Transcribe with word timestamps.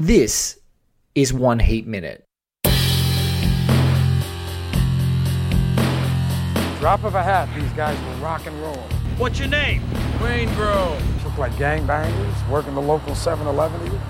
This 0.00 0.60
is 1.16 1.32
One 1.32 1.58
Heat 1.58 1.84
Minute. 1.84 2.24
Drop 6.78 7.02
of 7.02 7.16
a 7.16 7.22
hat, 7.24 7.48
these 7.58 7.72
guys 7.72 8.00
will 8.04 8.22
rock 8.22 8.46
and 8.46 8.54
roll. 8.62 8.76
What's 9.16 9.40
your 9.40 9.48
name? 9.48 9.82
Waingro. 10.20 11.24
Look 11.24 11.36
like 11.36 11.50
gangbangers, 11.54 12.48
working 12.48 12.76
the 12.76 12.80
local 12.80 13.14
7-Eleven 13.14 13.86
even. 13.86 14.00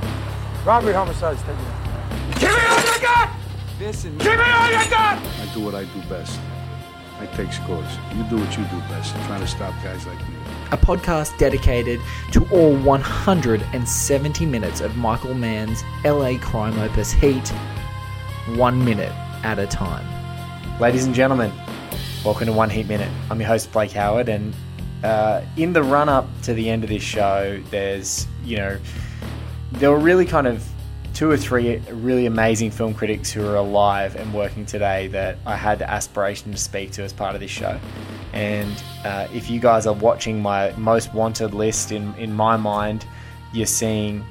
Robbery, 0.66 0.92
homicides, 0.92 1.40
take 1.44 1.56
it. 1.56 2.38
Give 2.38 2.50
me 2.50 2.66
all 2.68 2.80
you 2.80 3.00
got! 3.00 3.34
Listen, 3.80 4.18
Give 4.18 4.36
me 4.36 4.44
all 4.44 4.70
you 4.70 4.90
got! 4.90 5.18
I 5.18 5.50
do 5.54 5.62
what 5.62 5.74
I 5.74 5.84
do 5.84 6.02
best. 6.06 6.38
I 7.18 7.24
take 7.34 7.50
scores. 7.50 7.96
You 8.14 8.24
do 8.24 8.36
what 8.36 8.58
you 8.58 8.64
do 8.64 8.78
best. 8.90 9.14
Trying 9.24 9.40
to 9.40 9.46
stop 9.46 9.72
guys 9.82 10.06
like 10.06 10.18
me. 10.28 10.37
A 10.70 10.76
podcast 10.76 11.36
dedicated 11.38 12.00
to 12.32 12.46
all 12.50 12.76
170 12.76 14.46
minutes 14.46 14.80
of 14.80 14.96
Michael 14.96 15.32
Mann's 15.32 15.82
LA 16.04 16.36
crime 16.38 16.78
opus 16.78 17.10
Heat, 17.10 17.48
one 18.56 18.84
minute 18.84 19.12
at 19.44 19.58
a 19.58 19.66
time. 19.66 20.06
Ladies 20.78 21.06
and 21.06 21.14
gentlemen, 21.14 21.50
welcome 22.22 22.46
to 22.46 22.52
One 22.52 22.68
Heat 22.68 22.86
Minute. 22.86 23.10
I'm 23.30 23.40
your 23.40 23.48
host, 23.48 23.72
Blake 23.72 23.92
Howard, 23.92 24.28
and 24.28 24.54
uh, 25.02 25.40
in 25.56 25.72
the 25.72 25.82
run 25.82 26.10
up 26.10 26.28
to 26.42 26.52
the 26.52 26.68
end 26.68 26.84
of 26.84 26.90
this 26.90 27.02
show, 27.02 27.62
there's, 27.70 28.26
you 28.44 28.58
know, 28.58 28.78
there 29.72 29.90
were 29.90 29.98
really 29.98 30.26
kind 30.26 30.46
of 30.46 30.66
two 31.14 31.30
or 31.30 31.36
three 31.36 31.78
really 31.90 32.26
amazing 32.26 32.70
film 32.70 32.92
critics 32.92 33.32
who 33.32 33.46
are 33.46 33.56
alive 33.56 34.16
and 34.16 34.34
working 34.34 34.66
today 34.66 35.08
that 35.08 35.38
I 35.46 35.56
had 35.56 35.78
the 35.78 35.90
aspiration 35.90 36.52
to 36.52 36.58
speak 36.58 36.92
to 36.92 37.02
as 37.02 37.12
part 37.12 37.34
of 37.34 37.40
this 37.40 37.50
show. 37.50 37.80
And 38.32 38.82
uh, 39.04 39.28
if 39.32 39.48
you 39.50 39.60
guys 39.60 39.86
are 39.86 39.94
watching 39.94 40.40
my 40.40 40.72
most 40.76 41.14
wanted 41.14 41.54
list 41.54 41.92
in, 41.92 42.14
in 42.14 42.32
my 42.32 42.56
mind, 42.56 43.06
you're 43.52 43.66
seeing 43.66 44.24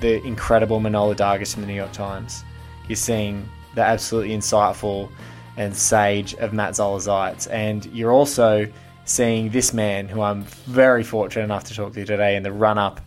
the 0.00 0.22
incredible 0.24 0.80
Manohla 0.80 1.16
Dargis 1.16 1.52
from 1.52 1.62
the 1.62 1.68
New 1.68 1.74
York 1.74 1.92
Times. 1.92 2.44
You're 2.88 2.96
seeing 2.96 3.48
the 3.74 3.82
absolutely 3.82 4.36
insightful 4.36 5.10
and 5.56 5.76
sage 5.76 6.34
of 6.34 6.52
Matt 6.52 6.76
Zoller 6.76 7.00
Seitz. 7.00 7.46
And 7.48 7.86
you're 7.86 8.12
also 8.12 8.66
seeing 9.04 9.50
this 9.50 9.72
man 9.72 10.08
who 10.08 10.20
I'm 10.20 10.42
very 10.66 11.02
fortunate 11.02 11.44
enough 11.44 11.64
to 11.64 11.74
talk 11.74 11.94
to 11.94 12.04
today 12.04 12.36
in 12.36 12.42
the 12.42 12.52
run 12.52 12.78
up 12.78 13.00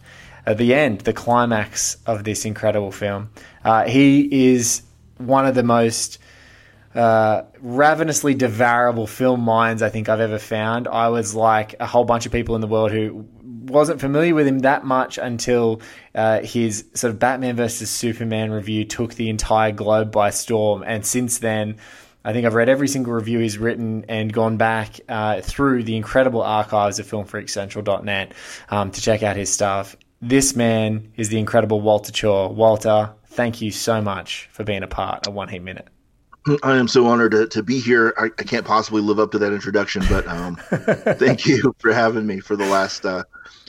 at 0.46 0.58
the 0.58 0.74
end, 0.74 1.02
the 1.02 1.14
climax 1.14 1.98
of 2.06 2.24
this 2.24 2.46
incredible 2.46 2.92
film. 2.92 3.30
Uh, 3.64 3.86
he 3.86 4.54
is 4.54 4.82
one 5.18 5.46
of 5.46 5.56
the 5.56 5.64
most 5.64 6.18
uh, 6.96 7.44
ravenously 7.60 8.34
devourable 8.34 9.08
film 9.08 9.42
minds 9.42 9.82
I 9.82 9.90
think 9.90 10.10
I've 10.10 10.20
ever 10.20 10.40
found. 10.40 10.88
I 10.88 11.10
was 11.10 11.34
like 11.36 11.76
a 11.80 11.86
whole 11.86 12.06
bunch 12.06 12.26
of 12.26 12.32
people 12.32 12.56
in 12.56 12.62
the 12.62 12.68
world 12.68 12.92
who 12.92 13.26
wasn't 13.44 14.02
familiar 14.02 14.36
with 14.36 14.48
him 14.48 14.60
that 14.60 14.84
much 14.86 15.18
until 15.18 15.82
uh, 16.14 16.42
his 16.42 16.86
sort 16.94 17.12
of 17.12 17.20
Batman 17.20 17.56
versus 17.56 17.90
Superman 17.90 18.52
review 18.52 18.86
took 18.86 19.14
the 19.14 19.30
entire 19.30 19.72
globe 19.72 20.12
by 20.12 20.30
storm. 20.32 20.84
And 20.86 21.06
since 21.06 21.38
then, 21.40 21.78
I 22.24 22.34
think 22.34 22.46
I've 22.46 22.54
read 22.54 22.70
every 22.70 22.88
single 22.88 23.14
review 23.14 23.40
he's 23.40 23.58
written 23.58 24.06
and 24.08 24.32
gone 24.32 24.58
back 24.58 25.00
uh, 25.10 25.42
through 25.42 25.84
the 25.84 25.96
incredible 25.96 26.42
archives 26.42 27.00
of 27.00 27.08
filmfreakcentral.net 27.08 28.34
um, 28.70 28.92
to 28.92 29.02
check 29.02 29.24
out 29.24 29.36
his 29.36 29.52
stuff. 29.52 29.96
This 30.22 30.56
man 30.56 31.14
is 31.16 31.30
the 31.30 31.40
incredible 31.40 31.82
Walter 31.82 32.12
Chaw. 32.12 32.50
Walter, 32.50 33.14
thank 33.28 33.62
you 33.62 33.72
so 33.72 34.02
much 34.02 34.50
for 34.52 34.64
being 34.64 34.84
a 34.84 34.88
part 34.88 35.26
of 35.26 35.34
One 35.34 35.48
Heat 35.48 35.64
Minute. 35.64 35.88
I 36.64 36.78
am 36.78 36.88
so 36.88 37.08
honored 37.08 37.32
to, 37.32 37.48
to 37.48 37.64
be 37.64 37.80
here. 37.80 38.14
I, 38.18 38.26
I 38.26 38.44
can't 38.44 38.66
possibly 38.66 39.02
live 39.02 39.20
up 39.20 39.32
to 39.32 39.40
that 39.40 39.54
introduction, 39.54 40.04
but 40.10 40.28
um, 40.28 40.56
thank 41.18 41.46
you 41.46 41.76
for 41.80 41.94
having 41.94 42.26
me 42.26 42.40
for 42.40 42.56
the 42.56 42.66
last 42.66 43.06
uh, 43.06 43.24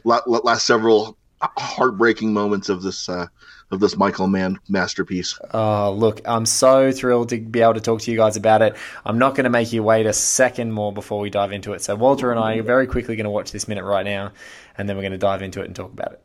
la- 0.05 0.23
last 0.27 0.67
several 0.67 1.17
heartbreaking 1.41 2.33
moments 2.33 2.69
of 2.69 2.83
this 2.83 3.09
uh, 3.09 3.27
of 3.71 3.81
this 3.81 3.97
Michael 3.97 4.27
Mann 4.27 4.59
masterpiece. 4.69 5.39
Oh, 5.53 5.93
look, 5.93 6.21
I'm 6.27 6.47
so 6.47 6.93
thrilled 6.93 7.31
to 7.31 7.41
be 7.41 7.63
able 7.63 7.75
to 7.75 7.81
talk 7.81 8.03
to 8.03 8.11
you 8.11 8.19
guys 8.19 8.37
about 8.37 8.61
it. 8.61 8.77
I'm 9.05 9.19
not 9.19 9.35
going 9.35 9.45
to 9.45 9.51
make 9.51 9.73
you 9.73 9.83
wait 9.83 10.05
a 10.07 10.13
second 10.13 10.73
more 10.73 10.93
before 10.93 11.21
we 11.21 11.31
dive 11.31 11.53
into 11.53 11.73
it. 11.73 11.83
So, 11.83 11.97
Walter 11.97 12.31
and 12.31 12.39
I 12.39 12.57
are 12.57 12.63
very 12.63 12.87
quickly 12.87 13.17
going 13.17 13.25
to 13.25 13.31
watch 13.31 13.51
this 13.51 13.67
minute 13.67 13.85
right 13.85 14.05
now, 14.05 14.33
and 14.77 14.89
then 14.89 14.97
we're 14.97 15.03
going 15.03 15.13
to 15.13 15.19
dive 15.19 15.43
into 15.43 15.63
it 15.63 15.67
and 15.67 15.75
talk 15.75 15.93
about 15.93 16.13
it. 16.13 16.23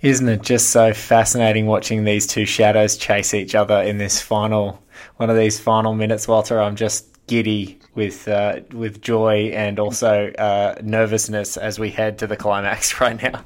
Isn't 0.00 0.28
it 0.28 0.42
just 0.42 0.70
so 0.70 0.94
fascinating 0.94 1.66
watching 1.66 2.04
these 2.04 2.26
two 2.26 2.46
shadows 2.46 2.96
chase 2.96 3.34
each 3.34 3.54
other 3.56 3.82
in 3.82 3.98
this 3.98 4.20
final 4.20 4.80
one 5.16 5.28
of 5.28 5.36
these 5.36 5.58
final 5.58 5.94
minutes, 5.94 6.28
Walter? 6.28 6.60
I'm 6.60 6.76
just 6.76 7.06
giddy 7.26 7.78
with 7.94 8.28
uh, 8.28 8.60
with 8.72 9.02
joy 9.02 9.50
and 9.54 9.80
also 9.80 10.30
uh, 10.38 10.76
nervousness 10.82 11.56
as 11.56 11.80
we 11.80 11.90
head 11.90 12.18
to 12.18 12.28
the 12.28 12.36
climax 12.36 13.00
right 13.00 13.20
now. 13.20 13.44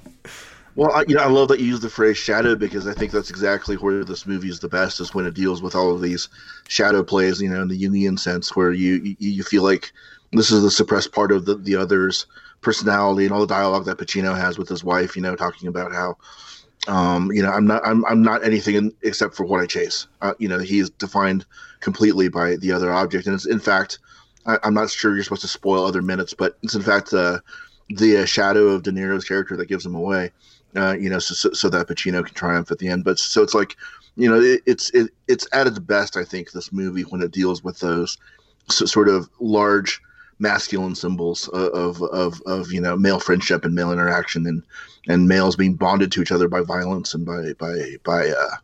Well, 0.74 0.92
I, 0.92 1.04
you 1.06 1.14
know, 1.16 1.22
I 1.22 1.28
love 1.28 1.48
that 1.48 1.60
you 1.60 1.66
use 1.66 1.80
the 1.80 1.88
phrase 1.88 2.18
"shadow" 2.18 2.54
because 2.54 2.86
I 2.86 2.92
think 2.92 3.12
that's 3.12 3.30
exactly 3.30 3.76
where 3.76 4.04
this 4.04 4.26
movie 4.26 4.48
is 4.48 4.60
the 4.60 4.68
best 4.68 5.00
is 5.00 5.14
when 5.14 5.26
it 5.26 5.34
deals 5.34 5.62
with 5.62 5.74
all 5.74 5.94
of 5.94 6.02
these 6.02 6.28
shadow 6.68 7.02
plays. 7.02 7.40
You 7.40 7.48
know, 7.48 7.62
in 7.62 7.68
the 7.68 7.82
Jungian 7.82 8.18
sense, 8.18 8.54
where 8.54 8.72
you 8.72 8.96
you, 8.96 9.16
you 9.18 9.42
feel 9.42 9.62
like 9.62 9.90
this 10.32 10.50
is 10.50 10.62
the 10.62 10.70
suppressed 10.70 11.12
part 11.12 11.32
of 11.32 11.46
the 11.46 11.54
the 11.54 11.76
other's 11.76 12.26
personality 12.62 13.24
and 13.24 13.32
all 13.32 13.40
the 13.40 13.46
dialogue 13.46 13.84
that 13.84 13.98
Pacino 13.98 14.36
has 14.36 14.56
with 14.56 14.68
his 14.68 14.82
wife. 14.82 15.14
You 15.14 15.22
know, 15.22 15.36
talking 15.36 15.68
about 15.68 15.92
how 15.92 16.16
um, 16.88 17.30
you 17.32 17.42
know, 17.42 17.50
I'm 17.50 17.66
not, 17.66 17.86
I'm, 17.86 18.04
I'm 18.06 18.22
not 18.22 18.44
anything 18.44 18.74
in, 18.74 18.94
except 19.02 19.34
for 19.34 19.44
what 19.44 19.60
I 19.60 19.66
chase. 19.66 20.08
Uh, 20.20 20.34
you 20.38 20.48
know, 20.48 20.58
he 20.58 20.80
is 20.80 20.90
defined 20.90 21.44
completely 21.80 22.28
by 22.28 22.56
the 22.56 22.72
other 22.72 22.92
object, 22.92 23.26
and 23.26 23.34
it's 23.34 23.46
in 23.46 23.60
fact, 23.60 23.98
I, 24.46 24.58
am 24.64 24.74
not 24.74 24.90
sure 24.90 25.14
you're 25.14 25.22
supposed 25.22 25.42
to 25.42 25.48
spoil 25.48 25.84
other 25.84 26.02
minutes, 26.02 26.34
but 26.34 26.58
it's 26.62 26.74
in 26.74 26.82
fact 26.82 27.12
uh, 27.12 27.38
the 27.90 28.18
uh, 28.18 28.24
shadow 28.24 28.68
of 28.68 28.82
De 28.82 28.90
Niro's 28.90 29.24
character 29.24 29.56
that 29.56 29.68
gives 29.68 29.86
him 29.86 29.94
away. 29.94 30.32
Uh, 30.74 30.96
you 30.98 31.10
know, 31.10 31.18
so, 31.18 31.34
so, 31.34 31.52
so 31.52 31.68
that 31.68 31.86
Pacino 31.86 32.24
can 32.24 32.34
triumph 32.34 32.70
at 32.70 32.78
the 32.78 32.88
end. 32.88 33.04
But 33.04 33.18
so 33.18 33.42
it's 33.42 33.54
like, 33.54 33.76
you 34.16 34.28
know, 34.28 34.40
it, 34.40 34.62
it's 34.66 34.90
it, 34.90 35.10
it's 35.28 35.46
at 35.52 35.66
its 35.66 35.78
best, 35.78 36.16
I 36.16 36.24
think, 36.24 36.50
this 36.50 36.72
movie 36.72 37.02
when 37.02 37.20
it 37.20 37.30
deals 37.30 37.62
with 37.62 37.78
those 37.78 38.16
so, 38.70 38.86
sort 38.86 39.08
of 39.08 39.28
large 39.38 40.00
masculine 40.42 40.94
symbols 40.94 41.48
of, 41.48 42.02
of 42.02 42.42
of 42.42 42.72
you 42.72 42.80
know 42.80 42.96
male 42.96 43.20
friendship 43.20 43.64
and 43.64 43.74
male 43.74 43.92
interaction 43.92 44.46
and 44.46 44.62
and 45.08 45.28
males 45.28 45.56
being 45.56 45.74
bonded 45.74 46.12
to 46.12 46.20
each 46.20 46.32
other 46.32 46.48
by 46.48 46.60
violence 46.60 47.14
and 47.14 47.24
by 47.24 47.54
by 47.54 47.96
by 48.04 48.28
uh, 48.28 48.56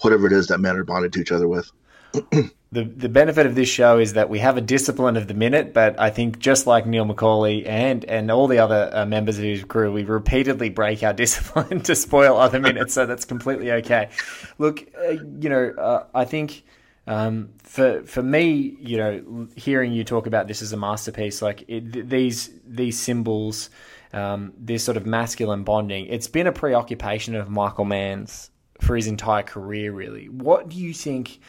whatever 0.00 0.26
it 0.26 0.32
is 0.32 0.46
that 0.46 0.58
men 0.58 0.76
are 0.76 0.84
bonded 0.84 1.12
to 1.12 1.20
each 1.20 1.32
other 1.32 1.48
with. 1.48 1.70
the, 2.74 2.84
the 2.84 3.08
benefit 3.08 3.46
of 3.46 3.54
this 3.54 3.68
show 3.68 3.98
is 3.98 4.12
that 4.12 4.28
we 4.28 4.38
have 4.38 4.56
a 4.56 4.60
discipline 4.60 5.16
of 5.16 5.26
the 5.26 5.34
minute, 5.34 5.72
but 5.72 5.98
I 5.98 6.10
think 6.10 6.38
just 6.38 6.66
like 6.66 6.86
Neil 6.86 7.04
McCauley 7.04 7.66
and, 7.66 8.04
and 8.04 8.30
all 8.30 8.46
the 8.46 8.58
other 8.58 8.90
uh, 8.92 9.06
members 9.06 9.38
of 9.38 9.44
his 9.44 9.64
crew, 9.64 9.92
we 9.92 10.04
repeatedly 10.04 10.70
break 10.70 11.02
our 11.02 11.12
discipline 11.24 11.80
to 11.82 11.94
spoil 11.96 12.36
other 12.36 12.60
minutes, 12.60 12.94
so 12.94 13.06
that's 13.06 13.24
completely 13.24 13.72
okay. 13.72 14.10
Look, 14.58 14.86
uh, 14.96 15.10
you 15.40 15.48
know, 15.48 15.74
uh, 15.76 16.06
I 16.14 16.24
think 16.24 16.64
um, 17.06 17.50
for 17.58 18.02
for 18.04 18.22
me, 18.22 18.76
you 18.80 18.96
know, 18.96 19.48
hearing 19.56 19.92
you 19.92 20.04
talk 20.04 20.26
about 20.26 20.48
this 20.48 20.62
as 20.62 20.72
a 20.72 20.76
masterpiece, 20.76 21.42
like 21.42 21.64
it, 21.68 22.08
these 22.08 22.50
these 22.66 22.98
symbols, 22.98 23.70
um, 24.12 24.52
this 24.56 24.84
sort 24.84 24.96
of 24.96 25.06
masculine 25.06 25.64
bonding, 25.64 26.06
it's 26.06 26.28
been 26.28 26.46
a 26.46 26.52
preoccupation 26.52 27.34
of 27.34 27.50
Michael 27.50 27.84
Mann's 27.84 28.50
for 28.80 28.96
his 28.96 29.06
entire 29.06 29.42
career, 29.42 29.92
really. 29.92 30.28
What 30.28 30.68
do 30.68 30.76
you 30.76 30.92
think? 30.92 31.40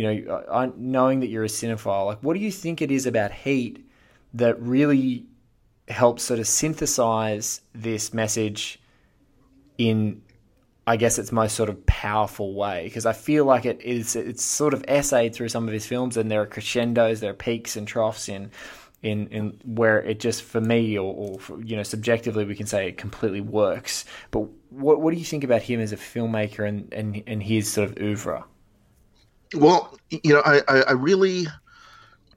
you 0.00 0.04
know, 0.24 0.36
uh, 0.48 0.70
knowing 0.76 1.20
that 1.20 1.26
you're 1.26 1.44
a 1.44 1.48
cinephile, 1.48 2.06
like 2.06 2.20
what 2.22 2.32
do 2.32 2.40
you 2.40 2.50
think 2.50 2.80
it 2.80 2.90
is 2.90 3.04
about 3.04 3.32
Heat 3.32 3.84
that 4.32 4.60
really 4.60 5.26
helps 5.88 6.22
sort 6.22 6.40
of 6.40 6.46
synthesize 6.46 7.60
this 7.74 8.14
message 8.14 8.80
in, 9.76 10.22
I 10.90 10.96
guess, 10.96 11.18
its 11.18 11.30
most 11.30 11.54
sort 11.54 11.68
of 11.68 11.86
powerful 11.86 12.54
way? 12.54 12.84
Because 12.84 13.06
I 13.06 13.12
feel 13.12 13.44
like 13.44 13.64
it 13.64 13.80
is 13.80 14.16
it's 14.16 14.44
sort 14.44 14.74
of 14.74 14.84
essayed 14.88 15.34
through 15.34 15.48
some 15.48 15.68
of 15.68 15.72
his 15.72 15.86
films, 15.86 16.16
and 16.16 16.30
there 16.30 16.42
are 16.42 16.46
crescendos, 16.46 17.20
there 17.20 17.30
are 17.30 17.34
peaks 17.34 17.76
and 17.76 17.86
troughs 17.86 18.28
in. 18.28 18.50
In, 19.02 19.28
in 19.28 19.58
where 19.64 20.02
it 20.02 20.20
just 20.20 20.42
for 20.42 20.60
me 20.60 20.98
or, 20.98 21.14
or 21.14 21.38
for, 21.38 21.58
you 21.62 21.74
know 21.74 21.82
subjectively 21.82 22.44
we 22.44 22.54
can 22.54 22.66
say 22.66 22.88
it 22.88 22.98
completely 22.98 23.40
works 23.40 24.04
but 24.30 24.40
what 24.68 25.00
what 25.00 25.14
do 25.14 25.18
you 25.18 25.24
think 25.24 25.42
about 25.42 25.62
him 25.62 25.80
as 25.80 25.90
a 25.90 25.96
filmmaker 25.96 26.68
and 26.68 26.92
and, 26.92 27.22
and 27.26 27.42
his 27.42 27.72
sort 27.72 27.88
of 27.88 27.96
oeuvre 27.96 28.44
well, 29.54 29.98
you 30.10 30.34
know, 30.34 30.42
I, 30.44 30.60
I, 30.68 30.82
I 30.82 30.92
really 30.92 31.46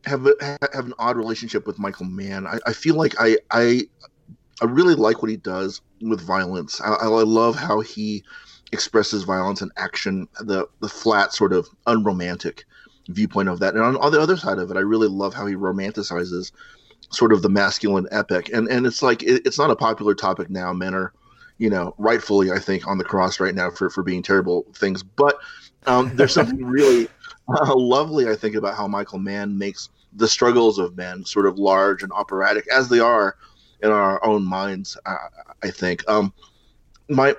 have 0.06 0.26
a, 0.26 0.58
have 0.74 0.86
an 0.86 0.94
odd 1.00 1.18
relationship 1.18 1.68
with 1.68 1.80
Michael 1.80 2.06
Mann. 2.06 2.48
I, 2.48 2.60
I 2.66 2.74
feel 2.74 2.96
like 2.96 3.16
I, 3.20 3.38
I 3.52 3.82
I 4.62 4.66
really 4.66 4.96
like 4.96 5.22
what 5.22 5.30
he 5.30 5.38
does 5.38 5.82
with 6.10 6.22
violence. 6.22 6.82
I, 6.82 6.94
I 6.94 7.08
love 7.08 7.56
how 7.56 7.80
he 7.80 8.24
expresses 8.72 9.24
violence 9.24 9.62
and 9.62 9.72
action, 9.78 10.28
the 10.40 10.68
the 10.80 10.90
flat 10.90 11.34
sort 11.34 11.54
of 11.54 11.70
unromantic 11.88 12.66
viewpoint 13.10 13.50
of 13.50 13.60
that. 13.60 13.76
And 13.76 13.84
on, 13.84 13.98
on 13.98 14.12
the 14.12 14.20
other 14.20 14.38
side 14.38 14.58
of 14.58 14.72
it, 14.72 14.78
I 14.78 14.82
really 14.82 15.08
love 15.08 15.34
how 15.34 15.46
he 15.46 15.56
romanticizes 15.56 16.52
sort 17.10 17.32
of 17.34 17.42
the 17.42 17.50
masculine 17.50 18.08
epic. 18.12 18.50
And 18.54 18.68
and 18.68 18.86
it's 18.86 19.02
like 19.02 19.24
it, 19.24 19.46
it's 19.46 19.60
not 19.60 19.72
a 19.72 19.76
popular 19.76 20.16
topic 20.16 20.50
now. 20.50 20.74
Men 20.74 20.94
are, 20.94 21.14
you 21.58 21.70
know, 21.70 21.94
rightfully 21.98 22.52
I 22.52 22.60
think 22.60 22.88
on 22.88 22.98
the 22.98 23.04
cross 23.04 23.40
right 23.40 23.56
now 23.56 23.70
for 23.70 23.90
for 23.90 24.04
being 24.04 24.24
terrible 24.24 24.66
things, 24.74 25.04
but 25.04 25.38
um, 25.86 26.16
there's 26.16 26.34
something 26.34 26.66
really 26.66 27.08
uh, 27.48 27.76
lovely, 27.76 28.30
I 28.30 28.36
think, 28.36 28.56
about 28.56 28.76
how 28.76 28.88
Michael 28.88 29.20
Mann 29.20 29.58
makes 29.58 29.90
the 30.16 30.28
struggles 30.28 30.78
of 30.78 30.96
men 30.96 31.26
sort 31.26 31.46
of 31.46 31.58
large 31.58 32.04
and 32.04 32.12
operatic 32.12 32.68
as 32.72 32.90
they 32.90 33.00
are 33.00 33.36
in 33.84 33.92
our 33.92 34.24
own 34.26 34.46
minds. 34.46 34.98
I, 35.06 35.18
I 35.62 35.70
think. 35.70 36.08
Um, 36.10 36.34
my, 37.10 37.36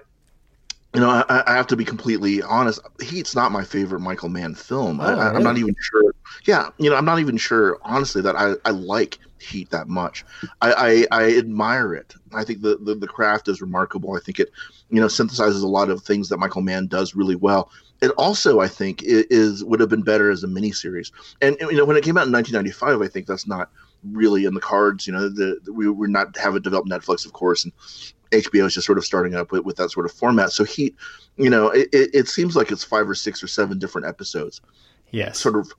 you 0.94 1.00
know, 1.00 1.10
I, 1.10 1.42
I, 1.46 1.56
have 1.56 1.66
to 1.68 1.76
be 1.76 1.84
completely 1.84 2.42
honest. 2.42 2.78
Heat's 3.02 3.34
not 3.34 3.50
my 3.50 3.64
favorite 3.64 4.00
Michael 4.00 4.28
Mann 4.28 4.54
film. 4.54 5.00
Oh, 5.00 5.04
I, 5.04 5.34
am 5.34 5.42
not 5.42 5.56
even 5.56 5.74
sure. 5.80 6.14
Yeah, 6.44 6.68
you 6.78 6.88
know, 6.88 6.96
I'm 6.96 7.04
not 7.04 7.18
even 7.18 7.36
sure, 7.36 7.78
honestly, 7.82 8.22
that 8.22 8.36
I, 8.36 8.52
I 8.64 8.70
like 8.70 9.18
Heat 9.40 9.70
that 9.70 9.88
much. 9.88 10.24
I, 10.62 11.06
I, 11.10 11.22
I 11.22 11.36
admire 11.36 11.94
it. 11.94 12.14
I 12.32 12.44
think 12.44 12.62
the, 12.62 12.78
the, 12.78 12.94
the 12.94 13.08
craft 13.08 13.48
is 13.48 13.60
remarkable. 13.60 14.16
I 14.16 14.20
think 14.20 14.40
it, 14.40 14.50
you 14.90 15.00
know, 15.00 15.06
synthesizes 15.06 15.62
a 15.62 15.66
lot 15.66 15.90
of 15.90 16.02
things 16.02 16.28
that 16.28 16.38
Michael 16.38 16.62
Mann 16.62 16.86
does 16.86 17.14
really 17.14 17.36
well. 17.36 17.70
It 18.00 18.10
also, 18.12 18.60
I 18.60 18.68
think, 18.68 19.02
is 19.02 19.64
would 19.64 19.80
have 19.80 19.88
been 19.88 20.02
better 20.02 20.30
as 20.30 20.44
a 20.44 20.46
miniseries. 20.46 21.10
And 21.40 21.56
you 21.60 21.76
know, 21.76 21.84
when 21.84 21.96
it 21.96 22.04
came 22.04 22.16
out 22.16 22.26
in 22.26 22.32
1995, 22.32 23.02
I 23.02 23.08
think 23.08 23.26
that's 23.26 23.46
not 23.46 23.70
really 24.10 24.44
in 24.44 24.54
the 24.54 24.60
cards. 24.60 25.06
You 25.06 25.12
know, 25.12 25.28
the, 25.28 25.58
the 25.64 25.72
we're 25.72 26.06
not 26.06 26.36
have 26.36 26.56
it 26.56 26.62
developed 26.62 26.88
Netflix, 26.88 27.24
of 27.26 27.32
course, 27.32 27.64
and 27.64 27.72
HBO 28.30 28.66
is 28.66 28.74
just 28.74 28.86
sort 28.86 28.98
of 28.98 29.04
starting 29.04 29.34
up 29.34 29.52
with, 29.52 29.64
with 29.64 29.76
that 29.76 29.90
sort 29.90 30.06
of 30.06 30.12
format. 30.12 30.52
So 30.52 30.64
he, 30.64 30.94
you 31.36 31.50
know, 31.50 31.68
it, 31.68 31.88
it 31.92 32.28
seems 32.28 32.56
like 32.56 32.70
it's 32.70 32.84
five 32.84 33.08
or 33.08 33.14
six 33.14 33.42
or 33.42 33.48
seven 33.48 33.78
different 33.78 34.06
episodes. 34.06 34.60
Yes, 35.10 35.38
sort 35.38 35.56
of 35.56 35.72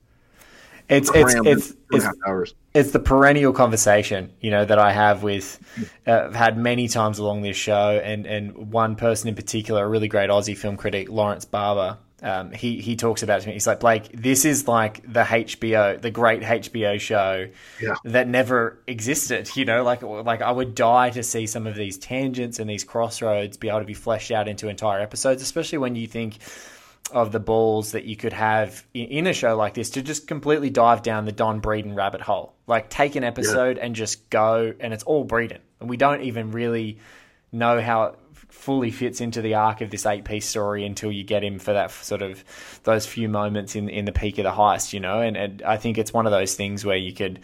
it's 0.87 1.09
it's 1.15 1.33
it's 1.33 1.73
it's, 1.91 2.53
it's, 2.73 2.91
the 2.91 2.99
perennial 2.99 3.51
conversation 3.53 4.31
you 4.39 4.51
know 4.51 4.63
that 4.63 4.77
I 4.77 4.91
have 4.91 5.23
with 5.23 5.59
uh, 6.05 6.25
I've 6.25 6.35
had 6.35 6.57
many 6.57 6.87
times 6.87 7.17
along 7.17 7.41
this 7.41 7.57
show 7.57 7.99
and 8.03 8.27
and 8.27 8.71
one 8.71 8.95
person 8.95 9.27
in 9.27 9.35
particular 9.35 9.83
a 9.83 9.87
really 9.87 10.07
great 10.07 10.29
Aussie 10.29 10.55
film 10.55 10.77
critic 10.77 11.09
Lawrence 11.09 11.43
Barber 11.43 11.97
um, 12.25 12.51
he 12.51 12.81
he 12.81 12.95
talks 12.95 13.23
about 13.23 13.41
to 13.41 13.47
me 13.47 13.53
he's 13.53 13.67
like 13.67 13.79
Blake 13.79 14.09
this 14.11 14.43
is 14.45 14.67
like 14.67 15.01
the 15.03 15.23
HBO 15.23 16.01
the 16.01 16.11
great 16.11 16.41
HBO 16.41 16.99
show 16.99 17.47
yeah. 17.79 17.95
that 18.03 18.27
never 18.27 18.79
existed 18.87 19.55
you 19.55 19.63
know 19.63 19.83
like 19.83 20.01
like 20.01 20.41
I 20.41 20.51
would 20.51 20.73
die 20.75 21.11
to 21.11 21.23
see 21.23 21.45
some 21.45 21.67
of 21.67 21.75
these 21.75 21.97
tangents 21.97 22.59
and 22.59 22.69
these 22.69 22.83
crossroads 22.83 23.57
be 23.57 23.69
able 23.69 23.79
to 23.79 23.85
be 23.85 23.93
fleshed 23.93 24.31
out 24.31 24.47
into 24.47 24.67
entire 24.67 24.99
episodes 24.99 25.41
especially 25.41 25.77
when 25.77 25.95
you 25.95 26.07
think 26.07 26.39
of 27.11 27.31
the 27.31 27.39
balls 27.39 27.91
that 27.91 28.05
you 28.05 28.15
could 28.15 28.33
have 28.33 28.83
in 28.93 29.27
a 29.27 29.33
show 29.33 29.55
like 29.55 29.75
this 29.75 29.91
to 29.91 30.01
just 30.01 30.27
completely 30.27 30.71
dive 30.71 31.03
down 31.03 31.25
the 31.25 31.31
Don 31.31 31.61
Breedan 31.61 31.95
rabbit 31.95 32.21
hole. 32.21 32.55
Like 32.65 32.89
take 32.89 33.15
an 33.15 33.23
episode 33.23 33.77
yeah. 33.77 33.85
and 33.85 33.95
just 33.95 34.29
go, 34.29 34.73
and 34.79 34.91
it's 34.91 35.03
all 35.03 35.23
Breedan, 35.23 35.59
and 35.79 35.87
we 35.87 35.97
don't 35.97 36.21
even 36.21 36.51
really 36.51 36.97
know 37.51 37.79
how 37.79 38.15
fully 38.35 38.91
fits 38.91 39.21
into 39.21 39.41
the 39.41 39.53
arc 39.53 39.81
of 39.81 39.89
this 39.89 40.05
eight 40.05 40.25
piece 40.25 40.47
story 40.47 40.85
until 40.85 41.11
you 41.11 41.23
get 41.23 41.43
him 41.43 41.59
for 41.59 41.73
that 41.73 41.91
sort 41.91 42.21
of 42.21 42.43
those 42.83 43.05
few 43.05 43.29
moments 43.29 43.75
in 43.75 43.89
in 43.89 44.05
the 44.05 44.11
peak 44.11 44.37
of 44.37 44.43
the 44.43 44.51
heist, 44.51 44.93
you 44.93 44.99
know. 44.99 45.21
And, 45.21 45.37
and 45.37 45.61
I 45.63 45.77
think 45.77 45.97
it's 45.97 46.13
one 46.13 46.25
of 46.25 46.31
those 46.31 46.55
things 46.55 46.85
where 46.85 46.97
you 46.97 47.13
could, 47.13 47.39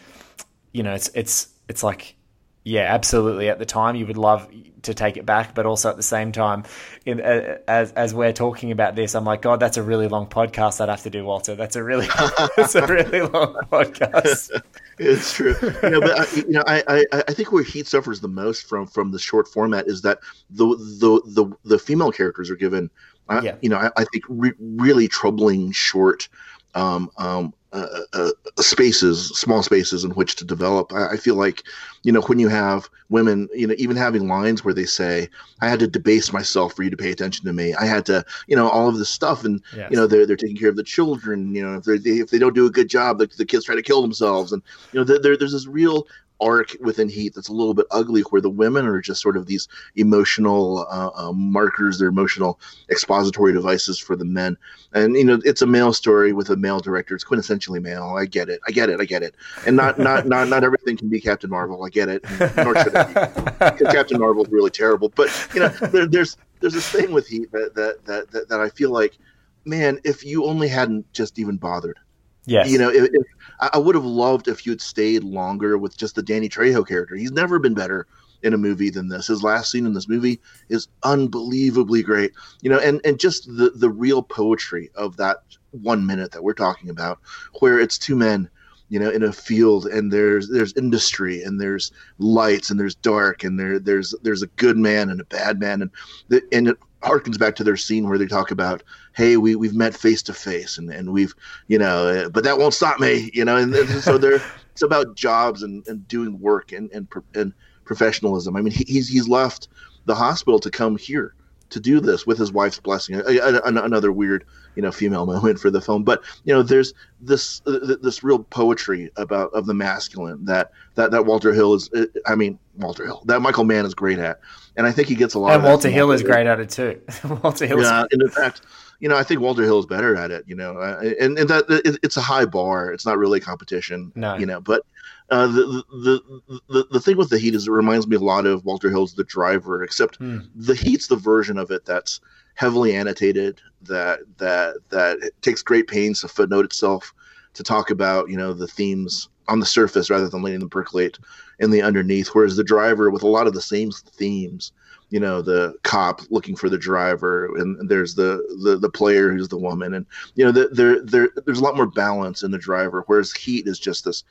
you 0.72 0.84
know, 0.84 0.94
it's 0.94 1.10
it's 1.14 1.48
it's 1.68 1.84
like 1.84 2.16
yeah, 2.64 2.94
absolutely. 2.94 3.50
At 3.50 3.58
the 3.58 3.66
time, 3.66 3.96
you 3.96 4.06
would 4.06 4.18
love 4.18 4.48
to 4.84 4.94
take 4.94 5.18
it 5.18 5.26
back, 5.26 5.56
but 5.56 5.66
also 5.66 5.90
at 5.90 5.98
the 5.98 6.04
same 6.04 6.32
time, 6.32 6.64
in, 7.06 7.20
uh, 7.20 7.58
as 7.68 7.92
as 7.94 8.14
we're 8.14 8.34
talking 8.34 8.72
about 8.72 8.96
this, 8.96 9.16
I'm 9.16 9.26
like, 9.26 9.42
God, 9.42 9.60
that's 9.60 9.78
a 9.78 9.84
really 9.84 10.08
long 10.08 10.28
podcast. 10.28 10.80
I'd 10.80 10.90
have 10.90 11.02
to 11.04 11.10
do, 11.10 11.26
Walter. 11.26 11.56
That's 11.56 11.76
a 11.76 11.84
really, 11.84 12.08
that's 12.58 12.76
a 12.76 12.86
really 12.86 13.22
long 13.22 13.56
podcast. 13.72 14.62
it's 15.00 15.34
true, 15.34 15.56
you 15.84 15.90
know, 15.90 16.02
but 16.02 16.20
I, 16.20 16.26
you 16.36 16.50
know, 16.50 16.64
I, 16.68 16.84
I 16.88 17.24
I 17.28 17.34
think 17.34 17.52
where 17.52 17.64
Heat 17.64 17.88
suffers 17.88 18.20
the 18.20 18.28
most 18.28 18.68
from 18.68 18.88
from 18.88 19.12
the 19.12 19.20
short 19.20 19.48
format 19.48 19.88
is 19.88 20.02
that 20.02 20.20
the 20.50 20.66
the 21.00 21.22
the, 21.26 21.56
the 21.66 21.80
female 21.80 22.12
characters 22.12 22.50
are 22.50 22.56
given, 22.56 22.90
uh, 23.30 23.42
yeah. 23.44 23.56
you 23.62 23.70
know, 23.70 23.78
I, 23.78 23.92
I 23.98 24.06
think 24.06 24.26
re- 24.28 24.54
really 24.60 25.08
troubling 25.08 25.72
short 25.72 26.28
um, 26.76 27.10
um, 27.18 27.54
uh, 27.74 27.88
uh, 28.14 28.32
spaces, 28.60 29.30
small 29.30 29.64
spaces 29.64 30.04
in 30.04 30.12
which 30.12 30.36
to 30.36 30.46
develop. 30.46 30.92
I, 30.92 31.12
I, 31.12 31.18
feel 31.18 31.36
like, 31.36 31.64
you 32.04 32.12
know, 32.12 32.22
when 32.22 32.38
you 32.38 32.50
have 32.50 32.90
women, 33.10 33.48
you 33.54 33.66
know, 33.66 33.76
even 33.78 33.96
having 33.96 34.28
lines 34.28 34.66
where 34.66 34.74
they 34.74 34.86
say, 34.86 35.30
"I 35.62 35.70
had 35.70 35.80
to 35.80 35.88
debase 35.88 36.34
myself 36.34 36.74
for 36.74 36.84
you 36.84 36.90
to 36.90 36.98
pay 36.98 37.12
attention 37.12 37.46
to 37.46 37.54
me. 37.54 37.74
I 37.74 37.86
had 37.86 38.06
to," 38.08 38.26
you 38.48 38.58
know, 38.58 38.68
all 38.68 38.90
of 38.90 38.98
this 38.98 39.10
stuff, 39.10 39.46
and 39.46 39.62
yes. 39.76 39.90
you 39.90 39.96
know, 39.96 40.06
they're 40.06 40.26
they're 40.26 40.36
taking 40.36 40.58
care 40.58 40.70
of 40.70 40.76
the 40.76 40.84
children. 40.84 41.56
You 41.56 41.66
know, 41.66 41.78
if 41.78 41.86
they 41.86 42.12
if 42.12 42.30
they 42.30 42.40
don't 42.40 42.56
do 42.56 42.66
a 42.66 42.72
good 42.72 42.90
job, 42.90 43.20
the, 43.20 43.28
the 43.38 43.46
kids 43.46 43.64
try 43.64 43.76
to 43.76 43.82
kill 43.82 44.02
themselves, 44.02 44.52
and 44.52 44.62
you 44.92 45.00
know, 45.00 45.04
there, 45.06 45.38
there's 45.38 45.54
this 45.54 45.68
real 45.68 46.08
arc 46.42 46.76
within 46.82 47.08
Heat 47.08 47.34
that's 47.36 47.48
a 47.48 47.54
little 47.54 47.74
bit 47.74 47.86
ugly, 47.92 48.22
where 48.24 48.42
the 48.42 48.50
women 48.50 48.86
are 48.86 49.00
just 49.00 49.22
sort 49.22 49.38
of 49.38 49.46
these 49.46 49.68
emotional 49.96 50.86
uh, 50.90 51.12
uh, 51.16 51.32
markers, 51.32 52.00
they're 52.00 52.10
emotional 52.10 52.60
expository 52.90 53.54
devices 53.54 54.00
for 54.00 54.16
the 54.16 54.26
men. 54.26 54.58
And 54.94 55.16
you 55.16 55.24
know, 55.24 55.40
it's 55.46 55.62
a 55.62 55.68
male 55.68 55.94
story 55.94 56.34
with 56.34 56.50
a 56.50 56.58
male 56.58 56.80
director. 56.80 57.16
It's 57.16 57.24
quintessentially 57.24 57.82
male. 57.82 58.16
I 58.18 58.26
get 58.26 58.50
it. 58.50 58.60
I 58.68 58.72
get 58.72 58.90
it. 58.90 59.00
I 59.00 59.06
get 59.06 59.24
it. 59.24 59.36
And 59.66 59.76
not 59.76 60.00
not 60.00 60.28
not 60.34 60.50
not 60.50 60.64
everything 60.64 60.98
can 60.98 61.10
be 61.10 61.22
Captain 61.22 61.50
Marvel. 61.50 61.84
I 61.84 61.90
get 61.90 62.10
it. 62.10 62.24
Nor 62.58 62.76
should 62.78 62.94
it 62.96 63.78
be. 63.78 63.86
Captain 63.92 64.20
Marvel 64.20 64.44
is 64.44 64.52
really 64.52 64.72
terrible. 64.72 65.10
But 65.10 65.30
you 65.54 65.62
know, 65.62 65.70
there, 65.70 66.08
there's 66.08 66.38
there's 66.60 66.74
this 66.74 66.90
thing 66.90 67.12
with 67.12 67.28
Heat 67.28 67.52
that 67.52 67.76
that, 67.76 68.06
that 68.06 68.32
that 68.32 68.50
that 68.50 68.60
I 68.60 68.70
feel 68.70 68.92
like, 68.92 69.18
man, 69.66 70.00
if 70.04 70.26
you 70.26 70.46
only 70.46 70.68
hadn't 70.68 71.12
just 71.14 71.40
even 71.40 71.58
bothered 71.58 71.98
Yes. 72.46 72.70
You 72.70 72.80
know, 72.80 72.90
if, 72.90 73.10
if, 73.14 73.28
I 73.60 73.78
would 73.78 73.96
have 73.96 74.06
loved 74.06 74.48
if 74.48 74.66
you 74.66 74.72
had 74.72 74.82
stayed 74.82 75.24
longer 75.24 75.78
with 75.78 75.96
just 75.96 76.16
the 76.16 76.24
Danny 76.24 76.50
Trejo 76.50 76.88
character. 76.88 77.16
He's 77.16 77.32
never 77.32 77.60
been 77.60 77.76
better 77.76 78.08
in 78.42 78.54
a 78.54 78.58
movie 78.58 78.90
than 78.90 79.08
this. 79.08 79.28
His 79.28 79.44
last 79.44 79.72
scene 79.72 79.86
in 79.86 79.94
this 79.94 80.10
movie 80.10 80.40
is 80.70 80.88
unbelievably 81.04 82.04
great. 82.04 82.32
You 82.62 82.72
know, 82.72 82.80
and 82.80 83.00
and 83.06 83.20
just 83.20 83.46
the 83.46 83.72
the 83.76 83.90
real 83.90 84.24
poetry 84.24 84.90
of 84.96 85.18
that 85.18 85.38
one 85.72 86.06
minute 86.06 86.32
that 86.32 86.44
we're 86.44 86.54
talking 86.54 86.90
about, 86.90 87.20
where 87.60 87.80
it's 87.80 88.00
two 88.00 88.16
men, 88.16 88.50
you 88.90 89.00
know, 89.00 89.12
in 89.12 89.24
a 89.24 89.32
field, 89.32 89.86
and 89.86 90.12
there's 90.12 90.50
there's 90.50 90.74
industry, 90.74 91.44
and 91.44 91.62
there's 91.62 91.92
lights, 92.18 92.72
and 92.72 92.80
there's 92.80 92.96
dark, 92.96 93.44
and 93.44 93.60
there 93.60 93.78
there's 93.78 94.16
there's 94.24 94.42
a 94.42 94.48
good 94.48 94.78
man 94.78 95.10
and 95.10 95.22
a 95.22 95.26
bad 95.26 95.60
man, 95.60 95.84
and 95.84 95.92
the, 96.30 96.42
and 96.52 96.76
harkens 97.02 97.40
back 97.40 97.56
to 97.56 97.64
their 97.64 97.78
scene 97.78 98.08
where 98.08 98.18
they 98.18 98.26
talk 98.28 98.52
about, 98.52 98.84
hey, 99.16 99.38
we 99.38 99.56
we've 99.56 99.74
met 99.76 99.94
face 99.96 100.22
to 100.24 100.34
face, 100.34 100.78
and 100.78 100.90
and 100.90 101.12
we've 101.12 101.34
you 101.68 101.78
know, 101.78 102.08
uh, 102.08 102.30
but 102.30 102.44
that 102.44 102.58
won't 102.58 102.74
stop 102.74 103.00
me, 103.00 103.30
you 103.34 103.46
know, 103.46 103.58
and, 103.58 103.74
and 103.74 103.90
so 104.04 104.18
they're 104.18 104.42
it's 104.72 104.82
about 104.82 105.16
jobs 105.16 105.64
and, 105.64 105.86
and 105.88 106.08
doing 106.08 106.40
work 106.40 106.72
and 106.72 106.92
and 106.92 107.08
and 107.36 107.54
professionalism. 107.86 108.56
I 108.56 108.62
mean, 108.62 108.74
he, 108.74 108.84
he's 108.88 109.08
he's 109.10 109.28
left 109.28 109.68
the 110.06 110.16
hospital 110.16 110.60
to 110.60 110.72
come 110.72 110.98
here 110.98 111.36
to 111.70 111.80
do 111.80 112.00
this 112.02 112.28
with 112.28 112.38
his 112.38 112.52
wife's 112.52 112.80
blessing. 112.80 113.16
A- 113.16 113.38
a- 113.38 113.60
a- 113.60 113.84
another 113.84 114.12
weird, 114.12 114.44
you 114.76 114.82
know, 114.82 114.92
female 114.92 115.26
moment 115.34 115.58
for 115.60 115.70
the 115.72 115.82
film. 115.82 116.04
But 116.04 116.22
you 116.44 116.54
know, 116.54 116.64
there's 116.64 116.94
this 117.20 117.62
uh, 117.66 117.96
this 118.02 118.24
real 118.24 118.40
poetry 118.40 119.10
about 119.16 119.52
of 119.54 119.66
the 119.66 119.74
masculine 119.74 120.46
that 120.46 120.72
that 120.96 121.12
that 121.12 121.26
Walter 121.26 121.54
Hill 121.54 121.74
is. 121.74 121.90
uh, 121.94 122.06
I 122.28 122.36
mean, 122.36 122.60
Walter 122.76 123.06
Hill 123.06 123.22
that 123.26 123.42
Michael 123.42 123.64
Mann 123.64 123.86
is 123.86 123.94
great 123.94 124.20
at, 124.20 124.40
and 124.78 124.88
I 124.88 124.92
think 124.92 125.08
he 125.08 125.16
gets 125.16 125.34
a 125.34 125.40
lot. 125.40 125.54
And 125.56 125.64
Walter 125.64 125.90
Hill 125.90 126.12
is 126.12 126.24
great 126.24 126.48
at 126.48 126.60
it 126.60 126.70
too. 126.70 127.02
Walter 127.44 127.66
Hill. 127.66 127.82
Yeah, 127.82 128.06
and 128.12 128.22
in 128.22 128.30
fact, 128.30 128.62
you 129.00 129.10
know, 129.10 129.18
I 129.18 129.24
think 129.24 129.42
Walter 129.42 129.64
Hill 129.64 129.80
is 129.80 129.86
better 129.86 130.16
at 130.16 130.32
it. 130.32 130.44
You 130.48 130.56
know, 130.56 130.80
and 130.80 131.38
and 131.38 131.50
that 131.50 131.66
it, 131.70 131.98
it's 132.04 132.18
a 132.18 132.22
high 132.22 132.46
bar. 132.46 132.92
It's 132.92 133.06
not 133.06 133.18
really 133.18 133.40
a 133.40 133.42
competition. 133.42 134.12
No. 134.16 134.36
you 134.38 134.46
know, 134.46 134.60
but. 134.62 134.86
Uh, 135.30 135.48
the, 135.48 135.84
the 136.04 136.42
the 136.68 136.84
the 136.92 137.00
thing 137.00 137.16
with 137.16 137.30
the 137.30 137.40
heat 137.40 137.56
is 137.56 137.66
it 137.66 137.72
reminds 137.72 138.06
me 138.06 138.18
a 138.18 138.20
lot 138.20 138.46
of 138.46 138.66
Walter 138.66 138.90
Hill's 138.90 139.14
The 139.14 139.24
Driver, 139.24 139.82
except 139.82 140.18
Hmm. 140.18 140.40
the 140.56 140.76
heat's 140.76 141.08
the 141.08 141.16
version 141.16 141.58
of 141.58 141.72
it 141.72 141.86
that's 141.86 142.20
heavily 142.56 142.94
annotated, 142.94 143.62
that 143.84 144.20
that 144.40 144.76
that 144.90 145.20
it 145.24 145.42
takes 145.42 145.62
great 145.62 145.88
pains 145.88 146.20
to 146.20 146.28
footnote 146.28 146.66
itself 146.66 147.14
to 147.54 147.64
talk 147.64 147.92
about 147.92 148.30
you 148.30 148.36
know 148.36 148.52
the 148.52 148.68
themes 148.68 149.30
on 149.48 149.60
the 149.60 149.66
surface 149.66 150.10
rather 150.10 150.30
than 150.30 150.42
letting 150.42 150.60
them 150.60 150.70
percolate 150.70 151.18
in 151.60 151.72
the 151.72 151.82
underneath. 151.82 152.30
Whereas 152.30 152.56
the 152.56 152.64
driver, 152.64 153.10
with 153.10 153.24
a 153.24 153.28
lot 153.28 153.48
of 153.48 153.54
the 153.54 153.62
same 153.62 153.92
themes, 153.92 154.72
you 155.10 155.20
know, 155.20 155.42
the 155.42 155.76
cop 155.84 156.22
looking 156.30 156.56
for 156.56 156.70
the 156.70 156.78
driver, 156.78 157.54
and 157.58 157.90
there's 157.90 158.16
the 158.16 158.42
the, 158.64 158.78
the 158.78 158.90
player 158.90 159.32
who's 159.32 159.50
the 159.50 159.58
woman, 159.58 159.94
and 159.94 160.06
you 160.36 160.46
know, 160.46 160.52
the, 160.52 160.70
there 160.72 161.02
there 161.02 161.30
there's 161.46 161.60
a 161.60 161.64
lot 161.64 161.76
more 161.76 161.86
balance 161.86 162.44
in 162.44 162.52
the 162.52 162.58
driver. 162.58 163.04
Whereas 163.08 163.34
Heat 163.34 163.68
is 163.68 163.78
just 163.80 164.06
this 164.06 164.24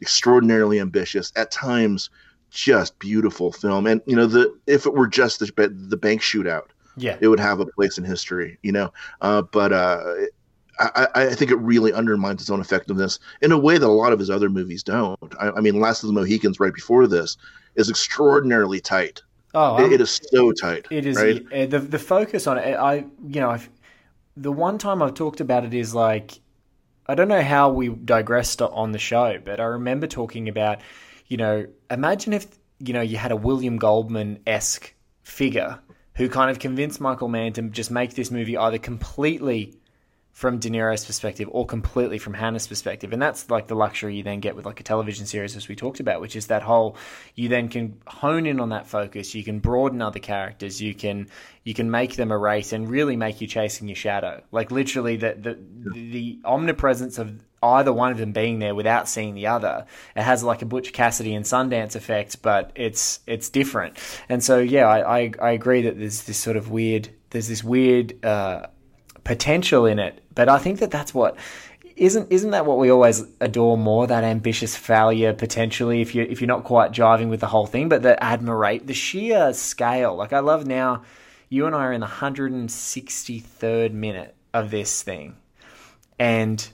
extraordinarily 0.00 0.80
ambitious, 0.80 1.32
at 1.36 1.50
times 1.50 2.08
just 2.50 2.98
beautiful 2.98 3.52
film. 3.52 3.86
And 3.86 4.00
you 4.06 4.16
know, 4.16 4.26
the 4.26 4.54
if 4.66 4.86
it 4.86 4.94
were 4.94 5.06
just 5.08 5.38
the 5.40 5.46
the 5.88 5.96
bank 5.96 6.22
shootout, 6.22 6.68
Yeah. 6.96 7.18
it 7.20 7.28
would 7.28 7.40
have 7.40 7.60
a 7.60 7.66
place 7.66 7.98
in 7.98 8.04
history, 8.04 8.58
you 8.62 8.72
know. 8.72 8.92
Uh, 9.20 9.42
but 9.42 9.72
uh, 9.72 10.02
I, 10.94 11.08
I 11.26 11.34
think 11.34 11.50
it 11.50 11.56
really 11.56 11.92
undermines 11.92 12.40
its 12.40 12.50
own 12.50 12.60
effectiveness 12.60 13.18
in 13.40 13.52
a 13.52 13.58
way 13.58 13.78
that 13.78 13.86
a 13.86 13.88
lot 13.88 14.12
of 14.12 14.18
his 14.18 14.30
other 14.30 14.48
movies 14.50 14.82
don't. 14.82 15.18
I, 15.40 15.50
I 15.50 15.60
mean, 15.60 15.80
Last 15.80 16.02
of 16.02 16.08
the 16.08 16.12
Mohicans, 16.12 16.58
right 16.60 16.74
before 16.74 17.06
this, 17.06 17.36
is 17.74 17.88
extraordinarily 17.90 18.80
tight. 18.80 19.22
Oh, 19.54 19.84
It- 19.84 19.92
it 19.92 20.00
is 20.00 20.20
so 20.32 20.52
tight. 20.52 20.86
It 20.90 21.04
is 21.06 21.16
right. 21.16 21.70
the 21.70 21.78
the 21.78 21.98
focus 21.98 22.46
on 22.46 22.58
it. 22.58 22.74
I 22.74 23.04
you 23.26 23.40
know 23.40 23.50
I've, 23.50 23.68
the 24.36 24.52
one 24.52 24.78
time 24.78 25.02
I've 25.02 25.14
talked 25.14 25.40
about 25.40 25.64
it 25.64 25.74
is 25.74 25.94
like 25.94 26.40
I 27.06 27.14
don't 27.14 27.28
know 27.28 27.42
how 27.42 27.70
we 27.70 27.88
digressed 27.88 28.62
on 28.62 28.92
the 28.92 28.98
show, 28.98 29.38
but 29.44 29.60
I 29.60 29.64
remember 29.64 30.06
talking 30.06 30.48
about 30.48 30.78
you 31.26 31.36
know 31.36 31.66
imagine 31.90 32.32
if 32.32 32.46
you 32.78 32.92
know 32.94 33.02
you 33.02 33.18
had 33.18 33.30
a 33.32 33.36
William 33.36 33.76
Goldman 33.76 34.38
esque 34.46 34.94
figure 35.22 35.78
who 36.14 36.28
kind 36.28 36.50
of 36.50 36.58
convinced 36.58 37.00
Michael 37.00 37.28
Mann 37.28 37.52
to 37.54 37.62
just 37.70 37.90
make 37.90 38.14
this 38.14 38.30
movie 38.30 38.56
either 38.56 38.78
completely 38.78 39.74
from 40.42 40.58
De 40.58 40.68
Niro's 40.68 41.04
perspective 41.04 41.48
or 41.52 41.64
completely 41.64 42.18
from 42.18 42.34
Hanna's 42.34 42.66
perspective. 42.66 43.12
And 43.12 43.22
that's 43.22 43.48
like 43.48 43.68
the 43.68 43.76
luxury 43.76 44.16
you 44.16 44.24
then 44.24 44.40
get 44.40 44.56
with 44.56 44.66
like 44.66 44.80
a 44.80 44.82
television 44.82 45.24
series 45.24 45.54
as 45.54 45.68
we 45.68 45.76
talked 45.76 46.00
about, 46.00 46.20
which 46.20 46.34
is 46.34 46.48
that 46.48 46.62
whole 46.64 46.96
you 47.36 47.48
then 47.48 47.68
can 47.68 48.00
hone 48.08 48.44
in 48.44 48.58
on 48.58 48.70
that 48.70 48.88
focus, 48.88 49.36
you 49.36 49.44
can 49.44 49.60
broaden 49.60 50.02
other 50.02 50.18
characters, 50.18 50.82
you 50.82 50.96
can 50.96 51.28
you 51.62 51.74
can 51.74 51.92
make 51.92 52.16
them 52.16 52.32
a 52.32 52.36
race 52.36 52.72
and 52.72 52.90
really 52.90 53.14
make 53.14 53.40
you 53.40 53.46
chasing 53.46 53.86
your 53.86 53.94
shadow. 53.94 54.42
Like 54.50 54.72
literally 54.72 55.14
the 55.14 55.36
the, 55.38 55.58
the 55.92 56.40
omnipresence 56.44 57.18
of 57.18 57.40
either 57.62 57.92
one 57.92 58.10
of 58.10 58.18
them 58.18 58.32
being 58.32 58.58
there 58.58 58.74
without 58.74 59.08
seeing 59.08 59.36
the 59.36 59.46
other. 59.46 59.86
It 60.16 60.22
has 60.22 60.42
like 60.42 60.62
a 60.62 60.66
Butch 60.66 60.92
Cassidy 60.92 61.36
and 61.36 61.44
Sundance 61.44 61.94
effect, 61.94 62.42
but 62.42 62.72
it's 62.74 63.20
it's 63.28 63.48
different. 63.48 63.96
And 64.28 64.42
so 64.42 64.58
yeah, 64.58 64.88
I 64.88 65.18
I, 65.18 65.32
I 65.40 65.50
agree 65.52 65.82
that 65.82 66.00
there's 66.00 66.24
this 66.24 66.38
sort 66.38 66.56
of 66.56 66.68
weird 66.68 67.10
there's 67.30 67.46
this 67.46 67.62
weird 67.62 68.24
uh, 68.24 68.66
potential 69.24 69.86
in 69.86 70.00
it. 70.00 70.21
But 70.34 70.48
I 70.48 70.58
think 70.58 70.78
that 70.80 70.90
that's 70.90 71.12
what 71.14 71.36
isn't 71.96 72.32
isn't 72.32 72.50
that 72.50 72.66
what 72.66 72.78
we 72.78 72.90
always 72.90 73.24
adore 73.40 73.76
more 73.76 74.06
that 74.06 74.24
ambitious 74.24 74.74
failure 74.74 75.32
potentially 75.32 76.00
if 76.00 76.14
you 76.14 76.22
if 76.22 76.40
you're 76.40 76.48
not 76.48 76.64
quite 76.64 76.92
jiving 76.92 77.28
with 77.28 77.40
the 77.40 77.46
whole 77.46 77.66
thing, 77.66 77.88
but 77.88 78.02
the 78.02 78.22
admirate 78.22 78.86
the 78.86 78.94
sheer 78.94 79.52
scale. 79.52 80.16
Like 80.16 80.32
I 80.32 80.40
love 80.40 80.66
now, 80.66 81.02
you 81.48 81.66
and 81.66 81.74
I 81.74 81.84
are 81.84 81.92
in 81.92 82.00
the 82.00 82.06
163rd 82.06 83.92
minute 83.92 84.34
of 84.54 84.70
this 84.70 85.02
thing, 85.02 85.36
and 86.18 86.66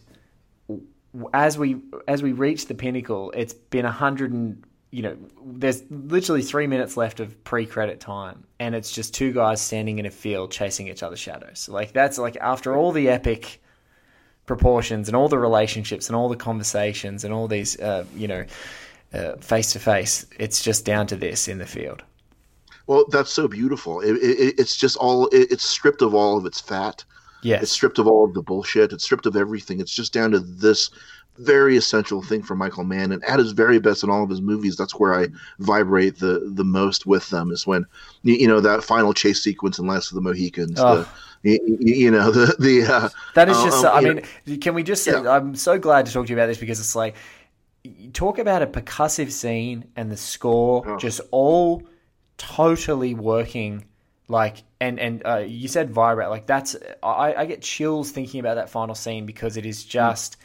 as 1.32 1.58
we 1.58 1.76
as 2.06 2.22
we 2.22 2.32
reach 2.32 2.66
the 2.66 2.74
pinnacle, 2.74 3.32
it's 3.34 3.54
been 3.54 3.84
a 3.84 3.92
hundred 3.92 4.32
and 4.32 4.62
you 4.90 5.02
know, 5.02 5.16
there's 5.44 5.82
literally 5.90 6.42
three 6.42 6.66
minutes 6.66 6.96
left 6.96 7.20
of 7.20 7.44
pre-credit 7.44 8.00
time, 8.00 8.44
and 8.58 8.74
it's 8.74 8.90
just 8.90 9.14
two 9.14 9.32
guys 9.32 9.60
standing 9.60 9.98
in 9.98 10.06
a 10.06 10.10
field 10.10 10.50
chasing 10.50 10.88
each 10.88 11.02
other's 11.02 11.18
shadows. 11.20 11.68
Like 11.68 11.92
that's 11.92 12.18
like 12.18 12.36
after 12.36 12.74
all 12.76 12.92
the 12.92 13.08
epic 13.08 13.62
proportions 14.46 15.08
and 15.08 15.16
all 15.16 15.28
the 15.28 15.38
relationships 15.38 16.08
and 16.08 16.16
all 16.16 16.28
the 16.28 16.36
conversations 16.36 17.24
and 17.24 17.34
all 17.34 17.48
these, 17.48 17.78
uh, 17.80 18.04
you 18.16 18.26
know, 18.26 18.44
face 19.40 19.72
to 19.72 19.78
face, 19.78 20.26
it's 20.38 20.62
just 20.62 20.84
down 20.84 21.06
to 21.06 21.16
this 21.16 21.48
in 21.48 21.58
the 21.58 21.66
field. 21.66 22.02
Well, 22.86 23.04
that's 23.10 23.30
so 23.30 23.46
beautiful. 23.46 24.00
It, 24.00 24.14
it, 24.16 24.54
it's 24.58 24.74
just 24.74 24.96
all. 24.96 25.26
It, 25.28 25.52
it's 25.52 25.64
stripped 25.64 26.00
of 26.00 26.14
all 26.14 26.38
of 26.38 26.46
its 26.46 26.60
fat. 26.60 27.04
Yes. 27.42 27.62
It's 27.62 27.72
stripped 27.72 27.98
of 27.98 28.06
all 28.06 28.24
of 28.24 28.34
the 28.34 28.42
bullshit. 28.42 28.92
It's 28.92 29.04
stripped 29.04 29.26
of 29.26 29.36
everything. 29.36 29.80
It's 29.80 29.94
just 29.94 30.12
down 30.12 30.30
to 30.32 30.40
this 30.40 30.90
very 31.38 31.76
essential 31.76 32.22
thing 32.22 32.42
for 32.42 32.54
Michael 32.54 32.84
Mann, 32.84 33.12
and 33.12 33.24
at 33.24 33.38
his 33.38 33.52
very 33.52 33.78
best 33.78 34.02
in 34.02 34.10
all 34.10 34.22
of 34.22 34.30
his 34.30 34.40
movies, 34.40 34.76
that's 34.76 34.94
where 34.94 35.14
I 35.14 35.28
vibrate 35.58 36.18
the 36.18 36.50
the 36.54 36.64
most 36.64 37.06
with 37.06 37.30
them. 37.30 37.50
Is 37.50 37.66
when 37.66 37.84
you, 38.22 38.34
you 38.34 38.48
know 38.48 38.60
that 38.60 38.84
final 38.84 39.14
chase 39.14 39.42
sequence 39.42 39.78
in 39.78 39.86
Last 39.86 40.10
of 40.10 40.16
the 40.16 40.20
Mohicans. 40.20 40.78
Oh. 40.78 41.08
The, 41.42 41.50
you, 41.50 41.78
you 41.80 42.10
know 42.10 42.30
the 42.30 42.54
the 42.58 42.82
uh, 42.92 43.08
That 43.34 43.48
is 43.48 43.56
uh, 43.56 43.64
just. 43.64 43.84
um, 43.84 43.94
I 43.94 44.00
mean, 44.00 44.60
can 44.60 44.74
we 44.74 44.82
just 44.82 45.04
say? 45.04 45.12
Yeah. 45.12 45.30
I'm 45.30 45.54
so 45.54 45.78
glad 45.78 46.06
to 46.06 46.12
talk 46.12 46.26
to 46.26 46.30
you 46.32 46.36
about 46.36 46.46
this 46.46 46.58
because 46.58 46.80
it's 46.80 46.96
like 46.96 47.14
you 47.84 48.10
talk 48.10 48.38
about 48.38 48.62
a 48.62 48.66
percussive 48.66 49.30
scene 49.30 49.84
and 49.96 50.10
the 50.10 50.16
score 50.16 50.82
Oh. 50.86 50.96
just 50.98 51.20
all 51.30 51.84
totally 52.36 53.14
working. 53.14 53.84
Like 54.30 54.64
and 54.80 55.00
and 55.00 55.22
uh, 55.24 55.36
you 55.38 55.68
said 55.68 55.90
vibrate. 55.90 56.28
Like 56.28 56.46
that's 56.46 56.76
I, 57.02 57.34
I 57.34 57.46
get 57.46 57.62
chills 57.62 58.10
thinking 58.10 58.40
about 58.40 58.56
that 58.56 58.68
final 58.68 58.94
scene 58.94 59.24
because 59.24 59.56
it 59.56 59.64
is 59.64 59.84
just 59.84 60.36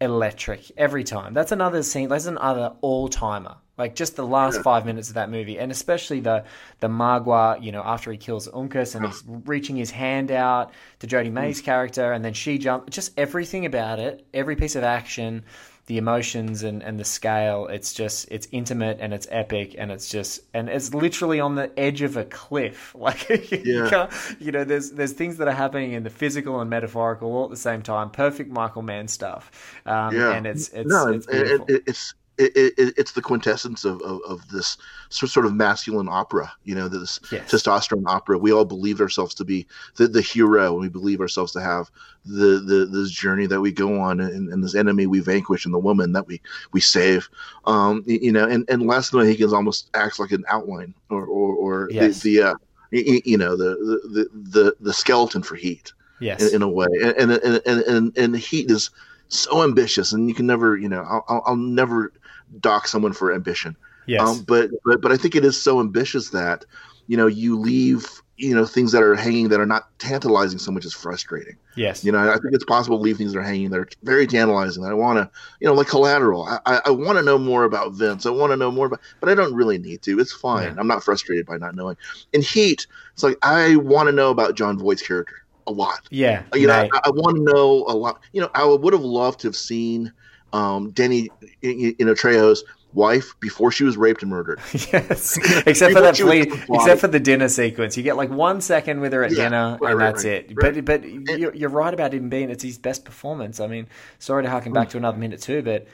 electric 0.00 0.70
every 0.76 1.04
time. 1.04 1.34
That's 1.34 1.52
another 1.52 1.82
scene. 1.82 2.08
That's 2.08 2.26
another 2.26 2.74
all 2.80 3.08
timer. 3.08 3.56
Like 3.78 3.94
just 3.94 4.16
the 4.16 4.26
last 4.26 4.62
five 4.62 4.86
minutes 4.86 5.08
of 5.08 5.16
that 5.16 5.28
movie, 5.28 5.58
and 5.58 5.70
especially 5.70 6.20
the 6.20 6.44
the 6.80 6.88
Magua, 6.88 7.62
you 7.62 7.72
know, 7.72 7.82
after 7.82 8.10
he 8.10 8.16
kills 8.16 8.48
Uncas 8.48 8.94
and 8.94 9.04
he's 9.04 9.22
reaching 9.26 9.76
his 9.76 9.90
hand 9.90 10.30
out 10.30 10.72
to 11.00 11.06
Jodhi 11.06 11.30
May's 11.30 11.60
mm. 11.60 11.64
character, 11.64 12.12
and 12.12 12.24
then 12.24 12.32
she 12.32 12.56
jump. 12.56 12.88
Just 12.88 13.12
everything 13.18 13.66
about 13.66 13.98
it, 13.98 14.26
every 14.32 14.56
piece 14.56 14.76
of 14.76 14.82
action, 14.82 15.44
the 15.86 15.98
emotions 15.98 16.62
and 16.62 16.82
and 16.82 16.98
the 16.98 17.04
scale. 17.04 17.66
It's 17.68 17.92
just 17.92 18.26
it's 18.30 18.48
intimate 18.52 18.98
and 19.00 19.14
it's 19.14 19.26
epic 19.30 19.74
and 19.78 19.90
it's 19.92 20.08
just 20.08 20.40
and 20.52 20.68
it's 20.68 20.92
literally 20.92 21.38
on 21.40 21.54
the 21.54 21.70
edge 21.78 22.02
of 22.02 22.16
a 22.16 22.24
cliff. 22.24 22.94
Like 23.06 23.28
you 23.28 23.62
Yeah. 23.64 24.10
you 24.40 24.50
know, 24.52 24.64
there's 24.64 24.90
there's 24.92 25.12
things 25.12 25.36
that 25.38 25.46
are 25.48 25.52
happening 25.54 25.92
in 25.92 26.02
the 26.02 26.10
physical 26.10 26.60
and 26.60 26.68
metaphorical 26.68 27.30
all 27.32 27.44
at 27.44 27.50
the 27.50 27.56
same 27.56 27.82
time. 27.82 28.10
Perfect 28.10 28.50
Michael 28.50 28.82
Mann 28.82 29.06
stuff. 29.08 29.50
Um, 29.86 30.14
yeah, 30.16 30.32
and 30.32 30.46
it's 30.46 30.68
it's 30.70 30.88
no, 30.90 31.08
it's 31.08 31.26
it- 31.28 31.46
it- 31.50 31.60
it- 31.68 31.82
it's 31.86 32.14
it, 32.38 32.52
it, 32.56 32.94
it's 32.98 33.12
the 33.12 33.22
quintessence 33.22 33.84
of, 33.84 34.00
of, 34.02 34.20
of 34.28 34.48
this 34.48 34.76
sort 35.08 35.46
of 35.46 35.54
masculine 35.54 36.08
opera. 36.08 36.52
You 36.64 36.74
know, 36.74 36.88
this 36.88 37.18
Yes. 37.32 37.50
testosterone 37.50 38.04
opera. 38.06 38.38
We 38.38 38.52
all 38.52 38.64
believe 38.64 39.00
ourselves 39.00 39.34
to 39.36 39.44
be 39.44 39.66
the, 39.96 40.06
the 40.08 40.20
hero, 40.20 40.72
and 40.72 40.80
we 40.80 40.88
believe 40.88 41.20
ourselves 41.20 41.52
to 41.52 41.60
have 41.60 41.90
the, 42.24 42.58
the 42.60 42.86
this 42.90 43.10
journey 43.10 43.46
that 43.46 43.60
we 43.60 43.72
go 43.72 44.00
on, 44.00 44.20
and, 44.20 44.52
and 44.52 44.62
this 44.62 44.74
enemy 44.74 45.06
we 45.06 45.20
vanquish, 45.20 45.64
and 45.64 45.72
the 45.74 45.78
woman 45.78 46.12
that 46.12 46.26
we 46.26 46.40
we 46.72 46.80
save. 46.80 47.28
Um, 47.66 48.02
you 48.06 48.32
know, 48.32 48.46
and 48.46 48.64
and 48.68 48.86
Last 48.86 49.12
Night 49.14 49.20
the 49.20 49.26
Mohicans 49.28 49.52
almost 49.52 49.90
acts 49.94 50.18
like 50.18 50.32
an 50.32 50.44
outline, 50.48 50.94
or 51.10 51.24
or, 51.24 51.54
or 51.54 51.88
Yes. 51.90 52.20
the 52.20 52.38
the 52.38 52.42
uh, 52.48 52.54
y- 52.92 53.04
y- 53.06 53.22
you 53.24 53.38
know 53.38 53.56
the 53.56 53.76
the 54.12 54.28
the, 54.50 54.76
the 54.80 54.92
skeleton 54.92 55.42
for 55.42 55.54
Heat 55.54 55.92
yes. 56.20 56.42
in, 56.42 56.56
in 56.56 56.62
a 56.62 56.68
way, 56.68 56.86
and 57.02 57.30
and 57.32 57.32
and 57.66 57.82
and, 57.84 58.18
and, 58.18 58.36
Heat 58.36 58.70
is 58.70 58.90
so 59.28 59.62
ambitious, 59.62 60.12
and 60.12 60.28
you 60.28 60.34
can 60.34 60.46
never, 60.46 60.76
you 60.76 60.88
know, 60.88 61.02
I'll- 61.02 61.42
I'll 61.46 61.56
never 61.56 62.12
dock 62.60 62.86
someone 62.86 63.12
for 63.12 63.32
ambition. 63.32 63.76
yes. 64.06 64.20
Um, 64.20 64.44
but 64.46 64.70
but 64.84 65.00
but 65.00 65.12
I 65.12 65.16
think 65.16 65.34
it 65.34 65.44
is 65.44 65.60
so 65.60 65.80
ambitious 65.80 66.30
that 66.30 66.64
you 67.06 67.16
know 67.16 67.26
you 67.26 67.58
leave 67.58 68.22
you 68.36 68.54
know 68.54 68.66
things 68.66 68.92
that 68.92 69.02
are 69.02 69.14
hanging 69.14 69.48
that 69.48 69.60
are 69.60 69.66
not 69.66 69.88
tantalizing 69.98 70.58
so 70.58 70.70
much 70.70 70.84
as 70.84 70.92
frustrating. 70.92 71.56
yes. 71.74 72.04
You 72.04 72.12
know, 72.12 72.18
I 72.18 72.34
think 72.34 72.52
it's 72.52 72.64
possible 72.64 72.98
to 72.98 73.02
leave 73.02 73.16
things 73.16 73.32
that 73.32 73.38
are 73.38 73.42
hanging 73.42 73.70
that 73.70 73.80
are 73.80 73.88
very 74.02 74.26
tantalizing. 74.26 74.84
I 74.84 74.92
want 74.92 75.18
to, 75.18 75.30
you 75.60 75.66
know, 75.66 75.74
like 75.74 75.86
Collateral. 75.86 76.44
I 76.44 76.58
I, 76.66 76.80
I 76.86 76.90
want 76.90 77.18
to 77.18 77.24
know 77.24 77.38
more 77.38 77.64
about 77.64 77.92
Vince. 77.92 78.26
I 78.26 78.30
want 78.30 78.52
to 78.52 78.56
know 78.56 78.70
more 78.70 78.86
about, 78.86 79.00
but 79.20 79.28
I 79.28 79.34
don't 79.34 79.54
really 79.54 79.78
need 79.78 80.02
to. 80.02 80.20
It's 80.20 80.32
fine. 80.32 80.74
Yeah. 80.74 80.80
I'm 80.80 80.86
not 80.86 81.02
frustrated 81.02 81.46
by 81.46 81.56
not 81.56 81.74
knowing. 81.74 81.96
In 82.32 82.42
Heat, 82.42 82.86
it's 83.12 83.22
like 83.22 83.38
I 83.42 83.76
want 83.76 84.08
to 84.08 84.12
know 84.12 84.30
about 84.30 84.54
Jon 84.54 84.78
Voight's 84.78 85.06
character 85.06 85.46
a 85.66 85.72
lot 85.72 86.06
yeah. 86.10 86.44
you 86.54 86.66
know. 86.66 86.88
I, 86.92 87.00
I 87.04 87.10
want 87.10 87.36
to 87.36 87.42
know 87.42 87.84
a 87.88 87.94
lot. 87.94 88.20
You 88.32 88.40
know, 88.40 88.50
I 88.54 88.64
would 88.64 88.92
have 88.92 89.02
loved 89.02 89.40
to 89.40 89.48
have 89.48 89.56
seen 89.56 90.12
um, 90.52 90.90
Denny, 90.90 91.30
you 91.60 91.94
you 91.98 92.04
know, 92.04 92.14
Trejo's 92.14 92.64
wife 92.96 93.38
before 93.40 93.70
she 93.70 93.84
was 93.84 93.96
raped 93.96 94.22
and 94.22 94.30
murdered. 94.30 94.58
yes, 94.72 95.36
except 95.66 95.92
for 95.92 96.00
that 96.00 96.66
except 96.70 97.00
for 97.00 97.08
the 97.08 97.20
dinner 97.20 97.48
sequence. 97.48 97.96
You 97.96 98.02
get 98.02 98.16
like 98.16 98.30
one 98.30 98.60
second 98.60 99.00
with 99.00 99.12
her 99.12 99.22
at 99.22 99.32
yeah, 99.32 99.44
dinner, 99.44 99.78
right, 99.80 99.90
and 99.90 100.00
right, 100.00 100.06
that's 100.06 100.24
right, 100.24 100.50
it. 100.50 100.56
But 100.56 100.84
but 100.84 101.38
you're, 101.38 101.54
you're, 101.54 101.70
right 101.70 101.92
about 101.92 102.14
him 102.14 102.28
being 102.28 102.50
it's 102.50 102.64
his 102.64 102.78
best 102.78 103.04
performance. 103.04 103.60
I 103.60 103.66
mean, 103.66 103.86
sorry 104.18 104.42
to 104.42 104.50
harken 104.50 104.72
back 104.72 104.88
to 104.90 104.96
another 104.96 105.18
minute 105.18 105.40
too, 105.40 105.62
but. 105.62 105.86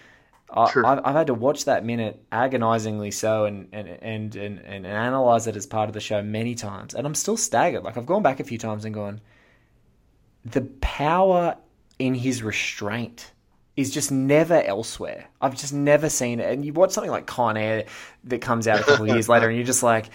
Sure. 0.70 0.84
I, 0.84 1.00
I've 1.02 1.14
had 1.14 1.28
to 1.28 1.34
watch 1.34 1.64
that 1.64 1.82
minute 1.82 2.22
agonizingly 2.30 3.10
so 3.10 3.46
and, 3.46 3.68
and, 3.72 3.88
and, 3.88 4.36
and, 4.36 4.58
and 4.58 4.86
analyze 4.86 5.46
it 5.46 5.56
as 5.56 5.64
part 5.64 5.88
of 5.88 5.94
the 5.94 6.00
show 6.00 6.20
many 6.22 6.54
times. 6.54 6.92
And 6.92 7.06
I'm 7.06 7.14
still 7.14 7.38
staggered. 7.38 7.84
Like, 7.84 7.96
I've 7.96 8.04
gone 8.04 8.22
back 8.22 8.38
a 8.38 8.44
few 8.44 8.58
times 8.58 8.84
and 8.84 8.94
gone, 8.94 9.22
the 10.44 10.60
power 10.82 11.56
in 11.98 12.12
his 12.12 12.42
restraint 12.42 13.32
is 13.76 13.90
just 13.90 14.12
never 14.12 14.62
elsewhere. 14.62 15.28
I've 15.40 15.56
just 15.56 15.72
never 15.72 16.08
seen 16.08 16.40
it. 16.40 16.52
And 16.52 16.64
you 16.64 16.72
watch 16.72 16.90
something 16.90 17.10
like 17.10 17.26
Con 17.26 17.56
Air 17.56 17.86
that 18.24 18.40
comes 18.40 18.68
out 18.68 18.80
a 18.80 18.84
couple 18.84 19.08
of 19.08 19.14
years 19.14 19.28
later, 19.28 19.48
and 19.48 19.56
you're 19.56 19.66
just 19.66 19.82
like, 19.82 20.10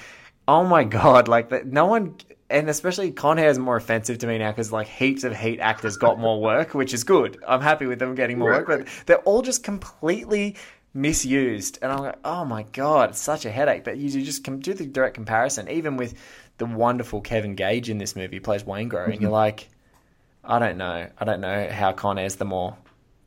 oh 0.47 0.63
my 0.63 0.83
god, 0.83 1.27
like 1.27 1.49
that. 1.49 1.65
No 1.65 1.85
one, 1.85 2.15
and 2.49 2.69
especially 2.69 3.11
Con 3.11 3.39
Air 3.39 3.49
is 3.49 3.57
more 3.57 3.75
offensive 3.75 4.19
to 4.19 4.27
me 4.27 4.37
now 4.37 4.51
because 4.51 4.71
like 4.71 4.87
heaps 4.87 5.23
of 5.23 5.35
Heat 5.35 5.59
actors 5.59 5.97
got 5.97 6.19
more 6.19 6.39
work, 6.39 6.73
which 6.73 6.93
is 6.93 7.03
good. 7.03 7.37
I'm 7.47 7.61
happy 7.61 7.87
with 7.87 7.99
them 7.99 8.13
getting 8.15 8.37
more 8.37 8.51
work, 8.51 8.67
but 8.67 8.87
they're 9.07 9.17
all 9.19 9.41
just 9.41 9.63
completely 9.63 10.55
misused. 10.93 11.79
And 11.81 11.91
I'm 11.91 11.99
like, 11.99 12.19
oh 12.23 12.45
my 12.45 12.63
god, 12.63 13.09
it's 13.09 13.21
such 13.21 13.45
a 13.45 13.51
headache. 13.51 13.83
But 13.83 13.97
you, 13.97 14.09
just 14.21 14.43
do 14.43 14.73
the 14.73 14.85
direct 14.85 15.15
comparison, 15.15 15.67
even 15.69 15.97
with 15.97 16.13
the 16.59 16.65
wonderful 16.67 17.21
Kevin 17.21 17.55
Gage 17.55 17.89
in 17.89 17.97
this 17.97 18.15
movie, 18.15 18.39
plays 18.39 18.63
Waingro, 18.63 18.91
mm-hmm. 18.91 19.11
and 19.13 19.21
you're 19.21 19.31
like. 19.31 19.69
I 20.49 20.59
don't 20.59 20.77
know. 20.77 21.09
I 21.17 21.25
don't 21.25 21.41
know 21.41 21.67
how 21.69 21.91
Con 21.91 22.17
Air's 22.17 22.37
the 22.37 22.45
more 22.45 22.77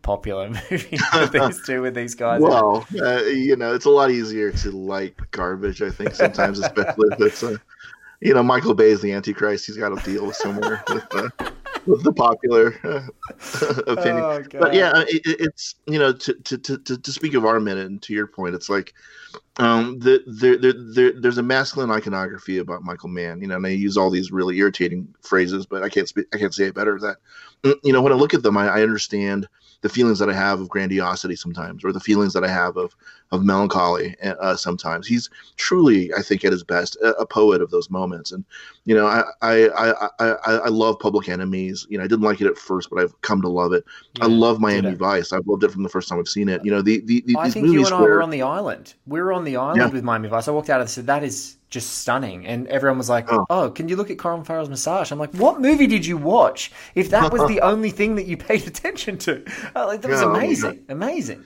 popular 0.02 0.48
movie 0.70 0.98
with 1.14 1.32
these 1.32 1.66
two 1.66 1.82
with 1.82 1.94
these 1.94 2.14
guys. 2.14 2.40
Well, 2.40 2.86
uh, 3.00 3.22
you 3.22 3.56
know, 3.56 3.74
it's 3.74 3.84
a 3.84 3.90
lot 3.90 4.10
easier 4.10 4.52
to 4.52 4.70
like 4.70 5.20
garbage. 5.30 5.82
I 5.82 5.90
think 5.90 6.14
sometimes, 6.14 6.58
especially 6.58 7.08
if 7.12 7.20
it's 7.20 7.42
a, 7.42 7.60
you 8.20 8.34
know, 8.34 8.42
Michael 8.42 8.74
Bay 8.74 8.90
is 8.90 9.00
the 9.00 9.12
Antichrist. 9.12 9.66
He's 9.66 9.76
got 9.76 9.96
to 9.96 10.10
deal 10.10 10.26
with 10.26 10.36
somewhere 10.36 10.82
with, 10.88 11.06
uh, 11.14 11.28
with 11.86 12.02
the 12.02 12.12
popular 12.12 12.74
uh, 12.84 13.06
opinion. 13.92 14.24
Oh, 14.24 14.42
but 14.58 14.74
yeah, 14.74 15.04
it, 15.08 15.22
it's 15.24 15.76
you 15.86 15.98
know, 15.98 16.12
to, 16.12 16.34
to 16.34 16.58
to 16.58 16.98
to 16.98 17.12
speak 17.12 17.34
of 17.34 17.44
our 17.44 17.60
minute 17.60 17.86
and 17.86 18.02
to 18.02 18.12
your 18.14 18.26
point, 18.26 18.54
it's 18.54 18.68
like 18.68 18.94
um, 19.58 19.98
the, 19.98 20.22
the, 20.26 20.56
the, 20.56 21.20
there's 21.20 21.38
a 21.38 21.42
masculine 21.42 21.90
iconography 21.90 22.58
about 22.58 22.82
Michael 22.82 23.08
Mann, 23.08 23.40
you 23.42 23.48
know, 23.48 23.56
and 23.56 23.64
they 23.64 23.74
use 23.74 23.96
all 23.96 24.08
these 24.08 24.32
really 24.32 24.56
irritating 24.56 25.12
phrases, 25.20 25.66
but 25.66 25.82
I 25.82 25.88
can't 25.88 26.08
speak, 26.08 26.26
I 26.32 26.38
can't 26.38 26.54
say 26.54 26.64
it 26.64 26.74
better. 26.74 26.98
That, 26.98 27.16
mm, 27.62 27.74
you 27.84 27.92
know, 27.92 28.00
when 28.00 28.12
I 28.12 28.16
look 28.16 28.32
at 28.32 28.42
them, 28.42 28.56
I, 28.56 28.68
I 28.68 28.82
understand 28.82 29.48
the 29.82 29.88
feelings 29.88 30.18
that 30.18 30.28
I 30.28 30.34
have 30.34 30.60
of 30.60 30.68
grandiosity 30.68 31.36
sometimes, 31.36 31.84
or 31.84 31.92
the 31.92 32.00
feelings 32.00 32.32
that 32.34 32.44
I 32.44 32.48
have 32.48 32.76
of 32.76 32.94
of 33.32 33.44
melancholy 33.44 34.16
uh, 34.22 34.56
sometimes. 34.56 35.06
He's 35.06 35.30
truly, 35.56 36.12
I 36.14 36.22
think, 36.22 36.44
at 36.44 36.52
his 36.52 36.64
best, 36.64 36.96
a, 36.96 37.14
a, 37.14 37.26
poet 37.26 37.62
of 37.62 37.70
those 37.70 37.88
moments. 37.88 38.32
And 38.32 38.44
you 38.84 38.94
know, 38.94 39.06
I, 39.06 39.22
I 39.40 39.68
I 39.68 40.08
I 40.18 40.52
I 40.56 40.68
love 40.68 40.98
Public 40.98 41.28
Enemies. 41.28 41.86
You 41.88 41.98
know, 41.98 42.04
I 42.04 42.08
didn't 42.08 42.24
like 42.24 42.40
it 42.40 42.48
at 42.48 42.58
first, 42.58 42.90
but 42.90 42.98
I've 42.98 43.18
come 43.20 43.40
to 43.42 43.48
love 43.48 43.72
it. 43.72 43.84
Yeah, 44.18 44.24
I 44.24 44.28
love 44.28 44.60
Miami 44.60 44.94
Vice. 44.94 45.32
I've 45.32 45.46
loved 45.46 45.62
it 45.62 45.70
from 45.70 45.84
the 45.84 45.88
first 45.88 46.08
time 46.08 46.18
I've 46.18 46.28
seen 46.28 46.48
it. 46.48 46.64
You 46.64 46.72
know, 46.72 46.82
the, 46.82 47.00
the, 47.02 47.22
the 47.26 47.36
I 47.36 47.44
these 47.44 47.54
think 47.54 47.68
you 47.68 47.84
and 47.84 47.94
I 47.94 48.00
were 48.00 48.22
on 48.22 48.30
the 48.30 48.42
island. 48.42 48.94
We 49.06 49.20
were 49.20 49.32
on 49.32 49.44
the 49.44 49.56
island 49.56 49.78
yeah. 49.78 49.88
with 49.88 50.02
Miami 50.02 50.28
Vice. 50.28 50.48
I 50.48 50.50
walked 50.50 50.70
out 50.70 50.80
and 50.80 50.90
said, 50.90 51.06
"That 51.06 51.22
is." 51.22 51.56
just 51.70 51.98
stunning. 51.98 52.44
And 52.48 52.66
everyone 52.66 52.98
was 52.98 53.08
like, 53.08 53.32
oh. 53.32 53.46
oh. 53.48 53.70
can 53.70 53.88
you 53.88 53.94
look 53.94 54.10
at 54.10 54.18
Colin 54.18 54.42
Farrell's 54.42 54.68
massage? 54.68 55.12
I'm 55.12 55.20
like, 55.20 55.32
what 55.34 55.60
movie 55.60 55.86
did 55.86 56.04
you 56.04 56.16
watch 56.16 56.72
if 56.96 57.10
that 57.10 57.32
was 57.32 57.48
the 57.48 57.60
only 57.60 57.90
thing 57.90 58.16
that 58.16 58.26
you 58.26 58.36
paid 58.36 58.66
attention 58.66 59.18
to? 59.18 59.44
Like, 59.76 60.02
that 60.02 60.10
was 60.10 60.20
amazing. 60.20 60.84
Amazing. 60.88 61.44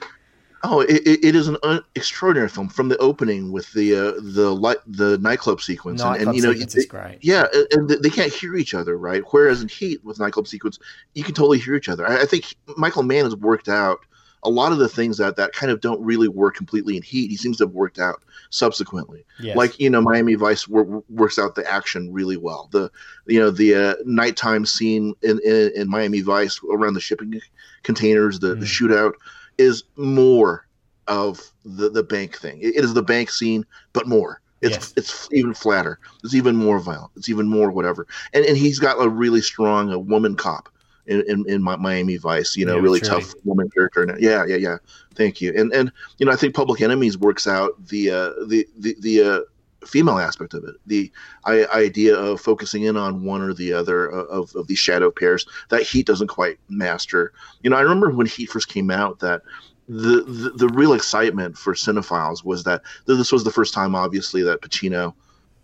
Oh, 0.66 0.80
it, 0.80 1.02
it 1.06 1.36
is 1.36 1.46
an 1.46 1.58
un- 1.62 1.84
extraordinary 1.94 2.48
film 2.48 2.70
from 2.70 2.88
the 2.88 2.96
opening 2.96 3.52
with 3.52 3.70
the 3.74 3.94
uh, 3.94 4.12
the 4.20 4.50
light 4.54 4.78
the 4.86 5.18
nightclub 5.18 5.60
sequence, 5.60 6.00
nightclub 6.00 6.20
and, 6.20 6.28
and, 6.28 6.36
you 6.36 6.42
know, 6.42 6.52
sequence 6.52 6.74
is 6.74 6.86
great. 6.86 7.18
Yeah, 7.20 7.46
and 7.72 7.88
they 7.88 8.08
can't 8.08 8.32
hear 8.32 8.56
each 8.56 8.72
other, 8.72 8.96
right? 8.96 9.22
Whereas 9.30 9.60
in 9.60 9.68
Heat 9.68 10.02
with 10.02 10.18
nightclub 10.18 10.48
sequence, 10.48 10.78
you 11.14 11.22
can 11.22 11.34
totally 11.34 11.58
hear 11.58 11.74
each 11.74 11.90
other. 11.90 12.08
I, 12.08 12.22
I 12.22 12.24
think 12.24 12.54
Michael 12.78 13.02
Mann 13.02 13.24
has 13.24 13.36
worked 13.36 13.68
out 13.68 14.00
a 14.42 14.50
lot 14.50 14.72
of 14.72 14.78
the 14.78 14.88
things 14.88 15.18
that 15.18 15.36
that 15.36 15.52
kind 15.52 15.72
of 15.72 15.80
don't 15.80 16.02
really 16.02 16.28
work 16.28 16.54
completely 16.54 16.96
in 16.96 17.02
Heat. 17.02 17.30
He 17.30 17.36
seems 17.36 17.58
to 17.58 17.64
have 17.64 17.72
worked 17.72 17.98
out 17.98 18.22
subsequently. 18.50 19.24
Yes. 19.40 19.56
Like 19.56 19.78
you 19.78 19.90
know, 19.90 20.00
Miami 20.00 20.34
Vice 20.34 20.66
works 20.66 21.38
out 21.38 21.54
the 21.54 21.70
action 21.70 22.12
really 22.12 22.36
well. 22.36 22.68
The 22.72 22.90
you 23.26 23.38
know 23.38 23.50
the 23.50 23.74
uh, 23.74 23.94
nighttime 24.04 24.64
scene 24.64 25.14
in, 25.22 25.40
in, 25.44 25.72
in 25.74 25.90
Miami 25.90 26.22
Vice 26.22 26.58
around 26.70 26.94
the 26.94 27.00
shipping 27.00 27.40
containers, 27.82 28.38
the, 28.38 28.54
mm. 28.54 28.60
the 28.60 28.66
shootout 28.66 29.12
is 29.58 29.84
more 29.96 30.66
of 31.06 31.40
the 31.64 31.90
the 31.90 32.02
bank 32.02 32.36
thing. 32.36 32.60
It, 32.60 32.76
it 32.76 32.84
is 32.84 32.94
the 32.94 33.02
bank 33.02 33.30
scene, 33.30 33.64
but 33.92 34.08
more. 34.08 34.40
It's 34.60 34.76
yes. 34.76 34.94
it's 34.96 35.28
even 35.32 35.52
flatter. 35.52 35.98
It's 36.22 36.34
even 36.34 36.56
more 36.56 36.78
violent. 36.78 37.10
It's 37.16 37.28
even 37.28 37.46
more 37.46 37.70
whatever. 37.70 38.06
And 38.32 38.44
and 38.46 38.56
he's 38.56 38.78
got 38.78 39.02
a 39.02 39.08
really 39.08 39.42
strong 39.42 39.92
a 39.92 39.98
woman 39.98 40.36
cop 40.36 40.70
in, 41.06 41.22
in, 41.28 41.44
in 41.48 41.62
Miami 41.62 42.16
Vice. 42.16 42.56
You 42.56 42.64
know, 42.64 42.76
yeah, 42.76 42.82
really 42.82 43.00
tough 43.00 43.34
woman 43.44 43.68
character. 43.70 44.16
Yeah, 44.18 44.44
yeah, 44.46 44.56
yeah. 44.56 44.76
Thank 45.14 45.40
you. 45.40 45.52
And 45.54 45.72
and 45.72 45.92
you 46.18 46.26
know, 46.26 46.32
I 46.32 46.36
think 46.36 46.54
Public 46.54 46.80
Enemies 46.80 47.18
works 47.18 47.46
out 47.46 47.72
the 47.88 48.10
uh, 48.10 48.30
the 48.46 48.66
the 48.78 48.96
the 49.00 49.22
uh, 49.22 49.40
female 49.86 50.18
aspect 50.18 50.54
of 50.54 50.64
it. 50.64 50.74
The 50.86 51.10
I, 51.44 51.66
idea 51.66 52.16
of 52.16 52.40
focusing 52.40 52.84
in 52.84 52.96
on 52.96 53.24
one 53.24 53.42
or 53.42 53.54
the 53.54 53.72
other 53.72 54.06
of, 54.06 54.54
of 54.54 54.66
these 54.66 54.78
shadow 54.78 55.10
pairs 55.10 55.46
that 55.70 55.82
Heat 55.82 56.06
doesn't 56.06 56.28
quite 56.28 56.58
master. 56.68 57.32
You 57.62 57.70
know, 57.70 57.76
I 57.76 57.82
remember 57.82 58.10
when 58.10 58.26
Heat 58.26 58.50
first 58.50 58.68
came 58.68 58.90
out 58.90 59.20
that. 59.20 59.42
The, 59.86 60.22
the, 60.22 60.50
the 60.56 60.68
real 60.68 60.94
excitement 60.94 61.58
for 61.58 61.74
cinephiles 61.74 62.42
was 62.42 62.64
that 62.64 62.80
this 63.04 63.30
was 63.30 63.44
the 63.44 63.50
first 63.50 63.74
time, 63.74 63.94
obviously, 63.94 64.42
that 64.44 64.62
Pacino 64.62 65.12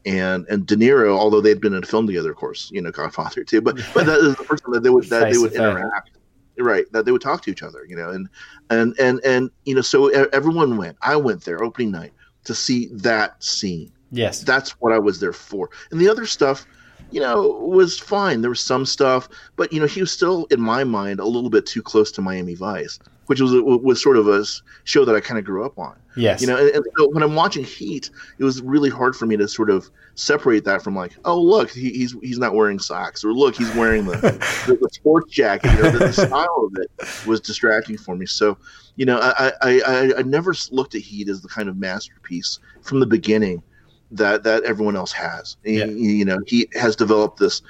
and 0.04 0.46
and 0.48 0.66
De 0.66 0.76
Niro, 0.76 1.16
although 1.16 1.40
they'd 1.40 1.61
been 1.61 1.74
in 1.74 1.83
a 1.83 1.87
film 1.87 2.06
together, 2.06 2.30
of 2.30 2.37
course, 2.37 2.70
you 2.72 2.80
know, 2.80 2.90
Godfather 2.90 3.44
too. 3.44 3.61
But 3.61 3.76
but 3.94 4.06
that 4.06 4.18
is 4.18 4.37
the 4.37 4.44
first 4.44 4.64
time 4.64 4.74
that 4.74 4.83
they 4.83 4.90
would 4.90 5.04
that 5.04 5.33
they 5.33 5.38
would 5.38 5.52
interact, 5.52 6.11
right? 6.59 6.85
That 6.92 7.04
they 7.04 7.12
would 7.12 7.22
talk 7.22 7.42
to 7.42 7.50
each 7.50 7.62
other, 7.62 7.85
you 7.87 7.96
know, 7.96 8.11
and 8.11 8.28
and 8.70 8.94
and 8.98 9.20
and 9.24 9.50
you 9.64 9.74
know, 9.74 9.80
so 9.80 10.09
everyone 10.09 10.76
went. 10.76 10.96
I 11.02 11.16
went 11.16 11.44
there 11.44 11.62
opening 11.62 11.90
night 11.90 12.12
to 12.44 12.54
see 12.54 12.88
that 12.92 13.42
scene. 13.42 13.92
Yes, 14.11 14.40
that's 14.40 14.70
what 14.81 14.92
I 14.92 14.99
was 14.99 15.20
there 15.20 15.33
for. 15.33 15.70
And 15.90 16.01
the 16.01 16.09
other 16.09 16.27
stuff, 16.27 16.66
you 17.11 17.20
know, 17.20 17.49
was 17.49 17.99
fine. 17.99 18.40
There 18.40 18.51
was 18.51 18.61
some 18.61 18.87
stuff, 18.87 19.29
but 19.57 19.73
you 19.73 19.81
know, 19.81 19.87
he 19.87 20.01
was 20.01 20.11
still 20.11 20.46
in 20.46 20.61
my 20.61 20.85
mind 20.85 21.20
a 21.20 21.25
little 21.25 21.51
bit 21.51 21.66
too 21.66 21.83
close 21.83 22.11
to 22.12 22.23
Miami 22.23 22.55
Vice 22.55 22.99
which 23.31 23.40
was 23.40 23.53
was 23.62 24.03
sort 24.03 24.16
of 24.16 24.27
a 24.27 24.44
show 24.83 25.05
that 25.05 25.14
I 25.14 25.20
kind 25.20 25.38
of 25.38 25.44
grew 25.44 25.64
up 25.64 25.79
on. 25.79 25.94
Yes, 26.16 26.40
you 26.40 26.49
know, 26.49 26.57
and, 26.57 26.68
and 26.70 26.85
so 26.99 27.09
when 27.11 27.23
I'm 27.23 27.37
watching 27.37 27.62
Heat, 27.62 28.11
it 28.40 28.42
was 28.42 28.61
really 28.61 28.90
hard 28.90 29.14
for 29.14 29.25
me 29.25 29.37
to 29.37 29.46
sort 29.46 29.70
of 29.70 29.88
separate 30.16 30.64
that 30.64 30.83
from 30.83 30.96
like, 30.96 31.12
oh 31.25 31.40
look, 31.40 31.70
he, 31.70 31.90
he's 31.90 32.16
he's 32.23 32.40
not 32.40 32.57
wearing 32.57 32.81
socks, 32.81 33.25
or 33.25 33.33
look, 33.33 33.55
he's 33.55 33.73
wearing 33.77 34.05
the 34.05 34.16
the, 34.66 34.77
the, 34.81 34.88
sports 34.90 35.33
jacket. 35.33 35.70
You 35.70 35.81
know, 35.81 35.90
the, 35.90 35.99
the, 36.07 36.12
style 36.12 36.68
of 36.68 36.83
it 36.83 37.25
was 37.25 37.40
distracting 37.40 37.96
for 37.96 38.16
me. 38.16 38.27
So, 38.27 38.59
you 38.96 39.07
know, 39.07 39.20
I, 39.20 39.53
I 39.62 39.81
I 39.87 40.12
I 40.18 40.23
never 40.23 40.53
looked 40.73 40.96
at 40.96 41.03
Heat 41.03 41.29
as 41.29 41.40
the 41.40 41.49
kind 41.49 41.68
of 41.68 41.77
masterpiece 41.77 42.59
from 42.83 42.99
the 42.99 43.07
beginning 43.07 43.62
that 44.11 44.42
that 44.44 44.64
everyone 44.64 44.96
else 44.96 45.12
has. 45.12 45.57
Yeah. 45.64 45.87
He, 45.87 46.18
you 46.18 46.25
know, 46.25 46.38
he 46.46 46.68
has 46.75 46.96
developed 46.96 47.38
this 47.38 47.62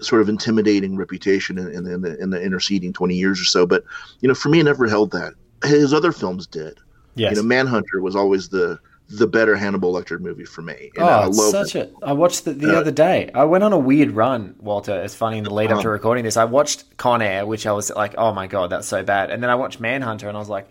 sort 0.00 0.20
of 0.20 0.28
intimidating 0.28 0.96
reputation 0.96 1.58
in, 1.58 1.68
in, 1.68 1.86
in, 1.86 2.00
the, 2.02 2.20
in 2.20 2.30
the 2.30 2.42
interceding 2.42 2.92
20 2.92 3.14
years 3.14 3.40
or 3.40 3.44
so. 3.44 3.66
But, 3.66 3.84
you 4.20 4.28
know, 4.28 4.34
for 4.34 4.48
me, 4.48 4.60
it 4.60 4.64
never 4.64 4.88
held 4.88 5.12
that. 5.12 5.34
His 5.64 5.94
other 5.94 6.12
films 6.12 6.46
did. 6.46 6.78
Yes. 7.14 7.36
You 7.36 7.42
know, 7.42 7.46
Manhunter 7.46 8.00
was 8.00 8.16
always 8.16 8.48
the 8.48 8.78
the 9.08 9.26
better 9.26 9.54
Hannibal 9.54 9.92
Lecter 9.92 10.18
movie 10.18 10.44
for 10.44 10.62
me. 10.62 10.90
And 10.96 11.04
oh, 11.04 11.08
I 11.08 11.24
love 11.26 11.50
such 11.50 11.76
it. 11.76 11.94
a! 12.02 12.06
I 12.06 12.12
watched 12.12 12.46
the, 12.46 12.54
the 12.54 12.74
uh, 12.74 12.80
other 12.80 12.90
day. 12.90 13.30
I 13.34 13.44
went 13.44 13.62
on 13.62 13.72
a 13.72 13.78
weird 13.78 14.12
run, 14.12 14.56
Walter. 14.58 15.02
It's 15.02 15.14
funny 15.14 15.36
in 15.36 15.44
the 15.44 15.52
lead 15.52 15.70
up 15.70 15.76
to 15.76 15.80
uh-huh. 15.80 15.90
recording 15.90 16.24
this. 16.24 16.38
I 16.38 16.44
watched 16.44 16.96
Con 16.96 17.20
Air, 17.20 17.44
which 17.44 17.66
I 17.66 17.72
was 17.72 17.90
like, 17.90 18.14
oh 18.16 18.32
my 18.32 18.46
god, 18.46 18.70
that's 18.70 18.88
so 18.88 19.02
bad. 19.02 19.30
And 19.30 19.42
then 19.42 19.50
I 19.50 19.56
watched 19.56 19.80
Manhunter, 19.80 20.28
and 20.28 20.36
I 20.36 20.40
was 20.40 20.48
like, 20.48 20.70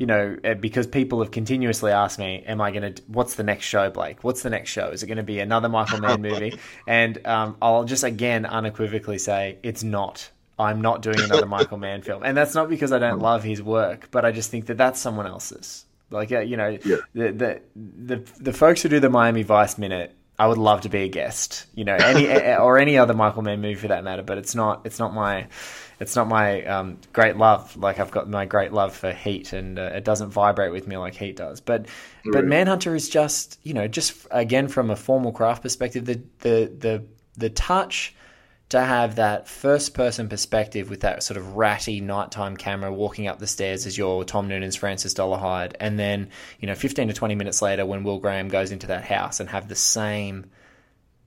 you 0.00 0.06
know, 0.06 0.34
eh, 0.42 0.54
because 0.54 0.86
people 0.86 1.20
have 1.20 1.30
continuously 1.30 1.92
asked 1.92 2.18
me, 2.18 2.42
"Am 2.46 2.58
I 2.60 2.70
going 2.70 2.94
to? 2.94 3.02
What's 3.06 3.34
the 3.34 3.42
next 3.42 3.66
show, 3.66 3.90
Blake? 3.90 4.24
What's 4.24 4.42
the 4.42 4.48
next 4.48 4.70
show? 4.70 4.88
Is 4.88 5.02
it 5.02 5.06
going 5.06 5.18
to 5.18 5.22
be 5.22 5.40
another 5.40 5.68
Michael 5.68 6.00
Mann 6.00 6.22
movie?" 6.30 6.58
And 6.86 7.24
um, 7.26 7.56
I'll 7.60 7.84
just 7.84 8.02
again 8.02 8.46
unequivocally 8.46 9.18
say 9.18 9.58
it's 9.62 9.84
not. 9.84 10.30
I'm 10.58 10.80
not 10.80 11.02
doing 11.02 11.20
another 11.20 11.46
Michael 11.58 11.76
Mann 11.76 12.00
film, 12.00 12.22
and 12.22 12.34
that's 12.34 12.54
not 12.54 12.70
because 12.70 12.92
I 12.92 12.98
don't 12.98 13.20
love 13.20 13.44
his 13.44 13.62
work, 13.62 14.08
but 14.10 14.24
I 14.24 14.32
just 14.32 14.50
think 14.50 14.66
that 14.66 14.78
that's 14.78 14.98
someone 14.98 15.26
else's. 15.26 15.84
Like, 16.08 16.30
you 16.30 16.56
know, 16.56 16.78
yeah. 16.82 16.96
the, 17.12 17.30
the 17.32 17.60
the 17.76 18.16
the 18.40 18.52
folks 18.54 18.80
who 18.80 18.88
do 18.88 19.00
the 19.00 19.10
Miami 19.10 19.42
Vice 19.42 19.76
minute 19.76 20.16
I 20.40 20.46
would 20.46 20.56
love 20.56 20.80
to 20.80 20.88
be 20.88 21.02
a 21.02 21.08
guest, 21.08 21.66
you 21.74 21.84
know, 21.84 21.96
any 21.96 22.26
or 22.56 22.78
any 22.78 22.96
other 22.96 23.12
Michael 23.12 23.42
Mann 23.42 23.60
movie 23.60 23.74
for 23.74 23.88
that 23.88 24.02
matter. 24.02 24.22
But 24.22 24.38
it's 24.38 24.54
not 24.54 24.80
it's 24.86 24.98
not 24.98 25.12
my 25.12 25.48
it's 26.00 26.16
not 26.16 26.28
my 26.28 26.64
um, 26.64 26.98
great 27.12 27.36
love. 27.36 27.76
Like 27.76 28.00
I've 28.00 28.10
got 28.10 28.28
my 28.28 28.46
great 28.46 28.72
love 28.72 28.96
for 28.96 29.12
Heat, 29.12 29.52
and 29.52 29.78
uh, 29.78 29.90
it 29.94 30.02
doesn't 30.02 30.30
vibrate 30.30 30.72
with 30.72 30.88
me 30.88 30.96
like 30.96 31.14
Heat 31.14 31.36
does. 31.36 31.60
But 31.60 31.86
but 32.24 32.46
Manhunter 32.46 32.94
is 32.94 33.08
just 33.10 33.60
you 33.62 33.74
know 33.74 33.86
just 33.86 34.26
again 34.30 34.68
from 34.68 34.90
a 34.90 34.96
formal 34.96 35.30
craft 35.30 35.62
perspective, 35.62 36.06
the 36.06 36.22
the 36.38 36.72
the 36.78 37.04
the 37.36 37.50
touch 37.50 38.14
to 38.70 38.80
have 38.80 39.16
that 39.16 39.48
first 39.48 39.94
person 39.94 40.28
perspective 40.28 40.88
with 40.88 41.00
that 41.00 41.22
sort 41.22 41.36
of 41.36 41.56
ratty 41.56 42.00
nighttime 42.00 42.56
camera 42.56 42.92
walking 42.92 43.26
up 43.26 43.38
the 43.38 43.46
stairs 43.46 43.84
as 43.84 43.98
you're 43.98 44.24
Tom 44.24 44.48
Noonan's 44.48 44.76
Francis 44.76 45.12
Dolarhyde, 45.12 45.74
and 45.80 45.98
then 45.98 46.30
you 46.60 46.66
know 46.66 46.74
15 46.74 47.08
to 47.08 47.14
20 47.14 47.34
minutes 47.34 47.60
later 47.60 47.84
when 47.84 48.04
Will 48.04 48.18
Graham 48.18 48.48
goes 48.48 48.72
into 48.72 48.86
that 48.86 49.04
house 49.04 49.38
and 49.38 49.50
have 49.50 49.68
the 49.68 49.76
same 49.76 50.46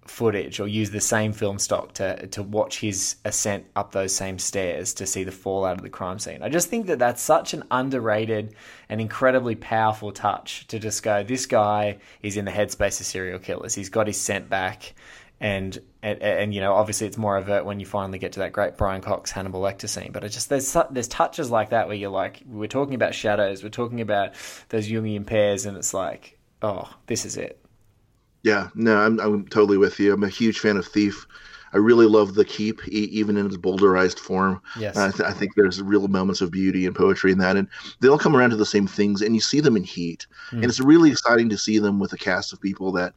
footage 0.05 0.59
or 0.59 0.67
use 0.67 0.91
the 0.91 1.01
same 1.01 1.33
film 1.33 1.59
stock 1.59 1.93
to 1.93 2.27
to 2.27 2.43
watch 2.43 2.79
his 2.79 3.15
ascent 3.25 3.65
up 3.75 3.91
those 3.91 4.15
same 4.15 4.37
stairs 4.39 4.93
to 4.95 5.05
see 5.05 5.23
the 5.23 5.31
fallout 5.31 5.77
of 5.77 5.83
the 5.83 5.89
crime 5.89 6.19
scene. 6.19 6.41
I 6.41 6.49
just 6.49 6.69
think 6.69 6.87
that 6.87 6.99
that's 6.99 7.21
such 7.21 7.53
an 7.53 7.63
underrated 7.71 8.55
and 8.89 8.99
incredibly 8.99 9.55
powerful 9.55 10.11
touch 10.11 10.67
to 10.67 10.79
just 10.79 11.03
go 11.03 11.23
this 11.23 11.45
guy 11.45 11.97
is 12.21 12.37
in 12.37 12.45
the 12.45 12.51
headspace 12.51 12.99
of 12.99 13.05
serial 13.05 13.39
killers. 13.39 13.75
He's 13.75 13.89
got 13.89 14.07
his 14.07 14.19
scent 14.19 14.49
back 14.49 14.93
and 15.39 15.77
and, 16.01 16.21
and 16.21 16.53
you 16.53 16.61
know 16.61 16.73
obviously 16.73 17.05
it's 17.05 17.17
more 17.17 17.37
overt 17.37 17.65
when 17.65 17.79
you 17.79 17.85
finally 17.85 18.17
get 18.17 18.31
to 18.33 18.39
that 18.39 18.53
great 18.53 18.77
Brian 18.77 19.01
Cox 19.01 19.31
Hannibal 19.31 19.61
Lecter 19.61 19.89
scene. 19.89 20.11
But 20.11 20.23
it's 20.23 20.33
just 20.33 20.49
there's 20.49 20.75
there's 20.91 21.07
touches 21.07 21.51
like 21.51 21.69
that 21.69 21.87
where 21.87 21.97
you're 21.97 22.09
like 22.09 22.41
we're 22.45 22.67
talking 22.67 22.95
about 22.95 23.13
shadows, 23.13 23.63
we're 23.63 23.69
talking 23.69 24.01
about 24.01 24.33
those 24.69 24.87
Jungian 24.87 25.25
pairs, 25.25 25.65
and 25.65 25.77
it's 25.77 25.93
like 25.93 26.37
oh 26.61 26.89
this 27.07 27.25
is 27.25 27.37
it. 27.37 27.62
Yeah, 28.43 28.69
no, 28.75 28.97
I'm 28.97 29.19
I'm 29.19 29.47
totally 29.47 29.77
with 29.77 29.99
you. 29.99 30.13
I'm 30.13 30.23
a 30.23 30.29
huge 30.29 30.59
fan 30.59 30.77
of 30.77 30.85
Thief. 30.85 31.25
I 31.73 31.77
really 31.77 32.05
love 32.05 32.35
the 32.35 32.45
keep, 32.45 32.87
e- 32.87 33.09
even 33.11 33.35
in 33.35 33.47
its 33.47 33.57
boulderized 33.57 34.19
form. 34.19 34.61
Yes. 34.77 34.95
I, 34.95 35.09
th- 35.09 35.27
I 35.27 35.31
think 35.31 35.55
there's 35.55 35.81
real 35.81 36.07
moments 36.07 36.39
of 36.39 36.51
beauty 36.51 36.85
and 36.85 36.95
poetry 36.95 37.31
in 37.31 37.39
that, 37.39 37.57
and 37.57 37.67
they 37.99 38.07
all 38.07 38.19
come 38.19 38.35
around 38.35 38.51
to 38.51 38.55
the 38.55 38.65
same 38.65 38.85
things, 38.85 39.21
and 39.23 39.33
you 39.33 39.41
see 39.41 39.59
them 39.59 39.75
in 39.75 39.83
Heat, 39.83 40.27
hmm. 40.51 40.57
and 40.57 40.65
it's 40.65 40.79
really 40.79 41.09
exciting 41.09 41.49
to 41.49 41.57
see 41.57 41.79
them 41.79 41.99
with 41.99 42.13
a 42.13 42.17
cast 42.17 42.53
of 42.53 42.61
people 42.61 42.91
that, 42.91 43.13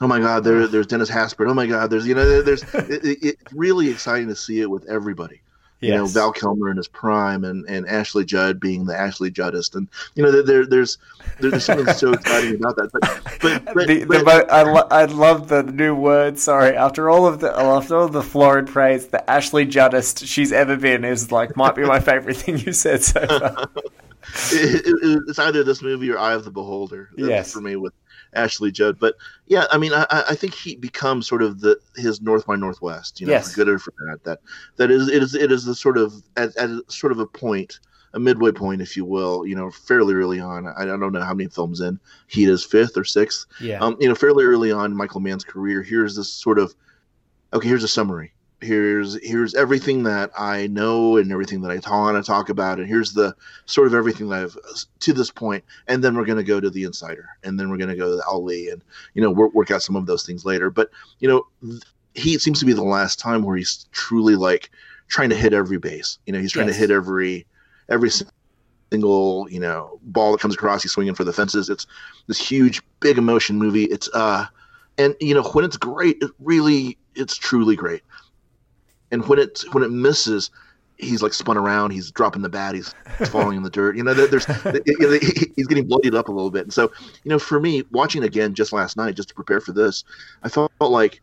oh 0.00 0.06
my 0.06 0.18
God, 0.18 0.44
there, 0.44 0.66
there's 0.66 0.86
Dennis 0.86 1.10
Haysbert. 1.10 1.50
Oh 1.50 1.54
my 1.54 1.66
God, 1.66 1.90
there's 1.90 2.06
you 2.06 2.14
know, 2.14 2.40
there's 2.42 2.62
it, 2.74 3.04
it, 3.04 3.18
it's 3.22 3.52
really 3.52 3.90
exciting 3.90 4.28
to 4.28 4.36
see 4.36 4.60
it 4.60 4.70
with 4.70 4.88
everybody. 4.88 5.42
You 5.80 5.92
know, 5.92 6.06
Val 6.06 6.30
Kilmer 6.32 6.70
in 6.70 6.76
his 6.76 6.88
prime, 6.88 7.42
and, 7.44 7.64
and 7.66 7.88
Ashley 7.88 8.24
Judd 8.24 8.60
being 8.60 8.84
the 8.84 8.94
Ashley 8.94 9.30
Juddist, 9.30 9.74
and 9.76 9.88
you 10.14 10.22
know, 10.22 10.30
there, 10.30 10.42
there 10.42 10.66
there's 10.66 10.98
there's 11.40 11.64
something 11.64 11.92
so 11.94 12.12
exciting 12.12 12.56
about 12.56 12.76
that. 12.76 12.90
But 12.92 13.40
but, 13.40 13.64
but, 13.74 13.86
the, 13.86 14.04
the 14.04 14.22
mo- 14.22 14.46
I, 14.50 14.62
lo- 14.62 14.88
I 14.90 15.04
love 15.06 15.48
the 15.48 15.62
new 15.62 15.94
word. 15.94 16.38
Sorry, 16.38 16.76
after 16.76 17.08
all 17.08 17.26
of 17.26 17.40
the 17.40 17.50
after 17.58 17.96
all 17.96 18.08
the 18.08 18.22
florid 18.22 18.66
praise, 18.66 19.06
the 19.08 19.28
Ashley 19.30 19.64
Juddist 19.64 20.26
she's 20.26 20.52
ever 20.52 20.76
been 20.76 21.04
is 21.04 21.32
like 21.32 21.56
might 21.56 21.74
be 21.74 21.84
my 21.84 22.00
favorite 22.10 22.36
thing 22.36 22.58
you 22.58 22.72
said 22.74 23.02
so 23.02 23.26
far. 23.26 23.70
it, 24.52 24.86
it, 24.86 25.22
it's 25.28 25.38
either 25.38 25.64
this 25.64 25.80
movie 25.82 26.10
or 26.10 26.18
Eye 26.18 26.34
of 26.34 26.44
the 26.44 26.50
Beholder. 26.50 27.08
That's 27.16 27.28
Yes. 27.28 27.52
for 27.52 27.60
me 27.62 27.76
with 27.76 27.94
Ashley 28.34 28.70
Judd. 28.70 28.98
But 28.98 29.16
yeah, 29.46 29.66
I 29.70 29.78
mean, 29.78 29.92
I, 29.92 30.06
I 30.10 30.34
think 30.34 30.54
he 30.54 30.76
becomes 30.76 31.26
sort 31.26 31.42
of 31.42 31.60
the 31.60 31.78
his 31.96 32.20
North 32.20 32.46
by 32.46 32.56
Northwest. 32.56 33.20
You 33.20 33.26
know, 33.26 33.32
Yes. 33.32 33.50
for 33.50 33.56
good 33.56 33.68
or 33.68 33.78
for 33.78 33.92
bad. 34.06 34.18
That 34.24 34.40
that 34.76 34.90
is 34.90 35.08
it 35.08 35.22
is 35.22 35.34
it 35.34 35.50
is 35.52 35.64
the 35.64 35.74
sort 35.74 35.98
of 35.98 36.14
at, 36.36 36.56
at 36.56 36.70
sort 36.90 37.12
of 37.12 37.18
a 37.18 37.26
point. 37.26 37.80
A 38.12 38.18
midway 38.18 38.50
point, 38.50 38.82
if 38.82 38.96
you 38.96 39.04
will, 39.04 39.46
you 39.46 39.54
know, 39.54 39.70
fairly 39.70 40.14
early 40.14 40.40
on. 40.40 40.66
I, 40.66 40.84
don't 40.84 41.12
know 41.12 41.20
how 41.22 41.32
many 41.32 41.48
films 41.48 41.80
in. 41.80 42.00
He 42.26 42.42
is 42.42 42.64
fifth 42.64 42.96
or 42.96 43.04
sixth. 43.04 43.46
Yeah, 43.60 43.78
Um, 43.78 43.96
you 44.00 44.08
know, 44.08 44.16
fairly 44.16 44.44
early 44.44 44.72
on 44.72 44.96
Michael 44.96 45.20
Mann's 45.20 45.44
career. 45.44 45.80
Here's 45.80 46.16
this 46.16 46.28
sort 46.32 46.58
of 46.58 46.74
okay. 47.52 47.68
Here's 47.68 47.84
a 47.84 47.88
summary. 47.88 48.32
Here's 48.62 49.14
here's 49.26 49.54
everything 49.54 50.02
that 50.02 50.30
I 50.36 50.66
know 50.66 51.16
and 51.16 51.32
everything 51.32 51.62
that 51.62 51.70
I 51.70 51.90
want 51.90 52.22
to 52.22 52.26
talk 52.26 52.50
about, 52.50 52.78
and 52.78 52.86
here's 52.86 53.12
the 53.14 53.34
sort 53.64 53.86
of 53.86 53.94
everything 53.94 54.28
that 54.28 54.42
I've 54.42 54.56
to 55.00 55.12
this 55.14 55.30
point, 55.30 55.64
and 55.88 56.04
then 56.04 56.14
we're 56.14 56.26
going 56.26 56.36
to 56.38 56.44
go 56.44 56.60
to 56.60 56.68
the 56.68 56.84
Insider, 56.84 57.26
and 57.42 57.58
then 57.58 57.70
we're 57.70 57.78
going 57.78 57.88
to 57.88 57.96
go 57.96 58.10
to 58.10 58.16
the 58.16 58.24
Ali, 58.26 58.68
and 58.68 58.82
you 59.14 59.22
know 59.22 59.30
work, 59.30 59.54
work 59.54 59.70
out 59.70 59.82
some 59.82 59.96
of 59.96 60.04
those 60.04 60.24
things 60.26 60.44
later. 60.44 60.68
But 60.68 60.90
you 61.20 61.28
know, 61.28 61.46
th- 61.62 61.82
he 62.14 62.38
seems 62.38 62.60
to 62.60 62.66
be 62.66 62.74
the 62.74 62.82
last 62.84 63.18
time 63.18 63.42
where 63.42 63.56
he's 63.56 63.86
truly 63.92 64.36
like 64.36 64.70
trying 65.08 65.30
to 65.30 65.36
hit 65.36 65.54
every 65.54 65.78
base. 65.78 66.18
You 66.26 66.32
know, 66.34 66.38
he's 66.40 66.52
trying 66.52 66.66
Yes. 66.68 66.76
to 66.76 66.80
hit 66.80 66.90
every 66.90 67.46
every 67.88 68.10
single 68.90 69.48
you 69.50 69.60
know 69.60 69.98
ball 70.02 70.32
that 70.32 70.40
comes 70.40 70.54
across. 70.54 70.82
He's 70.82 70.92
swinging 70.92 71.14
for 71.14 71.24
the 71.24 71.32
fences. 71.32 71.70
It's 71.70 71.86
this 72.26 72.38
huge, 72.38 72.82
big 73.00 73.18
emotion 73.18 73.56
movie. 73.58 73.84
It's 73.84 74.08
uh, 74.12 74.46
and 74.98 75.14
you 75.20 75.34
know 75.34 75.44
when 75.44 75.64
it's 75.64 75.76
great, 75.76 76.18
it 76.20 76.30
really, 76.40 76.98
it's 77.14 77.36
truly 77.36 77.76
great. 77.76 78.02
And 79.10 79.26
when 79.28 79.38
it 79.38 79.64
when 79.72 79.82
it 79.82 79.90
misses, 79.90 80.50
he's 81.00 81.22
like 81.22 81.32
spun 81.32 81.56
around. 81.56 81.90
He's 81.90 82.10
dropping 82.10 82.42
the 82.42 82.48
bat. 82.48 82.74
He's, 82.74 82.94
falling 83.28 83.56
in 83.56 83.62
the 83.62 83.70
dirt. 83.70 83.96
You 83.96 84.04
know, 84.04 84.14
there's 84.14 84.46
he's 85.56 85.66
getting 85.66 85.86
bloodied 85.86 86.14
up 86.14 86.28
a 86.28 86.32
little 86.32 86.50
bit. 86.50 86.62
And 86.62 86.72
so, 86.72 86.92
you 87.24 87.30
know, 87.30 87.38
for 87.38 87.60
me, 87.60 87.84
watching 87.90 88.22
again 88.24 88.54
just 88.54 88.72
last 88.72 88.96
night, 88.96 89.16
just 89.16 89.28
to 89.30 89.34
prepare 89.34 89.60
for 89.60 89.72
this, 89.72 90.04
I 90.42 90.48
felt 90.48 90.70
like, 90.80 91.20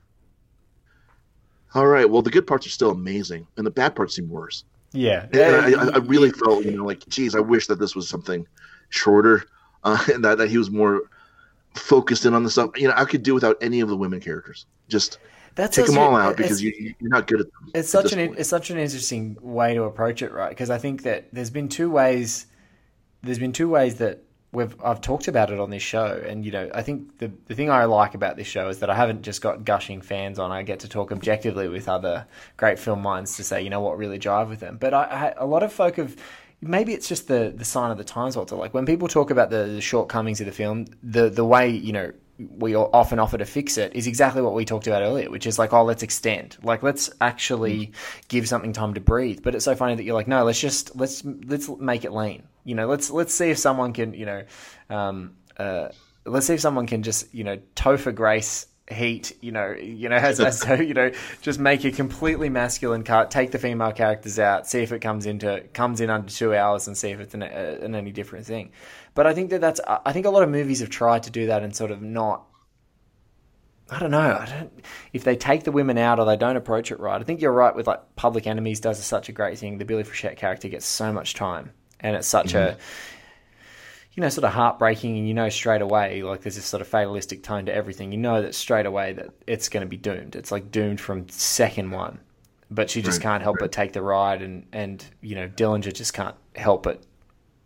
all 1.74 1.88
right, 1.88 2.10
well, 2.10 2.22
the 2.22 2.32
good 2.32 2.48
parts 2.48 2.66
are 2.66 2.72
still 2.72 2.92
amazing, 2.92 3.48
and 3.58 3.66
the 3.66 3.72
bad 3.72 3.96
parts 3.96 4.16
seem 4.16 4.30
worse. 4.30 4.64
yeah. 5.34 5.80
I, 5.80 5.96
I 5.96 5.98
really 5.98 6.32
felt, 6.32 6.64
you 6.66 6.72
know, 6.72 6.86
like, 6.86 7.08
geez, 7.08 7.36
I 7.36 7.40
wish 7.40 7.68
that 7.68 7.80
this 7.80 7.96
was 7.96 8.08
something 8.08 8.48
shorter, 8.90 9.46
uh, 9.84 10.04
and 10.14 10.24
that, 10.24 10.38
that 10.38 10.50
he 10.50 10.58
was 10.58 10.72
more 10.72 11.02
focused 11.74 12.26
in 12.26 12.34
on 12.34 12.44
the 12.44 12.50
stuff. 12.50 12.72
You 12.76 12.88
know, 12.88 12.94
I 12.96 13.06
could 13.06 13.24
do 13.24 13.34
without 13.34 13.58
any 13.62 13.80
of 13.82 13.90
the 13.90 13.98
women 13.98 14.20
characters. 14.20 14.66
Just 14.88 15.20
That's 15.58 15.76
take 15.76 15.88
them 15.88 15.98
a- 15.98 16.02
all 16.02 16.16
out 16.16 16.38
because 16.38 16.62
you, 16.62 16.72
you're 17.00 17.10
not 17.10 17.26
good 17.26 17.42
at 17.42 17.52
them. 17.52 17.72
It's 17.74 17.90
such 17.90 18.14
an 18.14 18.28
point. 18.28 18.40
it's 18.40 18.48
such 18.48 18.70
an 18.70 18.78
interesting 18.78 19.38
way 19.42 19.74
to 19.74 19.84
approach 19.84 20.22
it, 20.22 20.32
right? 20.32 20.50
Because 20.50 20.70
I 20.70 20.78
think 20.78 21.02
that 21.04 21.34
there's 21.34 21.50
been 21.50 21.68
two 21.68 21.90
ways. 21.90 22.46
There's 23.24 23.40
been 23.40 23.54
two 23.54 23.68
ways 23.68 23.96
that 23.96 24.24
we've 24.52 24.76
I've 24.84 25.02
talked 25.02 25.28
about 25.28 25.52
it 25.52 25.60
on 25.60 25.72
this 25.72 25.82
show, 25.82 26.22
and 26.26 26.46
you 26.46 26.52
know 26.52 26.70
I 26.76 26.84
think 26.84 27.18
the 27.18 27.32
the 27.48 27.56
thing 27.56 27.72
I 27.72 27.86
like 27.86 28.14
about 28.14 28.38
this 28.38 28.46
show 28.46 28.70
is 28.70 28.80
that 28.80 28.92
I 28.92 28.96
haven't 28.96 29.24
just 29.24 29.42
got 29.42 29.66
gushing 29.66 30.00
fans 30.00 30.38
on. 30.38 30.52
I 30.52 30.62
get 30.62 30.82
to 30.82 30.88
talk 30.88 31.12
objectively 31.12 31.68
with 31.68 31.90
other 31.90 32.28
great 32.56 32.78
film 32.78 33.02
minds 33.02 33.36
to 33.38 33.44
say 33.44 33.64
you 33.64 33.72
know 33.72 33.82
what 33.82 33.98
really 33.98 34.20
jive 34.20 34.50
with 34.50 34.60
them. 34.60 34.78
But 34.78 34.94
I, 34.94 35.04
I 35.04 35.34
a 35.38 35.46
lot 35.46 35.64
of 35.64 35.74
folk 35.74 35.96
have. 35.96 36.16
Maybe 36.60 36.94
it's 36.94 37.08
just 37.08 37.28
the, 37.28 37.54
the 37.56 37.64
sign 37.64 37.92
of 37.92 38.00
the 38.00 38.04
times, 38.04 38.36
Walter. 38.36 38.56
Like 38.56 38.74
when 38.74 38.88
people 38.88 39.08
talk 39.08 39.30
about 39.30 39.52
the, 39.52 39.66
the 39.66 39.82
shortcomings 39.82 40.40
of 40.40 40.48
the 40.48 40.52
film, 40.52 40.88
the 41.04 41.30
the 41.30 41.46
way 41.46 41.70
you 41.70 41.94
know 41.94 42.12
we 42.40 42.76
often 42.76 43.20
offer 43.20 43.38
to 43.38 43.46
fix 43.46 43.78
it 43.78 43.96
is 43.96 44.08
exactly 44.08 44.42
what 44.42 44.54
we 44.54 44.66
talked 44.66 44.88
about 44.88 45.02
earlier, 45.02 45.30
which 45.30 45.48
is 45.48 45.58
like, 45.58 45.74
oh, 45.74 45.84
let's 45.84 46.04
extend, 46.04 46.58
like 46.64 46.84
let's 46.84 47.10
actually 47.20 47.92
give 48.28 48.48
something 48.48 48.74
time 48.74 48.94
to 48.94 49.02
breathe. 49.02 49.42
But 49.42 49.56
it's 49.56 49.66
so 49.66 49.76
funny 49.76 49.96
that 49.96 50.04
you're 50.04 50.16
like, 50.16 50.28
no, 50.28 50.44
let's 50.44 50.60
just 50.60 50.96
let's 50.96 51.24
let's 51.26 51.70
make 51.70 52.06
it 52.06 52.14
lean. 52.14 52.44
You 52.64 52.76
know, 52.76 52.88
let's 52.88 53.10
let's 53.10 53.34
see 53.34 53.50
if 53.50 53.58
someone 53.58 53.94
can, 53.94 54.14
you 54.14 54.26
know, 54.26 54.44
um, 54.90 55.36
uh, 55.58 55.90
let's 56.26 56.48
see 56.48 56.54
if 56.54 56.62
someone 56.62 56.86
can 56.86 57.04
just, 57.04 57.34
you 57.34 57.44
know, 57.44 57.58
Topher 57.76 58.14
Grace 58.14 58.68
heat, 58.90 59.36
you 59.42 59.52
know, 59.52 59.72
you 59.72 60.10
know, 60.10 60.16
as, 60.16 60.40
as 60.40 60.60
so, 60.60 60.74
you 60.76 60.94
know, 60.94 61.12
just 61.42 61.60
make 61.60 61.84
a 61.86 61.92
completely 61.92 62.50
masculine 62.50 63.04
cut, 63.04 63.32
take 63.32 63.52
the 63.52 63.60
female 63.60 63.92
characters 63.92 64.40
out, 64.40 64.68
see 64.68 64.80
if 64.80 64.92
it 64.92 65.00
comes 65.00 65.26
into 65.26 65.62
comes 65.74 66.02
in 66.02 66.10
under 66.10 66.32
two 66.32 66.56
hours, 66.56 66.88
and 66.88 66.98
see 66.98 67.10
if 67.10 67.20
it's 67.20 67.34
an, 67.34 67.44
uh, 67.44 67.78
an 67.82 67.96
any 67.96 68.12
different 68.12 68.46
thing. 68.46 68.72
But 69.14 69.28
I 69.28 69.34
think 69.34 69.50
that 69.50 69.62
that's 69.62 69.82
I 70.06 70.14
think 70.14 70.26
a 70.26 70.30
lot 70.30 70.44
of 70.44 70.50
movies 70.50 70.80
have 70.80 70.90
tried 70.90 71.24
to 71.24 71.32
do 71.32 71.48
that 71.48 71.64
and 71.64 71.76
sort 71.76 71.92
of 71.92 72.02
not. 72.02 72.46
I 73.90 74.00
don't 74.00 74.12
know. 74.12 74.38
I 74.42 74.46
don't. 74.46 74.86
If 75.14 75.24
they 75.24 75.38
take 75.38 75.64
the 75.64 75.72
women 75.72 75.98
out 75.98 76.20
or 76.20 76.26
they 76.26 76.36
don't 76.36 76.58
approach 76.58 76.92
it 76.92 77.00
right, 77.00 77.20
I 77.20 77.24
think 77.24 77.42
you're 77.42 77.54
right. 77.54 77.74
With 77.74 77.88
like 77.88 78.16
Public 78.16 78.46
Enemies 78.46 78.80
does 78.82 79.04
such 79.04 79.30
a 79.30 79.32
great 79.32 79.58
thing. 79.58 79.78
The 79.78 79.86
Billie 79.86 80.04
Frechette 80.04 80.36
character 80.36 80.68
gets 80.68 80.86
so 80.86 81.14
much 81.14 81.36
time, 81.36 81.72
and 82.00 82.16
it's 82.16 82.28
such 82.28 82.54
a 82.54 82.78
you 84.18 84.22
know, 84.22 84.30
sort 84.30 84.46
of 84.46 84.52
heartbreaking, 84.52 85.16
and 85.16 85.28
you 85.28 85.34
know 85.36 85.48
straight 85.48 85.84
away, 85.84 86.24
like 86.24 86.42
there's 86.42 86.56
this 86.56 86.66
sort 86.66 86.82
of 86.82 86.88
fatalistic 86.88 87.44
tone 87.44 87.68
to 87.68 87.74
everything. 87.74 88.12
You 88.12 88.18
know 88.18 88.42
that 88.42 88.56
straight 88.56 88.88
away 88.88 89.14
that 89.14 89.30
it's 89.46 89.70
going 89.70 89.86
to 89.86 89.88
be 89.88 89.96
doomed. 89.96 90.36
It's 90.36 90.52
like 90.52 90.72
doomed 90.72 91.00
from 91.00 91.30
second 91.30 91.92
one, 91.92 92.20
but 92.72 92.90
she 92.90 93.04
just 93.04 93.20
Right, 93.20 93.24
can't 93.24 93.44
help 93.44 93.58
but 93.60 93.72
take 93.72 93.94
the 93.94 94.02
ride, 94.02 94.42
and 94.42 94.66
and 94.74 95.06
you 95.22 95.36
know 95.36 95.48
Dillinger 95.48 95.94
just 95.94 96.16
can't 96.16 96.36
help 96.56 96.82
but 96.82 97.04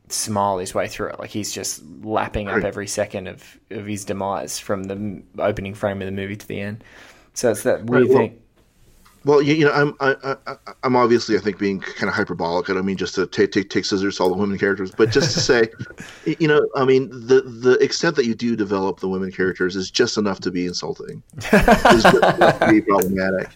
smile 0.10 0.58
his 0.58 0.76
way 0.76 0.90
through 0.90 1.12
it. 1.12 1.20
Like 1.20 1.30
he's 1.30 1.54
just 1.54 1.84
lapping 2.04 2.50
up 2.50 2.66
every 2.66 2.88
second 2.88 3.28
of 3.28 3.58
of 3.70 3.86
his 3.86 4.04
demise 4.04 4.60
from 4.60 4.84
the 4.84 5.24
opening 5.40 5.74
frame 5.74 6.02
of 6.02 6.06
the 6.06 6.12
movie 6.12 6.36
to 6.36 6.46
the 6.48 6.60
end. 6.60 6.84
So 7.34 7.50
it's 7.52 7.64
that 7.64 7.86
weird 7.86 8.10
well- 8.10 8.18
thing. 8.18 8.41
Well, 9.24 9.40
you, 9.40 9.54
you 9.54 9.66
know, 9.66 9.72
I'm 9.72 9.96
I, 10.00 10.36
I, 10.48 10.56
I'm 10.84 10.96
obviously 10.96 11.38
I 11.38 11.40
think 11.42 11.60
being 11.60 11.80
kind 11.80 12.10
of 12.10 12.16
hyperbolic. 12.16 12.70
I 12.70 12.74
don't 12.74 12.86
mean 12.86 12.98
just 12.98 13.14
to 13.16 13.28
take 13.28 13.52
take, 13.52 13.70
take 13.70 13.86
scissors 13.86 14.18
to 14.18 14.24
all 14.24 14.30
the 14.30 14.36
women 14.36 14.58
characters, 14.58 14.90
but 14.92 15.12
just 15.12 15.34
to 15.36 15.40
say, 15.40 15.70
you 16.40 16.48
know, 16.48 16.68
I 16.76 16.86
mean 16.86 17.10
the 17.12 17.42
the 17.42 17.74
extent 17.84 18.16
that 18.16 18.26
you 18.26 18.34
do 18.34 18.56
develop 18.56 19.00
the 19.00 19.08
women 19.08 19.32
characters 19.32 19.76
is 19.76 19.92
just 19.92 20.18
enough 20.18 20.40
to 20.40 20.50
be 20.52 20.66
insulting, 20.66 21.22
is 21.38 21.52
just 21.52 22.16
enough 22.16 22.60
to 22.62 22.68
be 22.72 22.82
problematic. 22.82 23.50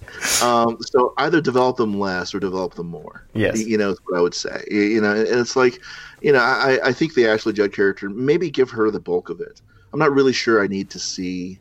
Um, 0.44 0.78
so 0.82 1.14
either 1.18 1.42
develop 1.42 1.78
them 1.78 2.00
less 2.00 2.36
or 2.36 2.40
develop 2.40 2.76
them 2.76 2.88
more. 2.88 3.26
Yes. 3.34 3.66
you 3.66 3.78
know, 3.80 3.90
is 3.90 4.00
what 4.06 4.20
I 4.20 4.22
would 4.22 4.36
say. 4.36 4.64
You- 4.70 4.82
You 4.82 5.02
know, 5.02 5.16
and 5.16 5.28
it's 5.40 5.56
like, 5.56 5.82
you 6.22 6.32
know, 6.32 6.40
I 6.40 6.80
I 6.84 6.94
think 6.94 7.16
the 7.16 7.26
Ashley 7.28 7.54
Judd 7.54 7.74
character 7.74 8.08
maybe 8.10 8.52
give 8.52 8.70
her 8.70 8.92
the 8.92 9.00
bulk 9.00 9.30
of 9.30 9.42
it. 9.42 9.62
I'm 9.94 10.00
not 10.00 10.12
really 10.12 10.34
sure 10.34 10.64
I 10.64 10.68
need 10.68 10.92
to 10.92 11.00
see 11.00 11.58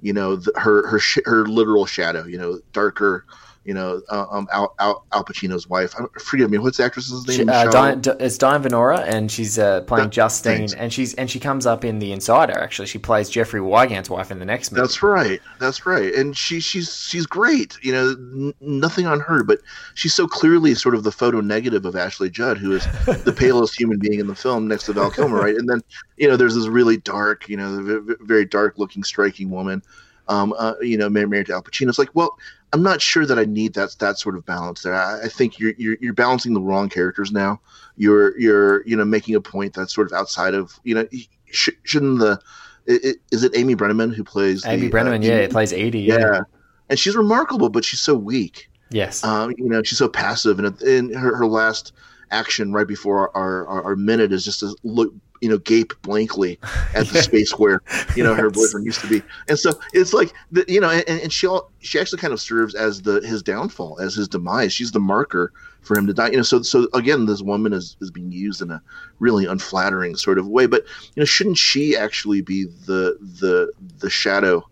you 0.00 0.12
know 0.12 0.34
the, 0.36 0.52
her 0.58 0.86
her 0.88 0.98
sh- 0.98 1.20
her 1.26 1.46
literal 1.46 1.86
shadow 1.86 2.24
you 2.24 2.36
know 2.36 2.58
darker 2.72 3.24
you 3.64 3.74
know, 3.74 4.02
uh, 4.10 4.26
um, 4.30 4.48
Al, 4.52 4.74
Al, 4.78 5.04
Al 5.12 5.24
Pacino's 5.24 5.68
wife. 5.68 5.94
I, 5.98 6.04
forgive 6.18 6.50
me, 6.50 6.58
what's 6.58 6.78
the 6.78 6.84
actress's 6.84 7.26
name? 7.26 7.36
She, 7.36 7.48
uh, 7.48 7.70
Diane, 7.70 8.02
it's 8.18 8.36
Diane 8.36 8.62
Venora, 8.62 9.04
and 9.06 9.30
she's 9.30 9.58
uh, 9.58 9.82
playing 9.82 10.06
that, 10.06 10.12
Justine, 10.12 10.58
thanks. 10.58 10.72
and 10.74 10.92
she's 10.92 11.14
and 11.14 11.30
she 11.30 11.38
comes 11.38 11.66
up 11.66 11.84
in 11.84 11.98
The 11.98 12.12
Insider. 12.12 12.58
Actually, 12.58 12.86
she 12.88 12.98
plays 12.98 13.30
Jeffrey 13.30 13.60
Wigand's 13.60 14.10
wife 14.10 14.30
in 14.30 14.38
the 14.38 14.44
next 14.44 14.72
movie. 14.72 14.82
That's 14.82 15.02
right. 15.02 15.40
That's 15.60 15.86
right. 15.86 16.12
And 16.14 16.36
she 16.36 16.60
she's 16.60 17.06
she's 17.06 17.26
great. 17.26 17.76
You 17.82 17.92
know, 17.92 18.08
n- 18.10 18.54
nothing 18.60 19.06
on 19.06 19.20
her, 19.20 19.44
but 19.44 19.60
she's 19.94 20.14
so 20.14 20.26
clearly 20.26 20.74
sort 20.74 20.94
of 20.94 21.04
the 21.04 21.12
photo 21.12 21.40
negative 21.40 21.84
of 21.84 21.94
Ashley 21.94 22.30
Judd, 22.30 22.58
who 22.58 22.72
is 22.72 22.84
the 23.24 23.32
palest 23.36 23.78
human 23.78 23.98
being 23.98 24.18
in 24.18 24.26
the 24.26 24.34
film 24.34 24.66
next 24.66 24.86
to 24.86 24.92
Val 24.92 25.10
Kilmer, 25.10 25.38
right? 25.38 25.54
And 25.54 25.68
then 25.68 25.82
you 26.16 26.28
know, 26.28 26.36
there's 26.36 26.54
this 26.54 26.66
really 26.66 26.96
dark, 26.96 27.48
you 27.48 27.56
know, 27.56 28.04
very 28.20 28.44
dark 28.44 28.78
looking, 28.78 29.04
striking 29.04 29.50
woman. 29.50 29.82
Um, 30.28 30.54
uh, 30.56 30.74
you 30.80 30.96
know, 30.96 31.10
married 31.10 31.46
to 31.46 31.52
Al 31.52 31.64
Pacino. 31.64 31.88
It's 31.88 31.98
like, 31.98 32.14
well, 32.14 32.38
I'm 32.72 32.82
not 32.82 33.02
sure 33.02 33.26
that 33.26 33.38
I 33.38 33.44
need 33.44 33.74
that 33.74 33.96
that 33.98 34.18
sort 34.18 34.36
of 34.36 34.46
balance 34.46 34.82
there. 34.82 34.94
I, 34.94 35.24
I 35.24 35.28
think 35.28 35.58
you're, 35.58 35.74
you're 35.76 35.96
you're 36.00 36.14
balancing 36.14 36.54
the 36.54 36.60
wrong 36.60 36.88
characters 36.88 37.30
now. 37.30 37.60
You're 37.96 38.38
you're 38.38 38.86
you 38.86 38.96
know 38.96 39.04
making 39.04 39.34
a 39.34 39.40
point 39.40 39.74
that's 39.74 39.94
sort 39.94 40.10
of 40.10 40.12
outside 40.12 40.54
of 40.54 40.72
you 40.84 40.94
know 40.94 41.06
sh- 41.46 41.70
shouldn't 41.84 42.18
the 42.18 42.40
it, 42.86 43.18
is 43.30 43.44
it 43.44 43.56
Amy 43.56 43.76
Brenneman 43.76 44.14
who 44.14 44.24
plays 44.24 44.64
Amy 44.66 44.88
the, 44.88 44.90
Brenneman? 44.90 45.22
Uh, 45.22 45.26
yeah, 45.26 45.34
it 45.34 45.50
plays 45.50 45.72
Edie. 45.72 46.00
Yeah. 46.00 46.18
yeah. 46.18 46.40
and 46.88 46.98
she's 46.98 47.16
remarkable, 47.16 47.68
but 47.68 47.84
she's 47.84 48.00
so 48.00 48.14
weak. 48.14 48.68
Yes, 48.90 49.22
um, 49.24 49.54
you 49.56 49.68
know 49.68 49.82
she's 49.82 49.98
so 49.98 50.08
passive, 50.08 50.58
and 50.58 50.80
in 50.82 51.12
her, 51.14 51.36
her 51.36 51.46
last 51.46 51.92
action 52.30 52.72
right 52.72 52.86
before 52.86 53.34
our, 53.36 53.66
our, 53.66 53.84
our 53.84 53.96
minute 53.96 54.32
is 54.32 54.44
just 54.44 54.60
to 54.60 54.74
look 54.82 55.12
you 55.42 55.48
know 55.48 55.58
gape 55.58 55.92
blankly 56.02 56.58
at 56.94 57.06
the 57.08 57.20
space 57.20 57.52
where 57.58 57.82
you 58.16 58.24
know 58.24 58.34
her 58.34 58.48
boyfriend 58.48 58.86
used 58.86 59.00
to 59.00 59.08
be. 59.08 59.22
And 59.48 59.58
so 59.58 59.72
it's 59.92 60.14
like 60.14 60.32
the, 60.52 60.64
you 60.68 60.80
know 60.80 60.88
and, 60.88 61.06
and 61.06 61.32
she 61.32 61.46
all, 61.46 61.70
she 61.80 61.98
actually 62.00 62.20
kind 62.20 62.32
of 62.32 62.40
serves 62.40 62.74
as 62.74 63.02
the 63.02 63.20
his 63.20 63.42
downfall 63.42 63.98
as 64.00 64.14
his 64.14 64.28
demise. 64.28 64.72
She's 64.72 64.92
the 64.92 65.00
marker 65.00 65.52
for 65.82 65.98
him 65.98 66.06
to 66.06 66.14
die. 66.14 66.30
You 66.30 66.38
know 66.38 66.42
so 66.44 66.62
so 66.62 66.88
again 66.94 67.26
this 67.26 67.42
woman 67.42 67.72
is 67.72 67.96
is 68.00 68.10
being 68.10 68.32
used 68.32 68.62
in 68.62 68.70
a 68.70 68.80
really 69.18 69.44
unflattering 69.44 70.16
sort 70.16 70.38
of 70.38 70.46
way. 70.46 70.66
But 70.66 70.84
you 71.14 71.20
know 71.20 71.26
shouldn't 71.26 71.58
she 71.58 71.96
actually 71.96 72.40
be 72.40 72.64
the 72.86 73.18
the 73.40 73.72
the 73.98 74.08
shadow? 74.08 74.66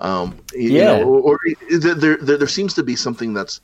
Um 0.00 0.36
yeah. 0.54 0.98
know, 0.98 1.04
or, 1.04 1.20
or 1.20 1.40
there, 1.78 1.94
there 1.94 2.16
there 2.16 2.48
seems 2.48 2.74
to 2.74 2.82
be 2.82 2.96
something 2.96 3.32
that's 3.34 3.60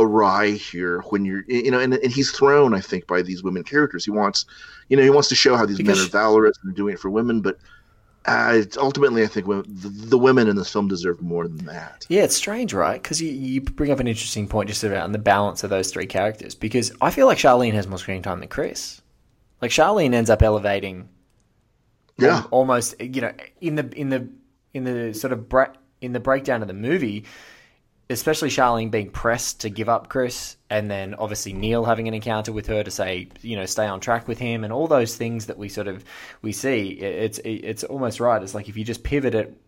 awry 0.00 0.50
here 0.52 1.00
when 1.08 1.24
you're 1.24 1.44
you 1.48 1.72
know 1.72 1.80
and, 1.80 1.92
and 1.92 2.12
he's 2.12 2.30
thrown 2.30 2.72
i 2.72 2.80
think 2.80 3.04
by 3.08 3.20
these 3.20 3.42
women 3.42 3.64
characters. 3.64 4.04
He 4.04 4.12
wants 4.12 4.46
you 4.88 4.96
know 4.96 5.02
he 5.02 5.10
wants 5.10 5.28
to 5.28 5.34
show 5.34 5.56
how 5.56 5.66
these 5.66 5.76
because 5.76 5.98
men 5.98 6.06
are 6.06 6.10
valorous 6.10 6.58
and 6.62 6.74
doing 6.74 6.94
it 6.94 7.00
for 7.00 7.10
women 7.10 7.40
but 7.40 7.58
uh, 8.26 8.62
ultimately 8.76 9.22
i 9.22 9.26
think 9.26 9.46
the, 9.46 9.62
the, 9.88 10.18
women 10.18 10.48
in 10.48 10.56
this 10.56 10.70
film 10.70 10.86
deserve 10.86 11.20
more 11.22 11.48
than 11.48 11.64
that. 11.64 12.04
Yeah 12.08 12.24
it's 12.24 12.36
strange 12.36 12.74
right? 12.74 13.00
Because 13.02 13.22
you, 13.22 13.30
you 13.30 13.60
bring 13.62 13.90
up 13.90 14.00
an 14.00 14.06
interesting 14.06 14.46
point 14.46 14.68
just 14.68 14.84
around 14.84 15.12
the 15.12 15.18
balance 15.18 15.64
of 15.64 15.70
those 15.70 15.90
three 15.90 16.06
characters 16.06 16.54
because 16.54 16.92
i 17.00 17.10
feel 17.10 17.26
like 17.26 17.38
charlene 17.38 17.72
has 17.72 17.86
more 17.86 17.98
screen 17.98 18.22
time 18.22 18.40
than 18.40 18.48
chris. 18.48 19.00
Like 19.62 19.70
charlene 19.70 20.14
ends 20.14 20.30
up 20.30 20.42
elevating 20.42 21.08
yeah. 22.18 22.42
almost 22.50 23.00
you 23.00 23.20
know 23.20 23.32
in 23.60 23.76
the 23.76 23.88
in 23.94 24.08
the 24.10 24.28
in 24.74 24.84
the 24.84 25.14
sort 25.14 25.32
of 25.32 25.48
bre- 25.48 25.74
in 26.00 26.12
the 26.12 26.20
breakdown 26.20 26.62
of 26.62 26.68
the 26.68 26.74
movie 26.74 27.24
especially 28.10 28.48
Charlene 28.48 28.90
being 28.90 29.10
pressed 29.10 29.60
to 29.60 29.70
give 29.70 29.88
up 29.88 30.08
Chris, 30.08 30.56
and 30.70 30.90
then 30.90 31.14
obviously 31.14 31.52
Neil 31.52 31.84
having 31.84 32.08
an 32.08 32.14
encounter 32.14 32.52
with 32.52 32.66
her 32.68 32.82
to 32.82 32.90
say, 32.90 33.28
you 33.42 33.56
know, 33.56 33.66
stay 33.66 33.86
on 33.86 34.00
track 34.00 34.26
with 34.26 34.38
him, 34.38 34.64
and 34.64 34.72
all 34.72 34.86
those 34.86 35.16
things 35.16 35.46
that 35.46 35.58
we 35.58 35.68
sort 35.68 35.88
of 35.88 36.04
we 36.42 36.52
see. 36.52 36.88
It's 36.88 37.38
it's 37.44 37.84
almost 37.84 38.20
right. 38.20 38.42
It's 38.42 38.54
like 38.54 38.68
if 38.68 38.76
you 38.76 38.84
just 38.84 39.04
pivot 39.04 39.34
it, 39.34 39.60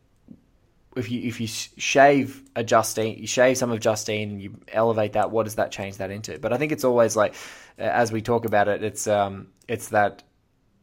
if 0.97 1.11
you 1.11 1.23
if 1.23 1.41
you 1.41 1.47
shave 1.47 2.43
a 2.57 2.65
Justine, 2.65 3.19
you 3.19 3.27
shave 3.27 3.59
some 3.59 3.71
of 3.71 3.81
Justine, 3.81 4.41
you 4.41 4.59
elevate 4.69 5.13
that. 5.13 5.31
What 5.31 5.45
does 5.45 5.57
that 5.57 5.71
change 5.71 5.99
that 5.99 6.11
into? 6.11 6.39
But 6.39 6.53
I 6.53 6.59
think 6.59 6.73
it's 6.73 6.85
always 6.85 7.17
like, 7.17 7.35
as 7.79 8.11
we 8.11 8.23
talk 8.23 8.45
about 8.45 8.69
it, 8.69 8.83
it's 8.83 9.07
um 9.07 9.49
it's 9.69 9.89
that 9.89 10.23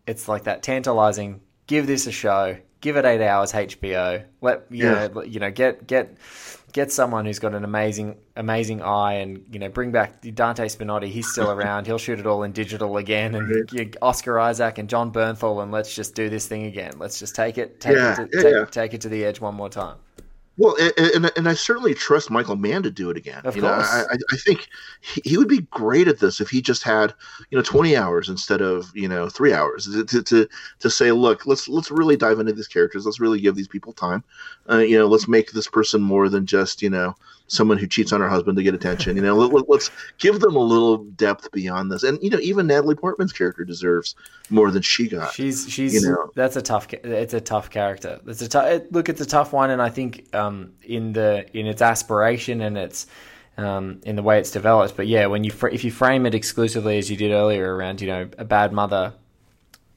it's 0.05 0.27
like 0.27 0.43
that 0.43 0.63
tantalizing. 0.63 1.41
Give 1.65 1.85
this 1.85 2.07
a 2.07 2.11
show. 2.11 2.57
Give 2.81 2.97
it 2.97 3.05
eight 3.05 3.25
hours 3.25 3.53
HBO. 3.53 4.23
Let 4.41 4.65
you 4.69 4.85
yeah. 4.85 5.07
know 5.07 5.23
you 5.23 5.39
know 5.39 5.51
get 5.51 5.87
get 5.87 6.15
get 6.73 6.91
someone 6.91 7.25
who's 7.25 7.39
got 7.39 7.55
an 7.55 7.63
amazing 7.63 8.17
amazing 8.35 8.81
eye 8.81 9.13
and 9.13 9.43
you 9.51 9.59
know 9.59 9.69
bring 9.69 9.91
back 9.91 10.21
Dante 10.21 10.65
Spinotti. 10.65 11.07
He's 11.07 11.27
still 11.27 11.51
around. 11.57 11.87
He'll 11.87 11.97
shoot 11.97 12.19
it 12.19 12.27
all 12.27 12.43
in 12.43 12.51
digital 12.51 12.97
again. 12.97 13.35
And 13.35 13.97
Oscar 14.01 14.39
Isaac 14.39 14.77
and 14.77 14.89
Jon 14.89 15.11
Bernthal 15.11 15.63
and 15.63 15.71
let's 15.71 15.95
just 15.95 16.13
do 16.15 16.29
this 16.29 16.47
thing 16.47 16.65
again. 16.65 16.93
Let's 16.97 17.19
just 17.19 17.35
take 17.35 17.57
it 17.57 17.79
take 17.79 17.95
yeah, 17.95 18.21
it 18.21 18.31
to, 18.31 18.37
yeah, 18.37 18.43
take, 18.43 18.53
yeah. 18.53 18.65
take 18.65 18.93
it 18.93 19.01
to 19.01 19.09
the 19.09 19.25
edge 19.25 19.41
one 19.41 19.55
more 19.55 19.69
time 19.69 19.97
well, 20.57 20.75
and, 20.97 21.31
and 21.37 21.47
I 21.47 21.53
certainly 21.53 21.93
trust 21.93 22.31
Michael 22.31 22.55
Mann 22.55 22.81
to 22.83 22.89
do 22.89 23.11
it 23.11 23.17
again. 23.17 23.41
Of 23.45 23.55
you 23.55 23.61
course. 23.61 23.93
know, 23.93 24.05
I, 24.09 24.15
I 24.31 24.37
think 24.37 24.67
he, 25.01 25.21
he 25.23 25.37
would 25.37 25.47
be 25.47 25.61
great 25.61 26.07
at 26.07 26.19
this 26.19 26.41
if 26.41 26.49
he 26.49 26.61
just 26.61 26.81
had 26.81 27.13
you 27.51 27.57
know 27.57 27.63
20 27.63 27.95
hours 27.95 28.27
instead 28.27 28.61
of 28.61 28.91
you 28.95 29.07
know 29.07 29.29
three 29.29 29.53
hours 29.53 29.85
to, 30.07 30.23
to 30.23 30.49
to 30.79 30.89
say, 30.89 31.11
look, 31.11 31.45
let's 31.45 31.67
let's 31.67 31.91
really 31.91 32.17
dive 32.17 32.39
into 32.39 32.53
these 32.53 32.67
characters. 32.67 33.05
Let's 33.05 33.19
really 33.19 33.39
give 33.39 33.55
these 33.55 33.67
people 33.67 33.93
time. 33.93 34.23
Uh, 34.69 34.79
you 34.79 34.97
know, 34.97 35.07
let's 35.07 35.27
make 35.27 35.51
this 35.51 35.67
person 35.67 36.01
more 36.01 36.27
than 36.27 36.45
just 36.45 36.81
you 36.81 36.89
know 36.89 37.15
someone 37.47 37.77
who 37.77 37.87
cheats 37.87 38.11
on 38.11 38.21
her 38.21 38.29
husband 38.29 38.57
to 38.57 38.63
get 38.63 38.73
attention. 38.73 39.15
You 39.15 39.23
know, 39.23 39.35
let, 39.35 39.69
us 39.69 39.89
give 40.17 40.39
them 40.39 40.55
a 40.55 40.59
little 40.59 40.97
depth 40.97 41.51
beyond 41.51 41.91
this. 41.91 42.03
And 42.03 42.21
you 42.21 42.29
know, 42.29 42.39
even 42.39 42.67
Natalie 42.67 42.95
Portman's 42.95 43.33
character 43.33 43.63
deserves 43.63 44.15
more 44.49 44.69
than 44.71 44.81
she 44.81 45.07
got. 45.07 45.33
She's 45.33 45.69
she's 45.69 45.93
you 45.93 46.01
know? 46.01 46.31
that's 46.35 46.55
a 46.55 46.61
tough 46.61 46.93
it's 46.93 47.33
a 47.33 47.41
tough 47.41 47.69
character. 47.69 48.19
It's 48.27 48.41
a 48.41 48.49
tough 48.49 48.81
look. 48.91 49.09
It's 49.09 49.21
a 49.21 49.25
tough 49.25 49.53
one, 49.53 49.71
and 49.71 49.81
I 49.81 49.89
think 49.89 50.33
um, 50.35 50.73
in 50.83 51.13
the 51.13 51.45
in 51.57 51.65
its 51.67 51.81
aspiration 51.81 52.61
and 52.61 52.77
its 52.77 53.07
um, 53.57 54.01
in 54.03 54.15
the 54.15 54.23
way 54.23 54.39
it's 54.39 54.51
developed. 54.51 54.95
But 54.95 55.07
yeah, 55.07 55.25
when 55.27 55.43
you 55.43 55.51
fr- 55.51 55.69
if 55.69 55.83
you 55.83 55.91
frame 55.91 56.25
it 56.25 56.35
exclusively 56.35 56.97
as 56.97 57.09
you 57.09 57.17
did 57.17 57.31
earlier 57.31 57.75
around 57.75 58.01
you 58.01 58.07
know 58.07 58.29
a 58.37 58.45
bad 58.45 58.73
mother 58.73 59.13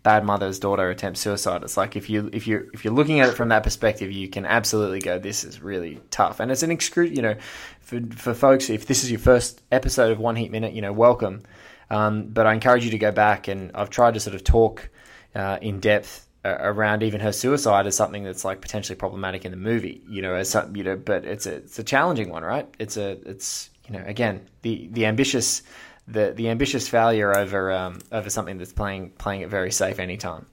bad 0.02 0.24
mother's 0.24 0.58
daughter 0.58 0.88
attempts 0.88 1.20
suicide. 1.20 1.62
It's 1.62 1.76
like 1.76 1.96
if 1.96 2.08
you 2.08 2.30
if 2.32 2.46
you 2.46 2.70
if 2.72 2.84
you're 2.84 2.94
looking 2.94 3.20
at 3.20 3.28
it 3.28 3.34
from 3.34 3.48
that 3.48 3.62
perspective, 3.62 4.10
you 4.10 4.28
can 4.28 4.46
absolutely 4.46 5.00
go, 5.00 5.18
this 5.18 5.44
is 5.44 5.60
really 5.60 6.00
tough, 6.10 6.40
and 6.40 6.50
it's 6.50 6.62
an 6.62 6.70
excru 6.70 7.14
you 7.14 7.22
know, 7.22 7.36
for 7.80 8.00
for 8.14 8.34
folks, 8.34 8.70
if 8.70 8.86
this 8.86 9.04
is 9.04 9.10
your 9.10 9.20
first 9.20 9.62
episode 9.70 10.12
of 10.12 10.18
One 10.18 10.36
Heat 10.36 10.50
Minute, 10.50 10.72
you 10.72 10.82
know, 10.82 10.92
welcome. 10.92 11.42
Um, 11.90 12.28
but 12.28 12.46
I 12.46 12.54
encourage 12.54 12.84
you 12.84 12.92
to 12.92 12.98
go 12.98 13.10
back, 13.10 13.48
and 13.48 13.72
I've 13.74 13.90
tried 13.90 14.14
to 14.14 14.20
sort 14.20 14.36
of 14.36 14.44
talk 14.44 14.88
uh, 15.34 15.58
in 15.60 15.80
depth 15.80 16.26
uh, 16.44 16.56
around 16.60 17.02
even 17.02 17.20
her 17.20 17.32
suicide 17.32 17.86
as 17.86 17.96
something 17.96 18.24
that's 18.24 18.44
like 18.44 18.60
potentially 18.60 18.96
problematic 18.96 19.44
in 19.44 19.50
the 19.50 19.56
movie, 19.56 20.02
you 20.08 20.22
know, 20.22 20.34
as 20.34 20.50
some, 20.50 20.74
you 20.74 20.84
know, 20.84 20.96
but 20.96 21.24
it's 21.24 21.46
a 21.46 21.56
it's 21.56 21.78
a 21.78 21.84
challenging 21.84 22.30
one, 22.30 22.42
right? 22.42 22.68
It's 22.78 22.96
a 22.96 23.18
it's 23.28 23.70
you 23.86 23.98
know 23.98 24.04
again 24.06 24.46
the 24.62 24.88
the 24.92 25.06
ambitious 25.06 25.62
the 26.06 26.32
the 26.32 26.48
ambitious 26.48 26.88
failure 26.88 27.36
over 27.36 27.72
um, 27.72 28.00
over 28.12 28.30
something 28.30 28.58
that's 28.58 28.72
playing 28.72 29.10
playing 29.10 29.42
it 29.42 29.48
very 29.48 29.70
safe 29.70 29.98
anytime. 29.98 30.46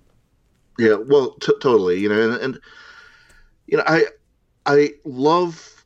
Yeah, 0.78 0.96
well, 0.96 1.32
t- 1.32 1.54
totally. 1.62 2.00
You 2.00 2.10
know, 2.10 2.30
and, 2.30 2.42
and 2.42 2.60
you 3.68 3.78
know, 3.78 3.84
I 3.88 4.06
I 4.66 4.92
love 5.06 5.86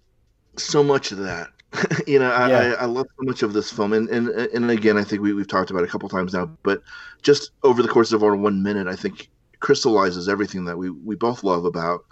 so 0.58 0.84
much 0.84 1.12
of 1.12 1.20
that. 1.20 1.50
you 2.08 2.20
know, 2.20 2.30
I, 2.30 2.50
yeah. 2.50 2.76
I, 2.80 2.84
I, 2.84 2.86
love 2.86 3.08
so 3.18 3.24
much 3.24 3.44
of 3.44 3.54
this 3.54 3.72
film, 3.72 3.94
and 3.94 4.10
and 4.10 4.28
and 4.30 4.70
again, 4.70 4.98
I 4.98 5.04
think 5.04 5.22
we 5.22 5.34
we've 5.34 5.48
talked 5.48 5.72
about 5.72 5.84
it 5.84 5.90
a 5.90 5.92
couple 5.92 6.10
times 6.10 6.34
now, 6.34 6.52
but 6.64 6.82
just 7.22 7.52
over 7.64 7.82
the 7.82 7.88
course 7.88 8.12
of 8.12 8.24
our 8.24 8.36
one 8.36 8.62
minute, 8.62 8.88
I 8.88 8.96
think 8.96 9.30
crystallizes 9.62 10.28
everything 10.28 10.66
that 10.66 10.78
we 10.78 10.90
we 10.90 11.16
both 11.16 11.44
love 11.44 11.64
about 11.64 12.04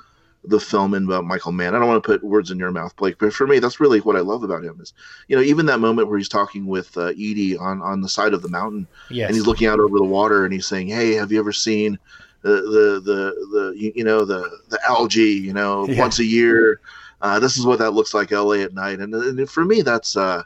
the 0.43 0.59
film 0.59 0.93
and 0.93 1.07
about 1.07 1.25
Michael 1.25 1.51
Mann. 1.51 1.75
I 1.75 1.79
don't 1.79 1.87
want 1.87 2.01
to 2.01 2.07
put 2.07 2.23
words 2.23 2.49
in 2.49 2.59
your 2.59 2.71
mouth, 2.71 2.95
Blake, 2.95 3.17
but 3.19 3.33
for 3.33 3.45
me, 3.45 3.59
that's 3.59 3.79
really 3.79 3.99
what 3.99 4.15
I 4.15 4.21
love 4.21 4.43
about 4.43 4.63
him 4.63 4.79
is, 4.81 4.93
you 5.27 5.35
know, 5.35 5.41
even 5.41 5.65
that 5.65 5.79
moment 5.79 6.07
where 6.07 6.17
he's 6.17 6.29
talking 6.29 6.65
with 6.65 6.97
uh, 6.97 7.07
Edie 7.07 7.57
on, 7.57 7.81
on 7.81 8.01
the 8.01 8.09
side 8.09 8.33
of 8.33 8.41
the 8.41 8.49
mountain 8.49 8.87
yes. 9.09 9.27
and 9.27 9.35
he's 9.35 9.45
looking 9.45 9.67
out 9.67 9.79
over 9.79 9.97
the 9.97 10.03
water 10.03 10.45
and 10.45 10.53
he's 10.53 10.65
saying, 10.65 10.87
Hey, 10.87 11.13
have 11.13 11.31
you 11.31 11.39
ever 11.39 11.51
seen 11.51 11.99
the, 12.41 12.49
the, 12.51 13.01
the, 13.03 13.73
the 13.75 13.91
you 13.95 14.03
know, 14.03 14.23
the, 14.23 14.49
the 14.69 14.79
algae, 14.87 15.21
you 15.21 15.53
know, 15.53 15.85
yeah. 15.87 15.99
once 15.99 16.19
a 16.19 16.25
year, 16.25 16.79
uh, 17.21 17.37
this 17.39 17.57
is 17.57 17.65
what 17.65 17.79
that 17.79 17.91
looks 17.91 18.13
like 18.13 18.31
LA 18.31 18.53
at 18.53 18.73
night. 18.73 18.99
And, 18.99 19.13
and 19.13 19.49
for 19.49 19.65
me, 19.65 19.81
that's, 19.81 20.15
uh, 20.15 20.43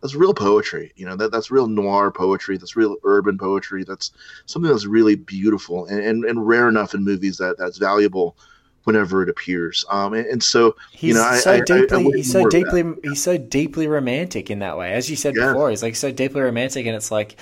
that's 0.00 0.14
real 0.14 0.34
poetry. 0.34 0.92
You 0.96 1.06
know, 1.06 1.16
that 1.16 1.32
that's 1.32 1.50
real 1.50 1.66
noir 1.66 2.10
poetry. 2.10 2.56
That's 2.56 2.76
real 2.76 2.96
urban 3.04 3.38
poetry. 3.38 3.84
That's 3.84 4.12
something 4.46 4.70
that's 4.70 4.86
really 4.86 5.16
beautiful 5.16 5.86
and, 5.86 6.00
and, 6.00 6.24
and 6.24 6.46
rare 6.46 6.68
enough 6.68 6.94
in 6.94 7.04
movies 7.04 7.36
that 7.38 7.58
that's 7.58 7.78
valuable 7.78 8.36
whenever 8.88 9.22
it 9.22 9.28
appears. 9.28 9.84
Um, 9.90 10.14
and, 10.14 10.26
and 10.26 10.42
so 10.42 10.74
he's 10.90 11.08
you 11.08 11.14
know, 11.14 11.34
so 11.36 11.52
I, 11.52 11.60
deeply, 11.60 12.04
I, 12.04 12.08
I 12.08 12.16
he's 12.16 12.32
so 12.32 12.48
deeply, 12.48 12.84
he's 13.04 13.22
so 13.22 13.36
deeply 13.36 13.86
romantic 13.86 14.50
in 14.50 14.60
that 14.60 14.78
way. 14.78 14.94
As 14.94 15.08
you 15.10 15.14
said 15.14 15.36
yeah. 15.36 15.48
before, 15.48 15.68
he's 15.68 15.82
like 15.82 15.94
so 15.94 16.10
deeply 16.10 16.40
romantic, 16.40 16.86
and 16.86 16.96
it's 16.96 17.10
like, 17.10 17.36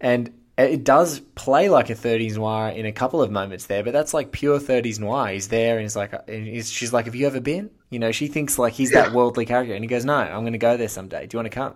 and 0.00 0.32
it 0.56 0.84
does 0.84 1.18
play 1.34 1.68
like 1.68 1.90
a 1.90 1.94
30s 1.94 2.36
noir 2.36 2.68
in 2.68 2.86
a 2.86 2.92
couple 2.92 3.20
of 3.20 3.32
moments 3.32 3.66
there, 3.66 3.82
but 3.82 3.92
that's 3.92 4.14
like 4.14 4.30
pure 4.30 4.60
30s 4.60 5.00
noir. 5.00 5.28
He's 5.28 5.48
there, 5.48 5.74
and 5.74 5.82
he's 5.82 5.96
like, 5.96 6.12
and 6.28 6.46
he's, 6.46 6.70
she's 6.70 6.92
like, 6.92 7.06
"Have 7.06 7.16
you 7.16 7.26
ever 7.26 7.40
been?" 7.40 7.68
You 7.90 7.98
know, 7.98 8.12
she 8.12 8.28
thinks 8.28 8.58
like 8.58 8.72
he's 8.72 8.92
yeah. 8.92 9.02
that 9.02 9.12
worldly 9.12 9.44
character, 9.44 9.74
and 9.74 9.82
he 9.82 9.88
goes, 9.88 10.04
"No, 10.04 10.14
I'm 10.14 10.42
going 10.42 10.52
to 10.52 10.58
go 10.58 10.76
there 10.76 10.88
someday. 10.88 11.26
Do 11.26 11.34
you 11.34 11.38
want 11.38 11.52
to 11.52 11.54
come?" 11.54 11.74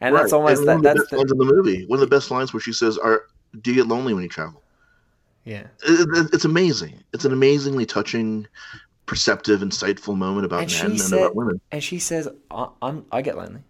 And 0.00 0.14
right. 0.14 0.22
that's 0.22 0.32
almost 0.32 0.62
and 0.62 0.82
that. 0.82 0.96
That's 0.96 1.10
the, 1.10 1.24
the 1.24 1.44
movie. 1.44 1.84
One 1.86 1.98
of 1.98 2.00
the 2.08 2.16
best 2.16 2.30
lines 2.30 2.54
where 2.54 2.60
she 2.60 2.72
says, 2.72 2.96
"Are 2.96 3.26
do 3.60 3.70
you 3.70 3.76
get 3.76 3.86
lonely 3.86 4.14
when 4.14 4.22
you 4.22 4.28
travel?" 4.28 4.62
Yeah, 5.44 5.66
it, 5.82 6.30
it's 6.32 6.44
amazing. 6.44 7.02
It's 7.12 7.24
an 7.24 7.32
amazingly 7.32 7.86
touching 7.86 8.46
perceptive, 9.06 9.60
insightful 9.60 10.16
moment 10.16 10.44
about 10.46 10.62
and 10.62 10.72
men 10.72 10.86
and 10.92 11.00
said, 11.00 11.18
about 11.18 11.34
women. 11.34 11.60
And 11.72 11.82
she 11.82 11.98
says, 11.98 12.28
I, 12.50 12.68
am 12.82 13.06
I 13.10 13.22
get 13.22 13.36
lonely." 13.36 13.62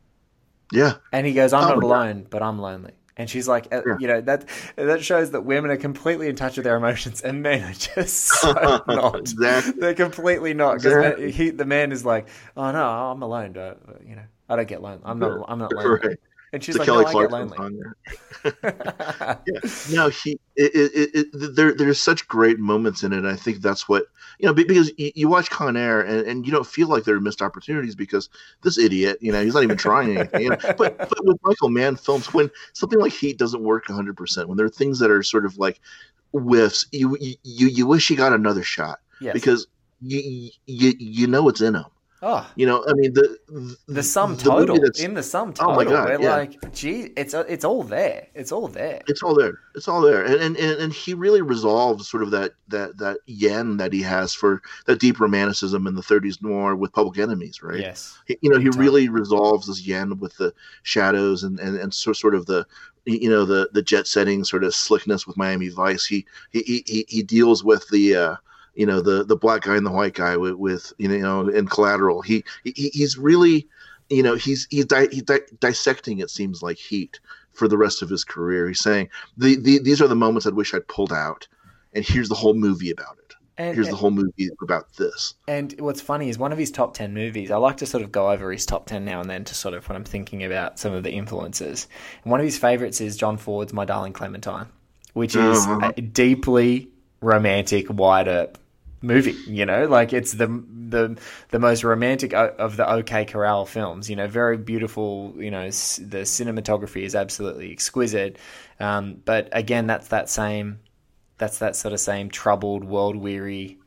Yeah, 0.72 0.94
And 1.12 1.26
he 1.26 1.32
goes, 1.32 1.52
"I'm 1.52 1.64
Oh, 1.64 1.74
not 1.74 1.82
alone, 1.82 2.26
but 2.30 2.42
I'm 2.42 2.58
lonely." 2.58 2.92
And 3.16 3.28
she's 3.28 3.46
like, 3.48 3.66
uh, 3.72 3.82
Yeah. 3.86 3.96
you 3.98 4.06
know, 4.06 4.20
that 4.22 4.46
that 4.76 5.04
shows 5.04 5.32
that 5.32 5.42
women 5.42 5.70
are 5.70 5.76
completely 5.76 6.28
in 6.28 6.36
touch 6.36 6.56
with 6.56 6.64
their 6.64 6.76
emotions, 6.76 7.20
and 7.20 7.42
men 7.42 7.62
are 7.64 7.72
just 7.74 8.14
so 8.40 8.52
not. 8.86 9.18
Exactly. 9.20 9.72
They're 9.78 9.94
completely 9.94 10.54
not. 10.54 10.78
Because 10.78 10.94
Exactly. 11.18 11.50
the 11.50 11.64
man 11.64 11.92
is 11.92 12.04
like, 12.04 12.28
"Oh 12.56 12.70
no, 12.70 12.82
I'm 12.84 13.20
alone. 13.22 13.52
But, 13.52 13.80
you 14.06 14.16
know, 14.16 14.22
I 14.48 14.56
don't 14.56 14.68
get 14.68 14.80
lonely. 14.80 15.02
I'm 15.04 15.18
not. 15.18 15.44
I'm 15.48 15.58
not 15.58 15.72
lonely." 15.72 16.08
Right. 16.08 16.18
And 16.52 16.64
she's 16.64 16.74
the 16.74 16.80
like, 16.80 16.86
Kelly 16.86 17.04
"No, 17.04 17.10
Clarkson 17.10 17.48
lonely." 17.50 17.78
there. 18.42 19.42
yeah. 19.46 19.70
No, 19.92 20.08
he. 20.08 20.38
It, 20.56 20.72
it, 20.74 21.10
it, 21.14 21.56
there, 21.56 21.72
there's 21.72 22.00
such 22.00 22.26
great 22.26 22.58
moments 22.58 23.02
in 23.02 23.12
it. 23.12 23.18
And 23.18 23.28
I 23.28 23.36
think 23.36 23.58
that's 23.58 23.88
what 23.88 24.06
you 24.38 24.46
know 24.46 24.52
because 24.52 24.90
you, 24.98 25.12
you 25.14 25.28
watch 25.28 25.48
Con 25.50 25.76
Air 25.76 26.00
and, 26.00 26.26
and 26.26 26.46
you 26.46 26.52
don't 26.52 26.66
feel 26.66 26.88
like 26.88 27.04
there 27.04 27.14
are 27.14 27.20
missed 27.20 27.40
opportunities 27.40 27.94
because 27.94 28.28
this 28.62 28.78
idiot, 28.78 29.18
you 29.20 29.30
know, 29.32 29.42
he's 29.42 29.54
not 29.54 29.62
even 29.62 29.76
trying 29.76 30.16
anything. 30.16 30.42
You 30.42 30.50
know? 30.50 30.56
But 30.76 30.98
but 30.98 31.24
with 31.24 31.38
Michael 31.44 31.68
Mann 31.70 31.96
films, 31.96 32.32
when 32.34 32.50
something 32.72 32.98
like 32.98 33.12
Heat 33.12 33.38
doesn't 33.38 33.62
work 33.62 33.88
100, 33.88 34.16
percent 34.16 34.48
when 34.48 34.56
there 34.56 34.66
are 34.66 34.70
things 34.70 34.98
that 34.98 35.10
are 35.10 35.22
sort 35.22 35.44
of 35.44 35.56
like 35.58 35.80
whiffs, 36.32 36.86
you 36.90 37.16
you 37.20 37.36
you, 37.44 37.66
you 37.68 37.86
wish 37.86 38.08
he 38.08 38.16
got 38.16 38.32
another 38.32 38.62
shot 38.62 38.98
Yes. 39.20 39.34
because 39.34 39.66
you, 40.00 40.50
you 40.66 40.94
you 40.98 41.26
know 41.26 41.48
it's 41.48 41.60
in 41.60 41.74
him. 41.74 41.84
Oh, 42.22 42.50
You 42.56 42.66
know, 42.66 42.84
I 42.88 42.92
mean 42.94 43.12
the 43.14 43.38
the 43.88 44.02
sum 44.02 44.36
the 44.36 44.50
movie 44.50 44.66
total 44.66 45.04
in 45.04 45.14
the 45.14 45.22
sum 45.22 45.52
total. 45.52 45.72
Oh 45.72 45.76
my 45.76 45.84
God, 45.84 46.08
we're 46.08 46.20
yeah. 46.22 46.36
like, 46.36 46.72
gee, 46.72 47.10
it's 47.16 47.34
it's 47.34 47.64
all 47.64 47.82
there. 47.82 48.26
It's 48.34 48.52
all 48.52 48.68
there. 48.68 49.00
it's 49.08 49.22
all 49.22 49.34
there 49.34 49.58
it's 49.74 49.86
all 49.88 50.00
there 50.00 50.24
and, 50.24 50.56
and 50.56 50.80
and 50.82 50.92
he 50.92 51.14
really 51.14 51.42
resolves 51.42 52.08
sort 52.08 52.22
of 52.24 52.30
that 52.32 52.52
that 52.68 52.98
that 52.98 53.18
yen 53.26 53.76
that 53.76 53.92
he 53.92 54.02
has 54.02 54.34
for 54.34 54.60
that 54.86 54.98
deep 54.98 55.20
romanticism 55.20 55.86
in 55.86 55.94
the 55.94 56.02
30s 56.02 56.42
noir 56.42 56.74
with 56.74 56.92
public 56.92 57.18
enemies 57.18 57.62
right 57.62 57.78
Yes. 57.80 58.18
He- 58.26 58.36
you 58.40 58.50
know 58.50 58.58
he 58.58 58.68
time. 58.68 58.80
really 58.80 59.08
resolves 59.08 59.68
this 59.68 59.86
yen 59.86 60.18
with 60.18 60.36
the 60.38 60.52
shadows 60.82 61.44
and 61.44 61.60
and, 61.60 61.76
and 61.78 61.94
so, 61.94 62.12
sort 62.12 62.34
of 62.34 62.46
the 62.46 62.66
you 63.06 63.30
know 63.30 63.44
the 63.44 63.70
the 63.72 63.82
jet 63.82 64.06
setting 64.08 64.42
sort 64.44 64.64
of 64.64 64.74
slickness 64.74 65.24
with 65.26 65.36
miami 65.36 65.68
vice 65.68 66.04
he 66.04 66.26
he 66.50 66.82
he, 66.86 67.04
he 67.08 67.22
deals 67.22 67.62
with 67.62 67.88
the 67.90 68.16
uh 68.16 68.36
you 68.74 68.86
know 68.86 69.00
the 69.00 69.24
the 69.24 69.36
black 69.36 69.62
guy 69.62 69.76
and 69.76 69.86
the 69.86 69.90
white 69.90 70.14
guy 70.14 70.36
with, 70.36 70.54
with 70.54 70.92
you 70.98 71.08
know 71.08 71.48
in 71.48 71.66
collateral 71.66 72.22
he, 72.22 72.44
he 72.64 72.90
he's 72.92 73.18
really 73.18 73.68
you 74.08 74.22
know 74.22 74.34
he's 74.34 74.66
he's 74.70 74.86
di- 74.86 75.06
di- 75.06 75.40
dissecting 75.60 76.18
it 76.18 76.30
seems 76.30 76.62
like 76.62 76.76
heat 76.78 77.20
for 77.52 77.68
the 77.68 77.76
rest 77.78 78.00
of 78.02 78.08
his 78.08 78.24
career 78.24 78.68
he's 78.68 78.80
saying 78.80 79.08
the, 79.36 79.56
the 79.56 79.78
these 79.80 80.00
are 80.00 80.08
the 80.08 80.14
moments 80.14 80.46
i 80.46 80.50
wish 80.50 80.72
i'd 80.74 80.86
pulled 80.88 81.12
out 81.12 81.46
and 81.94 82.04
here's 82.04 82.28
the 82.28 82.34
whole 82.34 82.54
movie 82.54 82.90
about 82.90 83.16
it 83.18 83.34
And, 83.58 83.74
here's 83.74 83.88
the 83.88 83.96
whole 83.96 84.12
movie 84.12 84.48
about 84.62 84.94
this 84.96 85.34
And 85.48 85.74
what's 85.80 86.00
funny 86.00 86.28
is 86.28 86.38
one 86.38 86.52
of 86.52 86.58
his 86.58 86.70
top 86.70 86.94
10 86.94 87.12
movies, 87.12 87.50
I 87.50 87.56
like 87.56 87.76
to 87.78 87.86
sort 87.86 88.02
of 88.04 88.10
go 88.12 88.30
over 88.30 88.50
his 88.52 88.64
top 88.64 88.86
10 88.86 89.04
now 89.04 89.20
and 89.20 89.28
then 89.28 89.44
to 89.44 89.54
sort 89.54 89.74
of 89.74 89.86
when 89.88 89.96
I'm 89.96 90.04
thinking 90.04 90.44
about 90.44 90.78
some 90.78 90.92
of 90.94 91.02
the 91.02 91.10
influences. 91.10 91.86
And 92.24 92.30
one 92.30 92.40
of 92.40 92.44
his 92.46 92.56
favorites 92.56 93.00
is 93.02 93.16
John 93.16 93.36
Ford's 93.36 93.72
My 93.74 93.84
Darling 93.84 94.12
Clementine, 94.14 94.68
which 95.14 95.34
is 95.34 95.66
Uh-huh. 95.66 95.92
a 95.96 96.00
deeply 96.00 96.88
romantic, 97.20 97.86
wide 97.90 98.28
up 98.28 98.56
movie, 99.02 99.36
you 99.46 99.64
know? 99.66 99.86
Like 99.86 100.12
it's 100.12 100.32
the 100.32 100.46
the 100.46 101.18
the 101.50 101.58
most 101.58 101.84
romantic 101.84 102.32
of 102.34 102.76
the 102.76 102.88
OK 102.90 103.24
Corral 103.26 103.66
films, 103.66 104.10
you 104.10 104.16
know, 104.16 104.26
very 104.28 104.56
beautiful, 104.58 105.34
you 105.36 105.50
know, 105.50 105.64
the 105.66 106.22
cinematography 106.24 107.02
is 107.02 107.14
absolutely 107.14 107.72
exquisite. 107.72 108.38
Um, 108.80 109.22
but 109.24 109.48
again, 109.52 109.86
that's 109.86 110.08
that 110.08 110.28
same 110.28 110.80
that's 111.38 111.58
that 111.58 111.76
sort 111.76 111.94
of 111.94 112.00
same 112.00 112.30
troubled, 112.30 112.84
world 112.84 113.16
weary 113.16 113.78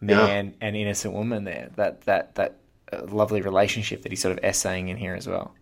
man 0.00 0.56
and 0.60 0.76
innocent 0.76 1.14
woman 1.14 1.44
there. 1.44 1.70
That 1.76 2.02
that 2.02 2.34
that 2.36 2.60
uh, 2.92 3.02
lovely 3.06 3.42
relationship 3.42 4.02
that 4.02 4.12
he's 4.12 4.22
sort 4.22 4.36
of 4.38 4.44
essaying 4.44 4.88
in 4.88 4.96
here 4.98 5.14
as 5.14 5.26
well. 5.28 5.54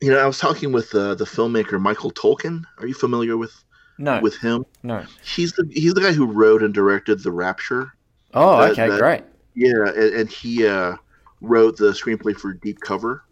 you 0.00 0.10
know 0.10 0.18
i 0.18 0.26
was 0.26 0.38
talking 0.38 0.72
with 0.72 0.94
uh, 0.94 1.14
the 1.14 1.24
filmmaker 1.24 1.80
michael 1.80 2.10
tolkin 2.10 2.64
are 2.78 2.86
you 2.86 2.94
familiar 2.94 3.36
with 3.36 3.52
No, 3.98 4.20
with 4.20 4.36
him 4.38 4.64
no. 4.82 5.06
he's 5.24 5.52
the 5.54 5.68
he's 5.72 5.94
the 5.94 6.00
guy 6.02 6.12
who 6.12 6.26
wrote 6.26 6.62
and 6.62 6.74
directed 6.74 7.22
the 7.22 7.32
rapture 7.32 7.92
Oh, 8.34 8.58
that- 8.60 8.72
okay, 8.72 8.88
that- 8.88 8.98
great. 8.98 9.22
yeah 9.54 9.88
and, 9.88 10.14
and 10.14 10.30
he 10.30 10.66
uh 10.66 10.96
wrote 11.40 11.76
the 11.76 11.90
screenplay 11.92 12.36
for 12.36 12.52
deep 12.54 12.80
cover 12.80 13.24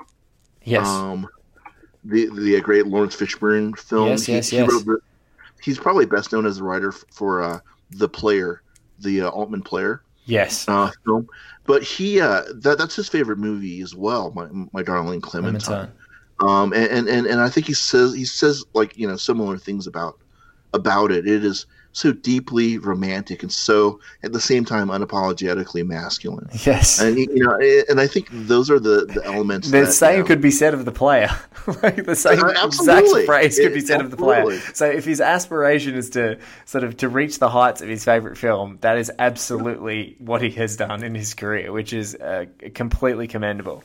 Yes, 0.65 0.87
um 0.87 1.27
the 2.05 2.27
the 2.27 2.61
great 2.61 2.87
laurence 2.87 3.17
fishburne 3.17 3.77
film 3.79 4.09
Yes, 4.09 4.25
He- 4.27 4.33
yes, 4.35 4.49
he 4.51 4.57
yes. 4.57 4.69
the- 4.85 5.01
he's 5.63 5.79
probably 5.79 6.07
best 6.07 6.33
known 6.33 6.47
as 6.47 6.59
the 6.59 6.65
writer 6.65 6.93
for 6.93 7.43
uh 7.43 7.61
the 7.91 8.09
player 8.09 8.63
the 9.01 9.23
uh, 9.23 9.29
altman 9.29 9.63
player 9.63 10.03
yes. 10.25 10.67
uh, 10.69 10.91
film. 11.07 11.29
But 11.65 11.83
he 11.85 12.21
uh, 12.21 12.43
that 12.57 12.77
that's 12.79 12.97
his 12.97 13.09
favorite 13.09 13.39
movie 13.39 13.81
as 13.83 13.95
well. 13.95 14.33
My 14.35 14.49
my 14.73 14.83
darling 14.83 15.21
Clementine. 15.21 15.61
Clementine. 15.61 15.93
Um, 16.41 16.73
and, 16.73 16.87
and 16.91 17.09
and 17.09 17.27
and 17.27 17.41
I 17.41 17.49
think 17.49 17.67
he 17.67 17.75
says 17.75 18.13
he 18.15 18.25
says 18.25 18.65
like 18.75 18.97
you 18.99 19.07
know 19.07 19.17
similar 19.17 19.57
things 19.59 19.87
about 19.87 20.19
about 20.73 21.11
it. 21.11 21.27
It 21.27 21.45
is 21.45 21.67
so 21.93 22.13
deeply 22.13 22.79
romantic 22.79 23.43
and 23.43 23.51
so 23.51 23.99
at 24.23 24.33
the 24.33 24.41
same 24.41 24.65
time 24.65 24.89
unapologetically 24.89 25.85
masculine. 25.85 26.49
Yes. 26.65 27.01
And 27.01 27.19
you 27.19 27.45
know, 27.45 27.59
and 27.89 28.01
I 28.01 28.07
think 28.07 28.29
those 28.31 28.71
are 28.71 28.79
the 28.79 29.07
the 29.07 29.25
elements. 29.25 29.71
the 29.71 29.81
that, 29.81 29.93
same 29.93 30.21
know, 30.21 30.27
could 30.27 30.41
be 30.41 30.51
said 30.51 30.75
of 30.75 30.85
the 30.85 30.93
player. 30.93 31.31
like 31.83 32.05
the 32.05 32.15
same 32.15 32.39
Uh, 32.39 32.67
exact 32.67 33.09
phrase 33.27 33.59
could 33.59 33.75
be 33.75 33.81
said 33.81 34.01
of 34.01 34.11
the 34.11 34.17
player. 34.17 34.59
So 34.75 34.87
if 34.87 35.05
his 35.05 35.21
aspiration 35.21 35.95
is 35.95 36.11
to 36.11 36.39
sort 36.67 36.85
of 36.85 36.97
to 36.99 37.09
reach 37.09 37.39
the 37.39 37.49
heights 37.49 37.81
of 37.81 37.89
his 37.89 38.05
favorite 38.05 38.39
film, 38.39 38.79
that 38.83 38.97
is 38.97 39.11
absolutely 39.19 40.17
what 40.19 40.41
he 40.41 40.51
has 40.51 40.77
done 40.77 41.03
in 41.03 41.15
his 41.15 41.35
career, 41.35 41.73
which 41.73 41.93
is 41.93 42.15
uh, 42.15 42.47
completely 42.75 43.27
commendable. 43.27 43.83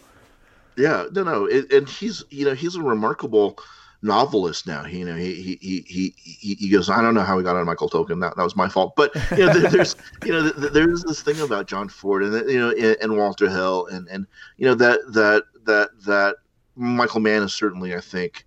Yeah, 0.78 1.06
no, 1.12 1.24
no, 1.24 1.46
it, 1.46 1.72
and 1.72 1.88
he's 1.88 2.24
you 2.30 2.46
know 2.46 2.54
he's 2.54 2.76
a 2.76 2.82
remarkable 2.82 3.58
novelist 4.04 4.68
now. 4.68 4.84
He, 4.84 5.00
you 5.00 5.06
know, 5.06 5.16
he 5.16 5.34
he, 5.60 5.84
he 5.88 6.14
he 6.18 6.54
he 6.56 6.70
goes. 6.70 6.90
I 6.90 7.02
don't 7.02 7.14
know 7.16 7.22
how 7.24 7.38
he 7.38 7.44
got 7.44 7.56
on 7.56 7.66
Michael 7.66 7.90
Tolkin. 7.90 8.22
That 8.22 8.36
that 8.36 8.44
was 8.44 8.56
my 8.56 8.70
fault. 8.70 8.94
But 8.96 9.16
you 9.32 9.46
know, 9.46 9.54
there's 9.54 9.96
you 10.26 10.32
know 10.32 10.44
th- 10.44 10.56
th- 10.56 10.74
there's 10.74 11.04
this 11.04 11.22
thing 11.22 11.40
about 11.42 11.68
John 11.68 11.90
Ford 11.90 12.24
and 12.24 12.50
you 12.50 12.60
know 12.60 12.70
and, 12.72 12.98
and 13.02 13.18
Walter 13.18 13.50
Hill 13.50 13.88
and 13.88 14.08
and 14.10 14.28
you 14.58 14.66
know 14.68 14.76
that 14.76 15.00
that 15.14 15.44
that 15.66 15.90
that 16.06 16.36
Michael 16.76 17.22
Mann 17.22 17.42
is 17.44 17.54
certainly 17.54 17.96
I 17.96 18.02
think 18.02 18.46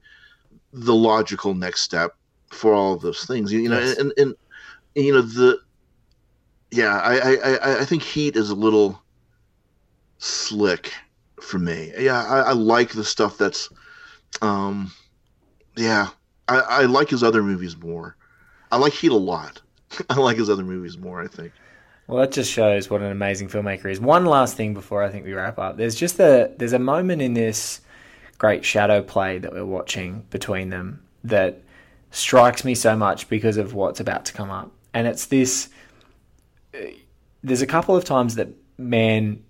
the 0.72 0.94
logical 0.94 1.54
next 1.54 1.82
step 1.82 2.12
for 2.50 2.74
all 2.74 2.92
of 2.92 3.00
those 3.00 3.24
things. 3.24 3.52
You, 3.52 3.60
you 3.60 3.68
know, 3.68 3.78
Yes. 3.80 3.98
and, 3.98 4.12
and 4.18 4.34
and 4.94 5.04
you 5.04 5.12
know 5.12 5.22
the 5.22 5.58
yeah, 6.70 6.98
I 6.98 7.16
I 7.16 7.32
I- 7.56 7.80
I 7.80 7.84
think 7.84 8.02
Heat 8.02 8.36
is 8.36 8.50
a 8.50 8.54
little 8.54 9.02
slick 10.18 10.92
for 11.40 11.58
me. 11.58 11.92
Yeah, 11.98 12.22
I, 12.24 12.40
I 12.40 12.52
like 12.52 12.90
the 12.92 13.04
stuff 13.04 13.36
that's, 13.38 13.68
um, 14.42 14.90
yeah, 15.76 16.08
I, 16.48 16.60
I 16.60 16.82
like 16.82 17.10
his 17.10 17.22
other 17.22 17.42
movies 17.42 17.76
more. 17.76 18.16
I 18.72 18.78
like 18.78 18.92
Heat 18.92 19.12
a 19.12 19.16
lot. 19.16 19.62
I 20.10 20.16
like 20.16 20.36
his 20.36 20.50
other 20.50 20.64
movies 20.64 20.98
more. 20.98 21.22
I 21.22 21.28
think. 21.28 21.52
Well, 22.06 22.18
that 22.20 22.32
just 22.32 22.50
shows 22.52 22.88
what 22.88 23.02
an 23.02 23.10
amazing 23.10 23.48
filmmaker 23.48 23.90
is. 23.90 24.00
One 24.00 24.26
last 24.26 24.56
thing 24.56 24.74
before 24.74 25.02
I 25.02 25.10
think 25.10 25.24
we 25.24 25.32
wrap 25.32 25.58
up. 25.58 25.76
There's 25.76 25.94
just 25.94 26.18
a 26.20 26.52
there's 26.56 26.72
a 26.72 26.78
moment 26.78 27.22
in 27.22 27.34
this 27.34 27.80
great 28.38 28.64
shadow 28.64 29.02
play 29.02 29.38
that 29.38 29.52
we're 29.52 29.64
watching 29.64 30.24
between 30.30 30.70
them 30.70 31.02
that 31.24 31.62
strikes 32.10 32.64
me 32.64 32.74
so 32.74 32.96
much 32.96 33.28
because 33.28 33.56
of 33.56 33.74
what's 33.74 34.00
about 34.00 34.24
to 34.26 34.32
come 34.32 34.50
up. 34.50 34.70
And 34.94 35.06
it's 35.06 35.26
this 35.26 35.68
there's 37.42 37.62
a 37.62 37.66
couple 37.66 37.96
of 37.96 38.04
times 38.04 38.36
that 38.36 38.48
man 38.78 39.42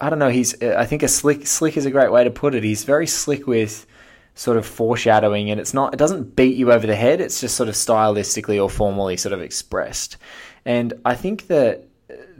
I 0.00 0.10
don't 0.10 0.20
know, 0.20 0.30
he's 0.30 0.60
I 0.62 0.86
think 0.86 1.02
a 1.02 1.08
slick 1.08 1.46
slick 1.46 1.76
is 1.76 1.86
a 1.86 1.90
great 1.90 2.12
way 2.12 2.22
to 2.22 2.30
put 2.30 2.54
it. 2.54 2.62
He's 2.62 2.84
very 2.84 3.06
slick 3.06 3.46
with 3.46 3.86
sort 4.38 4.56
of 4.56 4.64
foreshadowing 4.64 5.50
and 5.50 5.60
it's 5.60 5.74
not 5.74 5.92
it 5.92 5.96
doesn't 5.96 6.36
beat 6.36 6.56
you 6.56 6.70
over 6.70 6.86
the 6.86 6.94
head, 6.94 7.20
it's 7.20 7.40
just 7.40 7.56
sort 7.56 7.68
of 7.68 7.74
stylistically 7.74 8.62
or 8.62 8.70
formally 8.70 9.16
sort 9.16 9.32
of 9.32 9.42
expressed. 9.42 10.16
And 10.64 10.94
I 11.04 11.16
think 11.16 11.48
that 11.48 11.88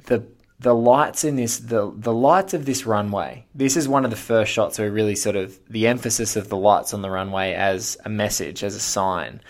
the 0.07 0.25
the 0.61 0.75
lights 0.75 1.25
in 1.25 1.35
this 1.35 1.59
the 1.59 1.93
the 1.97 2.15
lights 2.15 2.55
of 2.55 2.67
this 2.67 2.87
runway. 2.87 3.47
This 3.53 3.77
is 3.77 3.89
one 3.89 4.05
of 4.05 4.13
the 4.13 4.17
first 4.17 4.53
shots 4.53 4.79
where 4.79 4.91
really 4.93 5.17
sort 5.17 5.35
of 5.35 5.59
the 5.69 5.89
emphasis 5.89 6.37
of 6.37 6.49
the 6.49 6.57
lights 6.57 6.95
on 6.95 7.03
the 7.03 7.11
runway 7.11 7.55
as 7.55 7.97
a 8.05 8.09
message, 8.09 8.63
as 8.63 8.77
a 8.77 8.81
sign, 8.81 9.41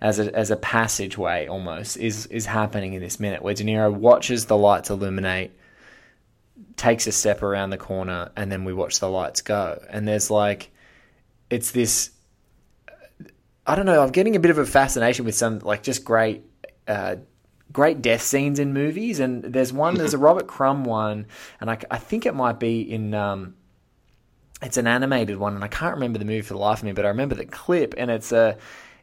as 0.00 0.18
a 0.18 0.34
as 0.34 0.50
a 0.50 0.56
passageway 0.56 1.46
almost 1.46 1.98
is 1.98 2.24
is 2.26 2.46
happening 2.46 2.94
in 2.94 3.02
this 3.02 3.20
minute 3.20 3.42
where 3.42 3.52
De 3.52 3.64
Niro 3.64 3.92
watches 3.92 4.46
the 4.46 4.56
lights 4.56 4.88
illuminate, 4.88 5.50
takes 6.76 7.06
a 7.06 7.12
step 7.12 7.42
around 7.42 7.68
the 7.68 7.76
corner, 7.76 8.30
and 8.34 8.50
then 8.50 8.64
we 8.64 8.72
watch 8.72 8.98
the 8.98 9.10
lights 9.10 9.42
go. 9.42 9.78
And 9.90 10.08
there's 10.08 10.30
like 10.30 10.70
it's 11.50 11.70
this 11.70 12.10
I 13.66 13.74
don't 13.74 13.84
know, 13.84 14.02
I'm 14.02 14.12
getting 14.12 14.34
a 14.34 14.40
bit 14.40 14.50
of 14.50 14.56
a 14.56 14.64
fascination 14.64 15.26
with 15.26 15.34
some 15.34 15.58
like 15.58 15.82
just 15.82 16.02
great 16.02 16.42
uh, 16.88 17.16
great 17.72 18.00
death 18.00 18.22
scenes 18.22 18.58
in 18.58 18.72
movies, 18.72 19.20
and 19.20 19.44
there's 19.44 19.72
one, 19.72 19.94
there's 19.94 20.14
a 20.14 20.18
Robert 20.28 20.46
Crumb 20.46 20.84
one, 20.84 21.26
and 21.60 21.70
I, 21.70 21.78
I 21.90 21.98
think 21.98 22.26
it 22.26 22.34
might 22.34 22.58
be 22.58 22.80
in, 22.80 23.14
um, 23.14 23.54
it's 24.62 24.78
an 24.78 24.86
animated 24.86 25.36
one, 25.36 25.54
and 25.54 25.62
I 25.62 25.68
can't 25.68 25.94
remember 25.94 26.18
the 26.18 26.24
movie 26.24 26.40
for 26.40 26.54
the 26.54 26.60
life 26.60 26.78
of 26.78 26.84
me, 26.84 26.92
but 26.92 27.04
I 27.04 27.08
remember 27.08 27.34
the 27.34 27.44
clip, 27.44 27.94
and 27.98 28.10
it's 28.10 28.32
a, 28.32 28.56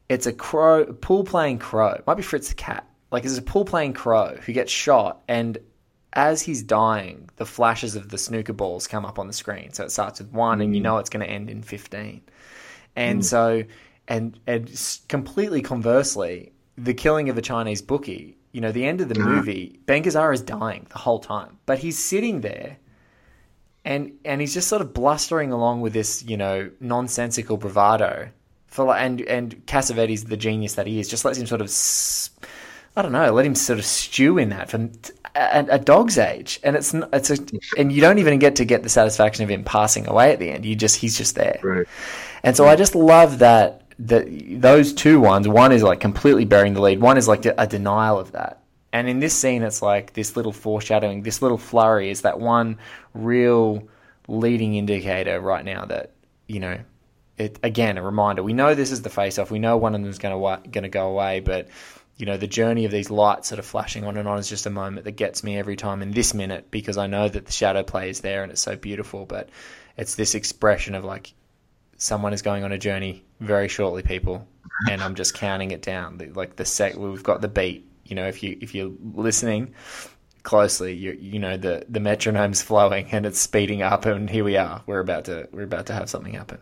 it's 0.09 0.25
a 0.25 0.33
crow, 0.33 0.85
pool 0.85 1.23
playing 1.23 1.59
crow, 1.59 1.89
it 1.89 2.07
might 2.07 2.15
be 2.15 2.23
Fritz 2.23 2.49
the 2.49 2.55
cat, 2.55 2.87
like 3.11 3.23
it's 3.23 3.37
a 3.37 3.41
pool 3.43 3.65
playing 3.65 3.93
crow 3.93 4.35
who 4.45 4.51
gets 4.51 4.71
shot, 4.71 5.21
and 5.27 5.57
as 6.13 6.41
he's 6.41 6.63
dying, 6.63 7.29
the 7.35 7.45
flashes 7.45 7.95
of 7.95 8.09
the 8.09 8.17
snooker 8.17 8.53
balls 8.53 8.87
come 8.87 9.05
up 9.05 9.19
on 9.19 9.27
the 9.27 9.33
screen, 9.33 9.73
so 9.73 9.83
it 9.83 9.91
starts 9.91 10.19
with 10.19 10.31
one, 10.31 10.61
and 10.61 10.73
you 10.73 10.81
know 10.81 10.97
it's 10.97 11.09
going 11.09 11.25
to 11.25 11.31
end 11.31 11.49
in 11.49 11.61
fifteen 11.61 12.21
And 12.95 13.21
mm. 13.21 13.23
so, 13.23 13.63
and 14.07 14.39
and 14.47 14.69
completely 15.07 15.61
conversely, 15.61 16.53
the 16.77 16.93
killing 16.93 17.29
of 17.29 17.37
a 17.37 17.41
Chinese 17.41 17.81
bookie. 17.81 18.37
You 18.51 18.61
know, 18.61 18.71
the 18.71 18.85
end 18.85 19.01
of 19.01 19.09
the 19.09 19.19
uh-huh. 19.19 19.29
movie, 19.29 19.79
Ben 19.85 20.01
Gazzara 20.01 20.33
is 20.33 20.41
dying 20.41 20.87
the 20.89 20.97
whole 20.97 21.19
time, 21.19 21.57
but 21.65 21.77
he's 21.77 21.99
sitting 21.99 22.39
there, 22.39 22.77
and 23.83 24.13
and 24.23 24.39
he's 24.39 24.53
just 24.53 24.69
sort 24.69 24.81
of 24.81 24.93
blustering 24.93 25.51
along 25.51 25.81
with 25.81 25.91
this, 25.91 26.23
you 26.23 26.37
know, 26.37 26.71
nonsensical 26.79 27.57
bravado. 27.57 28.29
For 28.67 28.85
like, 28.85 29.01
and 29.01 29.21
and 29.21 29.65
Cassavetes, 29.65 30.27
the 30.27 30.37
genius 30.37 30.75
that 30.75 30.87
he 30.87 30.99
is, 30.99 31.09
just 31.09 31.25
lets 31.25 31.37
him 31.37 31.47
sort 31.47 31.61
of. 31.61 31.67
s- 31.67 32.29
I 32.97 33.01
don't 33.01 33.11
know. 33.11 33.33
Let 33.33 33.45
him 33.45 33.55
sort 33.55 33.77
of 33.77 33.83
stew 33.83 34.37
in 34.37 34.49
that 34.49 34.69
from 34.69 34.89
t- 34.89 35.11
a, 35.35 35.65
a 35.71 35.79
dog's 35.79 36.17
age, 36.17 36.59
and 36.63 36.75
it's 36.75 36.93
it's 36.93 37.29
a, 37.31 37.37
and 37.77 37.91
you 37.91 38.01
don't 38.01 38.19
even 38.19 38.39
get 38.39 38.55
to 38.57 38.65
get 38.65 38.83
the 38.83 38.89
satisfaction 38.89 39.43
of 39.43 39.49
him 39.49 39.63
passing 39.63 40.07
away 40.07 40.31
at 40.33 40.39
the 40.39 40.49
end. 40.49 40.65
You 40.65 40.75
just 40.75 40.97
he's 40.97 41.17
just 41.17 41.35
there, 41.35 41.59
Right. 41.61 41.87
and 42.43 42.55
so 42.55 42.67
I 42.67 42.75
just 42.75 42.95
love 42.95 43.39
that 43.39 43.83
that 43.99 44.27
those 44.61 44.93
two 44.93 45.19
ones. 45.19 45.47
One 45.47 45.71
is 45.71 45.83
like 45.83 45.99
completely 45.99 46.45
bearing 46.45 46.73
the 46.73 46.81
lead. 46.81 46.99
One 47.01 47.17
is 47.17 47.27
like 47.27 47.45
a 47.45 47.67
denial 47.67 48.19
of 48.19 48.31
that. 48.33 48.61
And 48.93 49.09
in 49.09 49.19
this 49.19 49.33
scene, 49.33 49.61
it's 49.63 49.81
like 49.81 50.13
this 50.13 50.37
little 50.37 50.53
foreshadowing, 50.53 51.23
this 51.23 51.41
little 51.41 51.57
flurry 51.57 52.09
is 52.09 52.21
that 52.21 52.39
one 52.39 52.77
real 53.13 53.87
leading 54.27 54.75
indicator 54.75 55.39
right 55.39 55.63
now 55.65 55.85
that 55.85 56.11
you 56.47 56.59
know 56.59 56.79
it 57.37 57.59
again 57.63 57.97
a 57.97 58.01
reminder. 58.01 58.41
We 58.43 58.53
know 58.53 58.73
this 58.75 58.91
is 58.91 59.01
the 59.01 59.09
face 59.09 59.37
off. 59.37 59.51
We 59.51 59.59
know 59.59 59.75
one 59.77 59.93
of 59.95 60.01
them 60.01 60.09
is 60.09 60.17
going 60.19 60.33
to 60.63 60.69
going 60.69 60.83
to 60.83 60.89
go 60.89 61.09
away, 61.09 61.41
but 61.41 61.67
you 62.17 62.25
know 62.25 62.37
the 62.37 62.47
journey 62.47 62.85
of 62.85 62.91
these 62.91 63.09
lights 63.09 63.49
sort 63.49 63.59
of 63.59 63.65
flashing 63.65 64.05
on 64.05 64.17
and 64.17 64.27
on 64.27 64.39
is 64.39 64.47
just 64.47 64.65
a 64.65 64.69
moment 64.69 65.03
that 65.05 65.13
gets 65.13 65.43
me 65.43 65.57
every 65.57 65.75
time 65.75 66.01
in 66.01 66.11
this 66.11 66.33
minute 66.33 66.71
because 66.71 66.97
I 66.97 67.07
know 67.07 67.27
that 67.27 67.45
the 67.45 67.51
shadow 67.51 67.83
play 67.83 68.09
is 68.09 68.21
there 68.21 68.43
and 68.43 68.51
it's 68.51 68.61
so 68.61 68.75
beautiful. 68.75 69.25
But 69.25 69.49
it's 69.97 70.15
this 70.15 70.35
expression 70.35 70.95
of 70.95 71.03
like 71.03 71.33
someone 71.97 72.33
is 72.33 72.41
going 72.41 72.63
on 72.63 72.71
a 72.71 72.77
journey 72.77 73.23
very 73.39 73.67
shortly, 73.67 74.01
people, 74.01 74.47
and 74.89 75.01
I'm 75.01 75.15
just 75.15 75.33
counting 75.33 75.71
it 75.71 75.81
down. 75.81 76.31
Like 76.33 76.55
the 76.55 76.65
sec, 76.65 76.95
we've 76.95 77.23
got 77.23 77.41
the 77.41 77.49
beat. 77.49 77.89
You 78.05 78.15
know, 78.15 78.27
if 78.27 78.43
you 78.43 78.57
if 78.61 78.73
you're 78.73 78.93
listening 79.13 79.73
closely, 80.43 80.93
you 80.93 81.17
you 81.19 81.39
know 81.39 81.57
the 81.57 81.85
the 81.89 81.99
metronome's 81.99 82.61
flowing 82.61 83.07
and 83.11 83.25
it's 83.25 83.39
speeding 83.39 83.81
up, 83.81 84.05
and 84.05 84.29
here 84.29 84.45
we 84.45 84.55
are. 84.55 84.81
We're 84.85 84.99
about 84.99 85.25
to 85.25 85.49
we're 85.51 85.63
about 85.63 85.87
to 85.87 85.93
have 85.93 86.09
something 86.09 86.33
happen. 86.33 86.59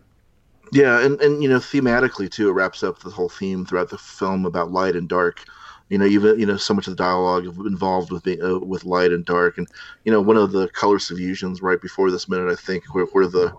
Yeah, 0.73 1.05
and, 1.05 1.21
and 1.21 1.43
you 1.43 1.49
know, 1.49 1.59
thematically 1.59 2.29
too, 2.31 2.49
it 2.49 2.53
wraps 2.53 2.83
up 2.83 2.99
the 2.99 3.09
whole 3.11 3.29
theme 3.29 3.65
throughout 3.65 3.89
the 3.89 3.97
film 3.97 4.45
about 4.45 4.71
light 4.71 4.95
and 4.95 5.07
dark. 5.07 5.43
You 5.89 5.99
know, 5.99 6.05
even 6.05 6.39
you 6.39 6.45
know, 6.47 6.57
so 6.57 6.73
much 6.73 6.87
of 6.87 6.97
the 6.97 7.03
dialogue 7.03 7.45
involved 7.45 8.11
with 8.11 8.23
being, 8.23 8.41
uh, 8.41 8.57
with 8.59 8.83
light 8.83 9.11
and 9.11 9.23
dark, 9.23 9.57
and 9.59 9.67
you 10.03 10.11
know, 10.11 10.21
one 10.21 10.37
of 10.37 10.51
the 10.51 10.67
color 10.69 10.97
suffusions 10.97 11.61
right 11.61 11.79
before 11.79 12.09
this 12.09 12.27
minute, 12.27 12.49
I 12.51 12.55
think, 12.55 12.83
where, 12.95 13.05
where 13.07 13.27
the 13.27 13.53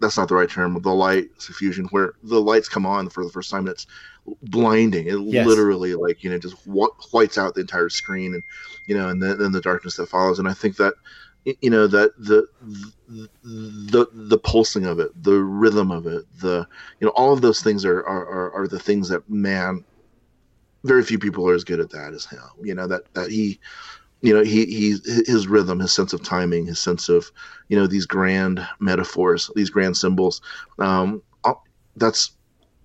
that's 0.00 0.16
not 0.16 0.28
the 0.28 0.34
right 0.34 0.48
term, 0.50 0.80
the 0.82 0.90
light 0.94 1.28
suffusion, 1.38 1.86
where 1.90 2.14
the 2.22 2.40
lights 2.40 2.68
come 2.68 2.86
on 2.86 3.08
for 3.08 3.24
the 3.24 3.30
first 3.30 3.50
time, 3.50 3.60
and 3.60 3.68
it's 3.70 3.86
blinding. 4.42 5.06
It 5.06 5.18
Yes. 5.30 5.46
literally, 5.46 5.94
like 5.94 6.24
you 6.24 6.30
know, 6.30 6.38
just 6.38 6.56
wh- 6.66 7.14
whites 7.14 7.38
out 7.38 7.54
the 7.54 7.60
entire 7.60 7.88
screen, 7.90 8.34
and 8.34 8.42
you 8.86 8.96
know, 8.96 9.08
and 9.08 9.22
then, 9.22 9.52
the 9.52 9.60
darkness 9.60 9.96
that 9.96 10.08
follows. 10.08 10.40
And 10.40 10.48
I 10.48 10.54
think 10.54 10.76
that 10.78 10.94
you 11.44 11.70
know 11.70 11.86
that 11.86 12.10
the 12.18 12.46
the 13.42 14.06
the 14.12 14.38
pulsing 14.38 14.86
of 14.86 14.98
it, 14.98 15.10
the 15.22 15.40
rhythm 15.40 15.90
of 15.90 16.06
it, 16.06 16.24
the 16.40 16.66
you 17.00 17.06
know 17.06 17.12
all 17.16 17.32
of 17.32 17.40
those 17.40 17.62
things 17.62 17.84
are 17.84 18.00
are, 18.06 18.52
are, 18.52 18.68
the 18.68 18.78
things 18.78 19.08
that 19.08 19.28
man 19.30 19.84
very 20.84 21.02
few 21.02 21.18
people 21.18 21.48
are 21.48 21.54
as 21.54 21.64
good 21.64 21.80
at 21.80 21.90
that 21.90 22.12
as 22.12 22.26
him. 22.26 22.40
You 22.62 22.74
know 22.74 22.86
that 22.86 23.02
that 23.14 23.30
he 23.30 23.60
you 24.20 24.34
know 24.34 24.42
he 24.42 24.66
he 24.66 24.96
his 25.26 25.46
rhythm 25.46 25.78
his 25.78 25.92
sense 25.92 26.12
of 26.12 26.22
timing 26.22 26.66
his 26.66 26.78
sense 26.80 27.08
of 27.08 27.30
you 27.68 27.78
know 27.78 27.86
these 27.86 28.06
grand 28.06 28.66
metaphors 28.80 29.50
these 29.54 29.70
grand 29.70 29.96
symbols 29.96 30.40
um 30.80 31.22
that's 31.98 32.36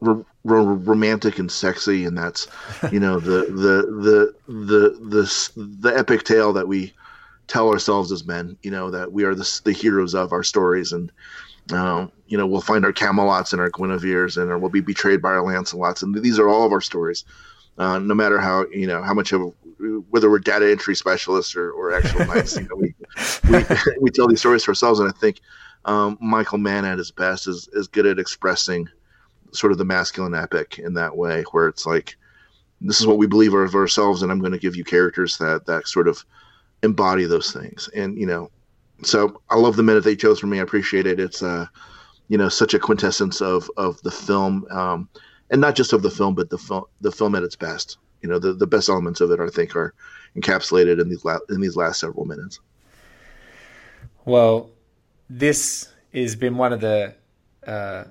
ro- 0.02 0.26
ro- 0.44 0.64
romantic 0.64 1.40
and 1.40 1.52
sexy 1.52 2.06
and 2.06 2.18
that's 2.18 2.48
you 2.92 3.00
know 3.00 3.20
the 3.20 3.46
the 3.46 4.34
the 4.48 4.54
the 4.54 5.54
the 5.56 5.78
the 5.80 5.98
epic 5.98 6.24
tale 6.24 6.54
that 6.54 6.68
we 6.68 6.94
tell 7.48 7.70
ourselves 7.70 8.12
as 8.12 8.26
men 8.26 8.58
you 8.64 8.72
know 8.72 8.90
that 8.92 9.12
we 9.12 9.24
are 9.24 9.36
the, 9.36 9.62
the 9.66 9.72
heroes 9.72 10.16
of 10.16 10.32
our 10.32 10.44
stories. 10.44 10.92
And 10.92 11.12
um, 11.72 12.12
you 12.28 12.38
know 12.38 12.46
we'll 12.46 12.62
find 12.62 12.86
our 12.86 12.94
camelots 12.94 13.54
and 13.54 13.62
our 13.62 13.70
guineveres 13.70 14.42
and 14.42 14.52
or 14.52 14.58
we'll 14.58 14.70
be 14.70 14.82
betrayed 14.82 15.22
by 15.22 15.30
our 15.30 15.44
lancelots. 15.44 16.04
And 16.04 16.16
these 16.16 16.40
are 16.40 16.50
all 16.50 16.66
of 16.66 16.72
our 16.72 16.82
stories. 16.82 17.26
Uh, 17.78 17.98
no 18.00 18.14
matter 18.14 18.40
how 18.40 18.66
you 18.72 18.86
know 18.86 19.02
how 19.02 19.14
much 19.14 19.34
of 19.34 19.54
whether 20.10 20.30
we're 20.30 20.40
data 20.40 20.70
entry 20.70 20.96
specialists 20.96 21.56
or, 21.56 21.72
or 21.72 21.94
actual 21.94 22.26
knights 22.28 22.56
you 22.56 22.68
know 22.68 22.76
we, 22.76 22.94
we 23.50 23.66
we 24.00 24.10
tell 24.12 24.28
these 24.28 24.40
stories 24.40 24.64
to 24.64 24.70
ourselves. 24.70 25.00
And 25.00 25.10
i 25.10 25.12
think 25.12 25.42
um, 25.86 26.18
michael 26.22 26.60
mann 26.60 26.86
at 26.86 27.00
his 27.00 27.12
best 27.12 27.48
is 27.48 27.68
is 27.74 27.88
good 27.88 28.06
at 28.06 28.20
expressing 28.20 28.88
sort 29.52 29.72
of 29.72 29.80
the 29.80 29.86
masculine 29.86 30.36
epic 30.36 30.80
in 30.80 30.94
that 30.94 31.18
way 31.18 31.44
where 31.52 31.68
it's 31.68 31.86
like 31.86 32.16
this 32.80 33.00
is 33.00 33.08
what 33.08 33.18
we 33.18 33.28
believe 33.28 33.54
of 33.54 33.76
ourselves 33.76 34.22
and 34.22 34.32
i'm 34.32 34.40
going 34.40 34.52
to 34.52 34.60
give 34.60 34.76
you 34.76 34.84
characters 34.84 35.38
that 35.38 35.66
that 35.66 35.88
sort 35.88 36.08
of 36.08 36.24
embody 36.84 37.26
those 37.26 37.52
things. 37.52 37.90
And 37.96 38.18
you 38.18 38.26
know 38.26 38.50
so 39.02 39.42
i 39.50 39.58
love 39.58 39.76
the 39.76 39.84
minute 39.84 40.04
they 40.04 40.16
chose 40.16 40.40
for 40.40 40.48
me. 40.48 40.60
I 40.60 40.64
appreciate 40.64 41.08
it. 41.08 41.20
It's 41.20 41.42
uh 41.42 41.66
you 42.28 42.38
know 42.38 42.50
such 42.50 42.74
a 42.74 42.80
quintessence 42.80 43.42
of 43.42 43.70
of 43.78 44.02
the 44.04 44.12
film 44.12 44.66
um 44.70 45.10
and 45.50 45.60
not 45.60 45.76
just 45.76 45.94
of 45.94 46.02
the 46.02 46.12
film 46.12 46.36
but 46.36 46.50
the 46.50 46.58
film 46.58 46.86
the 47.02 47.12
film 47.12 47.36
at 47.36 47.44
its 47.44 47.56
best. 47.56 47.98
You 48.22 48.30
know 48.30 48.40
the, 48.40 48.54
the 48.54 48.68
best 48.68 48.88
elements 48.90 49.20
of 49.20 49.32
it 49.32 49.40
i 49.40 49.48
think 49.48 49.76
are 49.76 49.94
encapsulated 50.38 51.02
in 51.02 51.10
these 51.10 51.26
la- 51.26 51.40
in 51.50 51.62
these 51.62 51.76
last 51.76 52.00
several 52.00 52.26
minutes. 52.26 52.60
Well, 54.26 54.70
this 55.30 55.90
has 56.14 56.36
been 56.36 56.56
one 56.56 56.72
of 56.72 56.80
the 56.80 57.16
uh, 57.68 58.06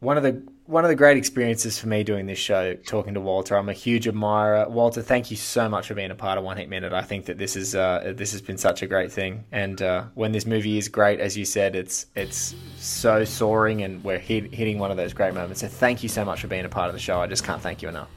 one 0.00 0.16
of 0.16 0.22
the 0.22 0.42
one 0.66 0.84
of 0.84 0.88
the 0.88 0.96
great 0.96 1.16
experiences 1.16 1.78
for 1.78 1.86
me 1.88 2.02
doing 2.02 2.26
this 2.26 2.38
show, 2.38 2.74
talking 2.74 3.14
to 3.14 3.20
Walter. 3.20 3.56
I'm 3.56 3.68
a 3.68 3.72
huge 3.72 4.08
admirer. 4.08 4.68
Walter, 4.68 5.00
thank 5.00 5.30
you 5.30 5.36
so 5.36 5.68
much 5.68 5.86
for 5.86 5.94
being 5.94 6.10
a 6.10 6.14
part 6.14 6.38
of 6.38 6.44
One 6.44 6.56
Heat 6.56 6.68
Minute. 6.68 6.92
I 6.92 7.02
think 7.02 7.26
that 7.26 7.38
this 7.38 7.54
is 7.54 7.74
uh, 7.74 8.12
this 8.16 8.32
has 8.32 8.42
been 8.42 8.58
such 8.58 8.82
a 8.82 8.86
great 8.86 9.12
thing. 9.12 9.44
And 9.52 9.80
uh, 9.80 10.04
when 10.14 10.32
this 10.32 10.44
movie 10.44 10.76
is 10.76 10.88
great, 10.88 11.20
as 11.20 11.36
you 11.36 11.44
said, 11.44 11.76
it's 11.76 12.06
it's 12.16 12.54
so 12.78 13.24
soaring, 13.24 13.82
and 13.82 14.02
we're 14.02 14.18
hit, 14.18 14.52
hitting 14.52 14.78
one 14.78 14.90
of 14.90 14.96
those 14.96 15.12
great 15.12 15.34
moments. 15.34 15.60
So 15.60 15.68
thank 15.68 16.02
you 16.02 16.08
so 16.08 16.24
much 16.24 16.40
for 16.40 16.48
being 16.48 16.64
a 16.64 16.68
part 16.68 16.88
of 16.88 16.94
the 16.94 17.00
show. 17.00 17.20
I 17.20 17.26
just 17.26 17.44
can't 17.44 17.62
thank 17.62 17.82
you 17.82 17.88
enough. 17.88 18.08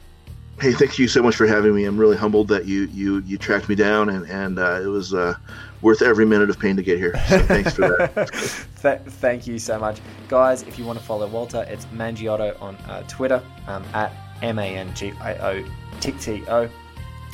hey 0.60 0.74
thank 0.74 1.00
you 1.00 1.08
so 1.08 1.24
much 1.24 1.38
for 1.38 1.48
having 1.48 1.74
me 1.74 1.86
i'm 1.86 1.98
really 1.98 2.18
humbled 2.18 2.50
that 2.50 2.66
you 2.66 2.82
you 2.88 3.20
you 3.20 3.38
tracked 3.38 3.70
me 3.70 3.76
down 3.76 4.10
and 4.10 4.30
and 4.30 4.60
uh, 4.60 4.82
it 4.82 4.88
was 4.88 5.14
uh, 5.14 5.34
worth 5.82 6.02
every 6.02 6.26
minute 6.26 6.50
of 6.50 6.60
pain 6.60 6.76
to 6.76 6.84
get 6.84 6.98
here 6.98 7.14
so 7.28 7.40
thanks 7.40 7.74
for 7.74 7.82
that 7.88 8.66
Th- 8.82 9.00
thank 9.00 9.46
you 9.46 9.60
so 9.60 9.78
much, 9.78 10.00
guys. 10.30 10.64
If 10.64 10.80
you 10.80 10.86
want 10.86 10.98
to 11.00 11.04
follow 11.04 11.28
Walter, 11.28 11.66
it's 11.68 11.86
Mangiotto 11.88 12.62
on 12.62 12.76
uh, 12.88 13.04
Twitter 13.10 13.44
um, 13.68 13.84
at 13.94 14.14
m 14.42 14.58
a 14.58 14.64
n 14.64 14.94
g 14.96 15.12
i 15.20 15.34
o 15.36 15.66
t 16.00 16.14
t 16.14 16.44
o, 16.48 16.70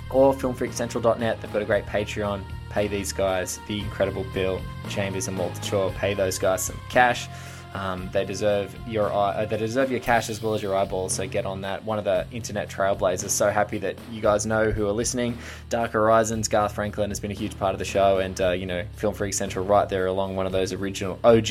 or 0.09 0.33
filmfreakcentral.net. 0.33 1.41
They've 1.41 1.53
got 1.53 1.61
a 1.61 1.65
great 1.65 1.85
Patreon. 1.85 2.43
Pay 2.71 2.87
these 2.87 3.13
guys 3.13 3.59
the 3.67 3.79
incredible 3.79 4.25
Bill 4.33 4.59
Chambers 4.89 5.27
and 5.27 5.37
Walter 5.37 5.61
Chaw. 5.61 5.91
Pay 5.91 6.15
those 6.15 6.39
guys 6.39 6.63
some 6.63 6.79
cash. 6.89 7.27
Um, 7.73 8.09
they 8.13 8.23
deserve 8.23 8.75
your 8.87 9.11
uh, 9.11 9.45
they 9.45 9.57
deserve 9.57 9.91
your 9.91 9.99
cash 9.99 10.29
as 10.29 10.41
well 10.41 10.53
as 10.53 10.61
your 10.61 10.75
eyeballs. 10.75 11.13
So 11.13 11.27
get 11.27 11.45
on 11.45 11.61
that. 11.61 11.83
One 11.83 11.97
of 11.97 12.05
the 12.05 12.25
internet 12.31 12.69
trailblazers. 12.69 13.29
So 13.29 13.49
happy 13.49 13.79
that 13.79 13.97
you 14.11 14.21
guys 14.21 14.45
know 14.45 14.71
who 14.71 14.87
are 14.87 14.93
listening. 14.93 15.37
Dark 15.69 15.91
Horizons. 15.91 16.47
Garth 16.47 16.73
Franklin 16.75 17.09
has 17.09 17.19
been 17.19 17.31
a 17.31 17.35
huge 17.35 17.57
part 17.57 17.73
of 17.73 17.79
the 17.79 17.85
show, 17.85 18.19
and 18.19 18.39
uh, 18.39 18.51
you 18.51 18.65
know 18.65 18.85
Film 18.95 19.13
Freak 19.13 19.33
Central 19.33 19.65
right 19.65 19.89
there 19.89 20.05
along 20.05 20.35
one 20.35 20.45
of 20.45 20.51
those 20.51 20.71
original 20.71 21.19
OG 21.23 21.47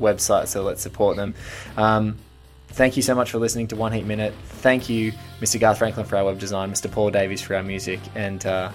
websites. 0.00 0.48
So 0.48 0.62
let's 0.62 0.82
support 0.82 1.16
them. 1.16 1.34
Um, 1.76 2.16
thank 2.68 2.96
you 2.96 3.02
so 3.02 3.14
much 3.14 3.30
for 3.30 3.38
listening 3.38 3.68
to 3.68 3.76
One 3.76 3.92
Heat 3.92 4.04
Minute. 4.04 4.34
Thank 4.44 4.88
you, 4.88 5.12
Mr. 5.40 5.60
Garth 5.60 5.78
Franklin, 5.78 6.06
for 6.06 6.16
our 6.16 6.24
web 6.24 6.38
design, 6.38 6.72
Mr. 6.72 6.90
Paul 6.90 7.10
Davies 7.10 7.40
for 7.40 7.54
our 7.54 7.62
music, 7.62 8.00
and 8.14 8.44
uh, 8.44 8.70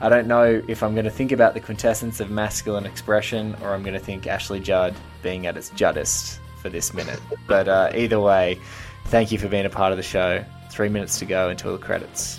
I 0.00 0.08
don't 0.08 0.28
know 0.28 0.62
if 0.68 0.82
I'm 0.82 0.94
going 0.94 1.06
to 1.06 1.10
think 1.10 1.32
about 1.32 1.54
the 1.54 1.60
quintessence 1.60 2.20
of 2.20 2.30
masculine 2.30 2.86
expression 2.86 3.56
or 3.62 3.74
I'm 3.74 3.82
going 3.82 3.94
to 3.94 4.00
think 4.00 4.26
Ashley 4.26 4.60
Judd 4.60 4.94
being 5.22 5.46
at 5.46 5.56
its 5.56 5.70
juddest 5.70 6.40
for 6.62 6.68
this 6.68 6.94
minute. 6.94 7.20
But 7.48 7.68
uh, 7.68 7.90
either 7.94 8.20
way, 8.20 8.60
thank 9.06 9.32
you 9.32 9.38
for 9.38 9.48
being 9.48 9.66
a 9.66 9.70
part 9.70 9.90
of 9.92 9.96
the 9.96 10.04
show. 10.04 10.44
Three 10.70 10.88
minutes 10.88 11.18
to 11.18 11.24
go 11.24 11.48
until 11.48 11.72
the 11.72 11.84
credits. 11.84 12.38